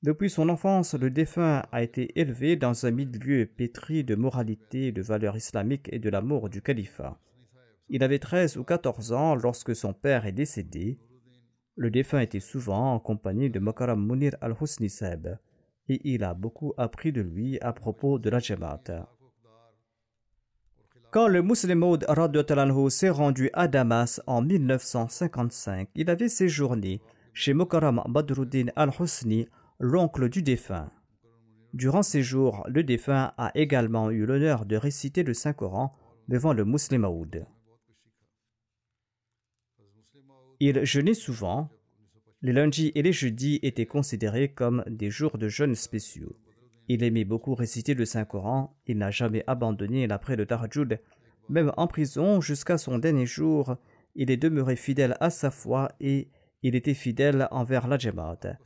Depuis 0.01 0.31
son 0.31 0.49
enfance, 0.49 0.95
le 0.95 1.11
défunt 1.11 1.61
a 1.71 1.83
été 1.83 2.19
élevé 2.19 2.55
dans 2.55 2.87
un 2.87 2.91
milieu 2.91 3.45
pétri 3.45 4.03
de 4.03 4.15
moralité, 4.15 4.91
de 4.91 5.03
valeurs 5.03 5.37
islamiques 5.37 5.89
et 5.91 5.99
de 5.99 6.09
l'amour 6.09 6.49
du 6.49 6.63
califat. 6.63 7.19
Il 7.89 8.03
avait 8.03 8.19
13 8.19 8.57
ou 8.57 8.63
14 8.63 9.13
ans 9.13 9.35
lorsque 9.35 9.75
son 9.75 9.93
père 9.93 10.25
est 10.25 10.31
décédé. 10.31 10.97
Le 11.75 11.91
défunt 11.91 12.21
était 12.21 12.39
souvent 12.39 12.95
en 12.95 12.99
compagnie 12.99 13.51
de 13.51 13.59
Mokaram 13.59 14.03
Munir 14.03 14.35
al-Husni 14.41 14.89
Seb 14.89 15.37
et 15.89 16.01
il 16.11 16.23
a 16.23 16.33
beaucoup 16.33 16.73
appris 16.77 17.11
de 17.11 17.21
lui 17.21 17.59
à 17.59 17.71
propos 17.71 18.17
de 18.17 18.31
la 18.31 18.39
Jamaat. 18.39 19.07
Quand 21.09 21.29
le 21.29 21.41
Muslim 21.41 21.79
Maud 21.79 22.05
s'est 22.89 23.09
rendu 23.09 23.49
à 23.53 23.69
Damas 23.69 24.21
en 24.27 24.41
1955, 24.41 25.87
il 25.95 26.09
avait 26.09 26.27
séjourné 26.27 27.01
chez 27.33 27.53
Mokaram 27.53 28.03
Badruddin 28.09 28.65
al-Husni 28.75 29.47
l'oncle 29.79 30.27
du 30.27 30.41
défunt. 30.41 30.91
Durant 31.73 32.03
ces 32.03 32.23
jours, 32.23 32.65
le 32.67 32.83
défunt 32.83 33.33
a 33.37 33.51
également 33.55 34.11
eu 34.11 34.25
l'honneur 34.25 34.65
de 34.65 34.75
réciter 34.75 35.23
le 35.23 35.33
Saint-Coran 35.33 35.95
devant 36.27 36.51
le 36.51 36.65
Muslim 36.65 37.05
Aoud. 37.05 37.45
Il 40.59 40.83
jeûnait 40.83 41.13
souvent. 41.13 41.69
Les 42.41 42.51
lundis 42.51 42.91
et 42.95 43.01
les 43.01 43.13
jeudis 43.13 43.59
étaient 43.63 43.85
considérés 43.85 44.49
comme 44.49 44.83
des 44.87 45.09
jours 45.09 45.37
de 45.37 45.47
jeûne 45.47 45.75
spéciaux. 45.75 46.35
Il 46.87 47.03
aimait 47.03 47.25
beaucoup 47.25 47.55
réciter 47.55 47.93
le 47.93 48.05
Saint-Coran. 48.05 48.75
Il 48.85 48.97
n'a 48.97 49.11
jamais 49.11 49.43
abandonné 49.47 50.07
l'après 50.07 50.37
de 50.37 50.43
Tarjud. 50.43 50.99
Même 51.49 51.71
en 51.77 51.87
prison, 51.87 52.41
jusqu'à 52.41 52.77
son 52.77 52.97
dernier 52.97 53.25
jour, 53.25 53.75
il 54.15 54.31
est 54.31 54.37
demeuré 54.37 54.75
fidèle 54.75 55.15
à 55.19 55.29
sa 55.29 55.51
foi 55.51 55.91
et 55.99 56.29
il 56.63 56.75
était 56.75 56.93
fidèle 56.93 57.47
envers 57.51 57.87
la 57.87 57.97
Jamaat. 57.97 58.57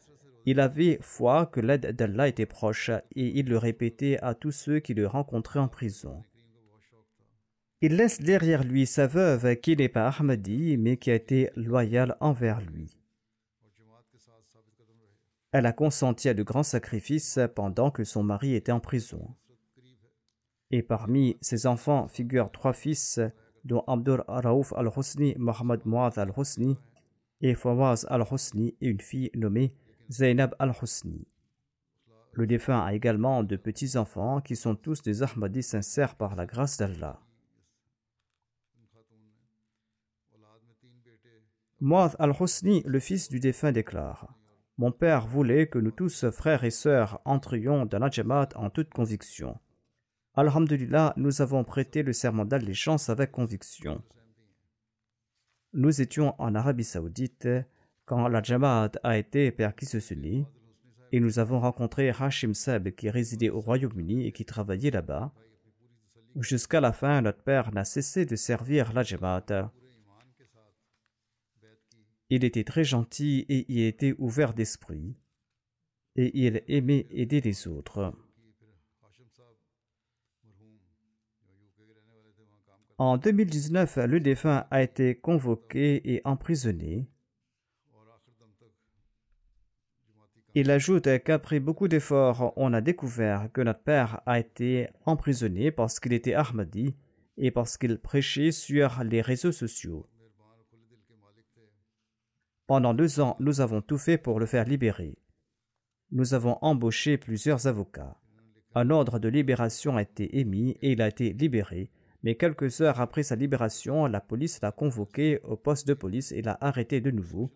Il 0.45 0.59
avait 0.59 0.97
foi 1.01 1.45
que 1.45 1.59
l'aide 1.59 1.95
d'Allah 1.95 2.27
était 2.27 2.45
proche 2.45 2.89
et 3.15 3.39
il 3.39 3.47
le 3.47 3.57
répétait 3.57 4.17
à 4.21 4.33
tous 4.33 4.51
ceux 4.51 4.79
qui 4.79 4.93
le 4.93 5.05
rencontraient 5.05 5.59
en 5.59 5.67
prison. 5.67 6.23
Il 7.81 7.95
laisse 7.95 8.21
derrière 8.21 8.63
lui 8.63 8.85
sa 8.85 9.07
veuve 9.07 9.55
qui 9.57 9.75
n'est 9.75 9.89
pas 9.89 10.09
Ahmadi 10.09 10.77
mais 10.77 10.97
qui 10.97 11.11
a 11.11 11.15
été 11.15 11.49
loyale 11.55 12.15
envers 12.19 12.61
lui. 12.61 13.00
Elle 15.51 15.65
a 15.65 15.73
consenti 15.73 16.29
à 16.29 16.33
de 16.33 16.43
grands 16.43 16.63
sacrifices 16.63 17.39
pendant 17.55 17.91
que 17.91 18.05
son 18.05 18.23
mari 18.23 18.55
était 18.55 18.71
en 18.71 18.79
prison. 18.79 19.35
Et 20.69 20.81
parmi 20.81 21.37
ses 21.41 21.67
enfants 21.67 22.07
figurent 22.07 22.51
trois 22.51 22.71
fils, 22.71 23.19
dont 23.65 23.83
Abdur 23.87 24.23
Raouf 24.27 24.71
al-Husni, 24.73 25.35
Mohamed 25.37 25.85
Mouad 25.85 26.17
al-Husni 26.17 26.77
et 27.41 27.53
Fawaz 27.53 28.05
al-Husni 28.07 28.75
et 28.79 28.87
une 28.87 29.01
fille 29.01 29.29
nommée 29.35 29.73
Zainab 30.09 30.55
al-Husni. 30.57 31.27
Le 32.31 32.47
défunt 32.47 32.85
a 32.85 32.93
également 32.93 33.43
de 33.43 33.57
petits-enfants 33.57 34.39
qui 34.39 34.55
sont 34.55 34.75
tous 34.75 35.01
des 35.01 35.21
Ahmadis 35.21 35.63
sincères 35.63 36.15
par 36.15 36.37
la 36.37 36.45
grâce 36.45 36.77
d'Allah. 36.77 37.19
Muad 41.81 42.15
al-Husni, 42.19 42.83
le 42.85 42.99
fils 43.01 43.27
du 43.27 43.41
défunt, 43.41 43.73
déclare 43.73 44.40
Mon 44.81 44.91
père 44.91 45.27
voulait 45.27 45.67
que 45.67 45.77
nous 45.77 45.91
tous, 45.91 46.27
frères 46.31 46.63
et 46.63 46.71
sœurs, 46.71 47.21
entrions 47.23 47.85
dans 47.85 47.99
la 47.99 48.09
Jamaat 48.09 48.49
en 48.55 48.71
toute 48.71 48.89
conviction. 48.89 49.59
Alhamdulillah, 50.33 51.13
nous 51.17 51.43
avons 51.43 51.63
prêté 51.63 52.01
le 52.01 52.13
serment 52.13 52.45
d'allégeance 52.45 53.07
avec 53.07 53.31
conviction. 53.31 54.01
Nous 55.73 56.01
étions 56.01 56.33
en 56.41 56.55
Arabie 56.55 56.83
Saoudite 56.83 57.47
quand 58.05 58.27
la 58.27 58.41
Jamaat 58.41 58.93
a 59.03 59.19
été 59.19 59.51
perquisitionnée 59.51 60.47
et 61.11 61.19
nous 61.19 61.37
avons 61.37 61.59
rencontré 61.59 62.09
Hashim 62.09 62.55
Seb 62.55 62.89
qui 62.95 63.11
résidait 63.11 63.51
au 63.51 63.59
Royaume-Uni 63.59 64.25
et 64.25 64.31
qui 64.31 64.45
travaillait 64.45 64.89
là-bas. 64.89 65.31
Jusqu'à 66.37 66.81
la 66.81 66.91
fin, 66.91 67.21
notre 67.21 67.43
père 67.43 67.71
n'a 67.71 67.83
cessé 67.83 68.25
de 68.25 68.35
servir 68.35 68.93
la 68.93 69.03
Jamaat. 69.03 69.71
Il 72.33 72.45
était 72.45 72.63
très 72.63 72.85
gentil 72.85 73.45
et 73.49 73.65
il 73.67 73.81
était 73.81 74.15
ouvert 74.17 74.53
d'esprit 74.53 75.17
et 76.15 76.31
il 76.33 76.63
aimait 76.69 77.05
aider 77.09 77.41
les 77.41 77.67
autres. 77.67 78.13
En 82.97 83.17
2019, 83.17 83.97
le 83.97 84.21
défunt 84.21 84.65
a 84.71 84.81
été 84.81 85.15
convoqué 85.15 86.13
et 86.13 86.21
emprisonné 86.23 87.05
Il 90.55 90.71
ajoute 90.71 91.09
qu'après 91.25 91.59
beaucoup 91.59 91.89
d'efforts, 91.89 92.53
on 92.55 92.71
a 92.71 92.79
découvert 92.79 93.51
que 93.51 93.59
notre 93.59 93.83
père 93.83 94.21
a 94.25 94.39
été 94.39 94.87
emprisonné 95.05 95.69
parce 95.71 95.99
qu'il 95.99 96.13
était 96.13 96.33
Ahmadi 96.33 96.95
et 97.37 97.51
parce 97.51 97.77
qu'il 97.77 97.97
prêchait 97.97 98.51
sur 98.51 99.03
les 99.03 99.19
réseaux 99.21 99.51
sociaux. 99.51 100.07
Pendant 102.71 102.93
deux 102.93 103.19
ans, 103.19 103.35
nous 103.41 103.59
avons 103.59 103.81
tout 103.81 103.97
fait 103.97 104.17
pour 104.17 104.39
le 104.39 104.45
faire 104.45 104.63
libérer. 104.63 105.17
Nous 106.13 106.33
avons 106.33 106.57
embauché 106.61 107.17
plusieurs 107.17 107.67
avocats. 107.67 108.15
Un 108.75 108.89
ordre 108.91 109.19
de 109.19 109.27
libération 109.27 109.97
a 109.97 110.03
été 110.03 110.39
émis 110.39 110.77
et 110.81 110.93
il 110.93 111.01
a 111.01 111.09
été 111.09 111.33
libéré, 111.33 111.91
mais 112.23 112.35
quelques 112.35 112.79
heures 112.79 113.01
après 113.01 113.23
sa 113.23 113.35
libération, 113.35 114.05
la 114.05 114.21
police 114.21 114.61
l'a 114.61 114.71
convoqué 114.71 115.41
au 115.43 115.57
poste 115.57 115.85
de 115.85 115.93
police 115.93 116.31
et 116.31 116.41
l'a 116.41 116.57
arrêté 116.61 117.01
de 117.01 117.11
nouveau 117.11 117.51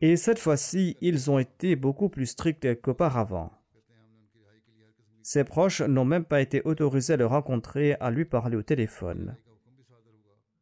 et 0.00 0.16
cette 0.16 0.38
fois-ci, 0.38 0.96
ils 1.02 1.30
ont 1.30 1.38
été 1.38 1.76
beaucoup 1.76 2.08
plus 2.08 2.24
stricts 2.24 2.80
qu'auparavant. 2.80 3.52
Ses 5.22 5.44
proches 5.44 5.82
n'ont 5.82 6.06
même 6.06 6.24
pas 6.24 6.40
été 6.40 6.62
autorisés 6.64 7.12
à 7.12 7.18
le 7.18 7.26
rencontrer, 7.26 7.96
à 8.00 8.10
lui 8.10 8.24
parler 8.24 8.56
au 8.56 8.62
téléphone. 8.62 9.36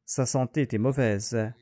Sa 0.06 0.26
santé 0.26 0.62
était 0.62 0.78
mauvaise 0.78 1.52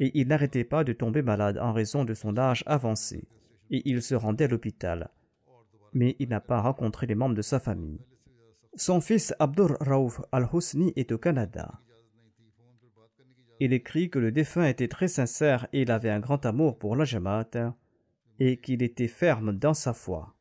et 0.00 0.10
il 0.18 0.28
n'arrêtait 0.28 0.64
pas 0.64 0.84
de 0.84 0.92
tomber 0.92 1.22
malade 1.22 1.58
en 1.58 1.72
raison 1.72 2.04
de 2.04 2.14
son 2.14 2.36
âge 2.36 2.62
avancé 2.66 3.28
et 3.70 3.82
il 3.88 4.02
se 4.02 4.14
rendait 4.14 4.44
à 4.44 4.48
l'hôpital. 4.48 5.10
Mais 5.92 6.16
il 6.18 6.28
n'a 6.28 6.40
pas 6.40 6.60
rencontré 6.60 7.06
les 7.06 7.14
membres 7.14 7.34
de 7.34 7.42
sa 7.42 7.60
famille. 7.60 8.00
Son 8.76 9.00
fils 9.00 9.34
Abdur 9.38 9.76
Raouf 9.80 10.20
al-Husni 10.32 10.92
est 10.96 11.12
au 11.12 11.18
Canada. 11.18 11.80
Il 13.60 13.72
écrit 13.72 14.10
que 14.10 14.18
le 14.18 14.32
défunt 14.32 14.66
était 14.66 14.88
très 14.88 15.06
sincère 15.06 15.68
et 15.72 15.82
il 15.82 15.90
avait 15.92 16.10
un 16.10 16.18
grand 16.18 16.44
amour 16.44 16.78
pour 16.78 16.96
la 16.96 17.04
Jamaat 17.04 17.74
et 18.40 18.56
qu'il 18.56 18.82
était 18.82 19.08
ferme 19.08 19.56
dans 19.56 19.74
sa 19.74 19.92
foi. 19.92 20.34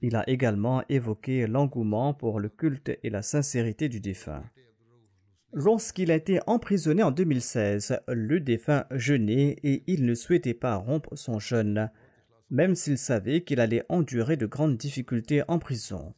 Il 0.00 0.16
a 0.16 0.28
également 0.28 0.82
évoqué 0.88 1.46
l'engouement 1.46 2.14
pour 2.14 2.40
le 2.40 2.48
culte 2.48 2.98
et 3.02 3.10
la 3.10 3.20
sincérité 3.20 3.90
du 3.90 4.00
défunt. 4.00 4.42
Lorsqu'il 5.52 6.12
a 6.12 6.16
été 6.16 6.38
emprisonné 6.46 7.02
en 7.02 7.10
2016, 7.10 8.00
le 8.06 8.38
défunt 8.38 8.84
jeûnait 8.92 9.56
et 9.64 9.82
il 9.88 10.04
ne 10.06 10.14
souhaitait 10.14 10.54
pas 10.54 10.76
rompre 10.76 11.16
son 11.16 11.40
jeûne, 11.40 11.90
même 12.50 12.76
s'il 12.76 12.98
savait 12.98 13.42
qu'il 13.42 13.58
allait 13.58 13.84
endurer 13.88 14.36
de 14.36 14.46
grandes 14.46 14.76
difficultés 14.76 15.42
en 15.48 15.58
prison. 15.58 16.14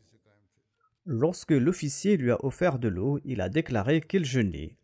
Lorsque 1.06 1.52
l'officier 1.52 2.16
lui 2.16 2.30
a 2.30 2.44
offert 2.44 2.78
de 2.78 2.88
l'eau, 2.88 3.20
il 3.24 3.40
a 3.40 3.48
déclaré 3.48 4.02
qu'il 4.02 4.24
jeûnait 4.24 4.76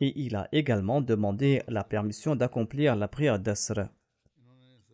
et 0.00 0.12
il 0.16 0.34
a 0.34 0.48
également 0.50 1.00
demandé 1.00 1.62
la 1.68 1.84
permission 1.84 2.34
d'accomplir 2.34 2.96
la 2.96 3.06
prière 3.06 3.38
d'Asr. 3.38 3.88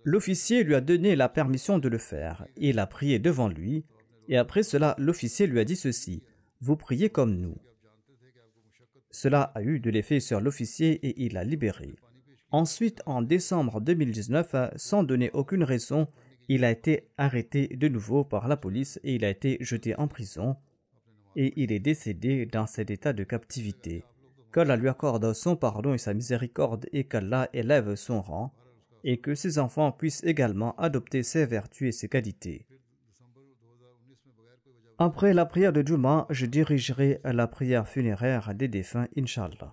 L'officier 0.04 0.64
lui 0.64 0.74
a 0.74 0.80
donné 0.80 1.16
la 1.16 1.28
permission 1.28 1.78
de 1.78 1.88
le 1.88 1.98
faire. 1.98 2.46
Il 2.56 2.78
a 2.78 2.86
prié 2.86 3.18
devant 3.18 3.48
lui, 3.48 3.86
et 4.28 4.36
après 4.36 4.62
cela, 4.62 4.94
l'officier 4.98 5.46
lui 5.46 5.60
a 5.60 5.64
dit 5.64 5.76
ceci 5.76 6.22
Vous 6.60 6.76
priez 6.76 7.08
comme 7.08 7.36
nous. 7.36 7.56
Cela 9.10 9.42
a 9.54 9.62
eu 9.62 9.80
de 9.80 9.90
l'effet 9.90 10.20
sur 10.20 10.40
l'officier 10.40 10.94
et 11.06 11.24
il 11.24 11.34
l'a 11.34 11.44
libéré. 11.44 11.96
Ensuite, 12.50 13.02
en 13.06 13.22
décembre 13.22 13.80
2019, 13.80 14.72
sans 14.76 15.02
donner 15.02 15.30
aucune 15.32 15.64
raison, 15.64 16.08
il 16.48 16.64
a 16.64 16.70
été 16.70 17.08
arrêté 17.18 17.68
de 17.68 17.88
nouveau 17.88 18.24
par 18.24 18.48
la 18.48 18.56
police 18.56 18.98
et 19.04 19.14
il 19.14 19.24
a 19.24 19.30
été 19.30 19.58
jeté 19.60 19.94
en 19.96 20.08
prison 20.08 20.56
et 21.36 21.52
il 21.56 21.72
est 21.72 21.78
décédé 21.78 22.46
dans 22.46 22.66
cet 22.66 22.90
état 22.90 23.12
de 23.12 23.22
captivité. 23.22 24.04
Qu'Allah 24.52 24.76
lui 24.76 24.88
accorde 24.88 25.32
son 25.34 25.56
pardon 25.56 25.92
et 25.92 25.98
sa 25.98 26.14
miséricorde 26.14 26.86
et 26.92 27.04
qu'Allah 27.04 27.50
élève 27.52 27.94
son 27.96 28.22
rang 28.22 28.54
et 29.04 29.18
que 29.18 29.34
ses 29.34 29.58
enfants 29.58 29.92
puissent 29.92 30.24
également 30.24 30.74
adopter 30.76 31.22
ses 31.22 31.46
vertus 31.46 31.88
et 31.88 31.92
ses 31.92 32.08
qualités. 32.08 32.66
Après 35.00 35.32
la 35.32 35.46
prière 35.46 35.72
de 35.72 35.86
Juma, 35.86 36.26
je 36.28 36.44
dirigerai 36.44 37.20
la 37.22 37.46
prière 37.46 37.86
funéraire 37.86 38.52
des 38.52 38.66
défunts, 38.66 39.06
Inch'Allah. 39.16 39.72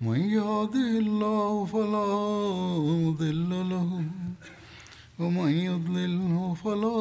من 0.00 0.20
يهده 0.20 0.90
الله 1.04 1.64
فلا 1.64 2.08
مضل 3.04 3.50
له 3.70 4.04
ومن 5.18 5.50
يضلله 5.50 6.54
فلا 6.54 7.00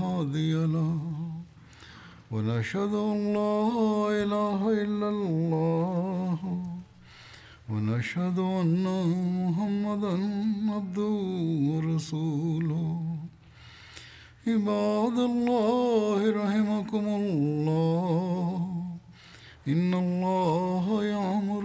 هادي 0.00 0.52
له. 0.52 0.98
ونشهد 2.32 2.94
أن 2.94 3.18
لا 3.32 3.56
إله 4.22 4.60
إلا 4.84 5.08
الله 5.08 6.38
ونشهد 7.70 8.38
أن 8.38 8.84
محمدا 9.40 10.14
عبده 10.74 11.16
ورسوله. 11.70 13.00
عباد 14.46 15.18
الله 15.30 16.18
رحمكم 16.42 17.04
الله 17.20 18.58
إن 19.68 19.94
الله 19.94 21.04
يأمر 21.04 21.64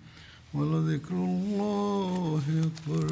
ولذكر 0.53 1.13
الله 1.15 2.41
أكبر 2.67 3.07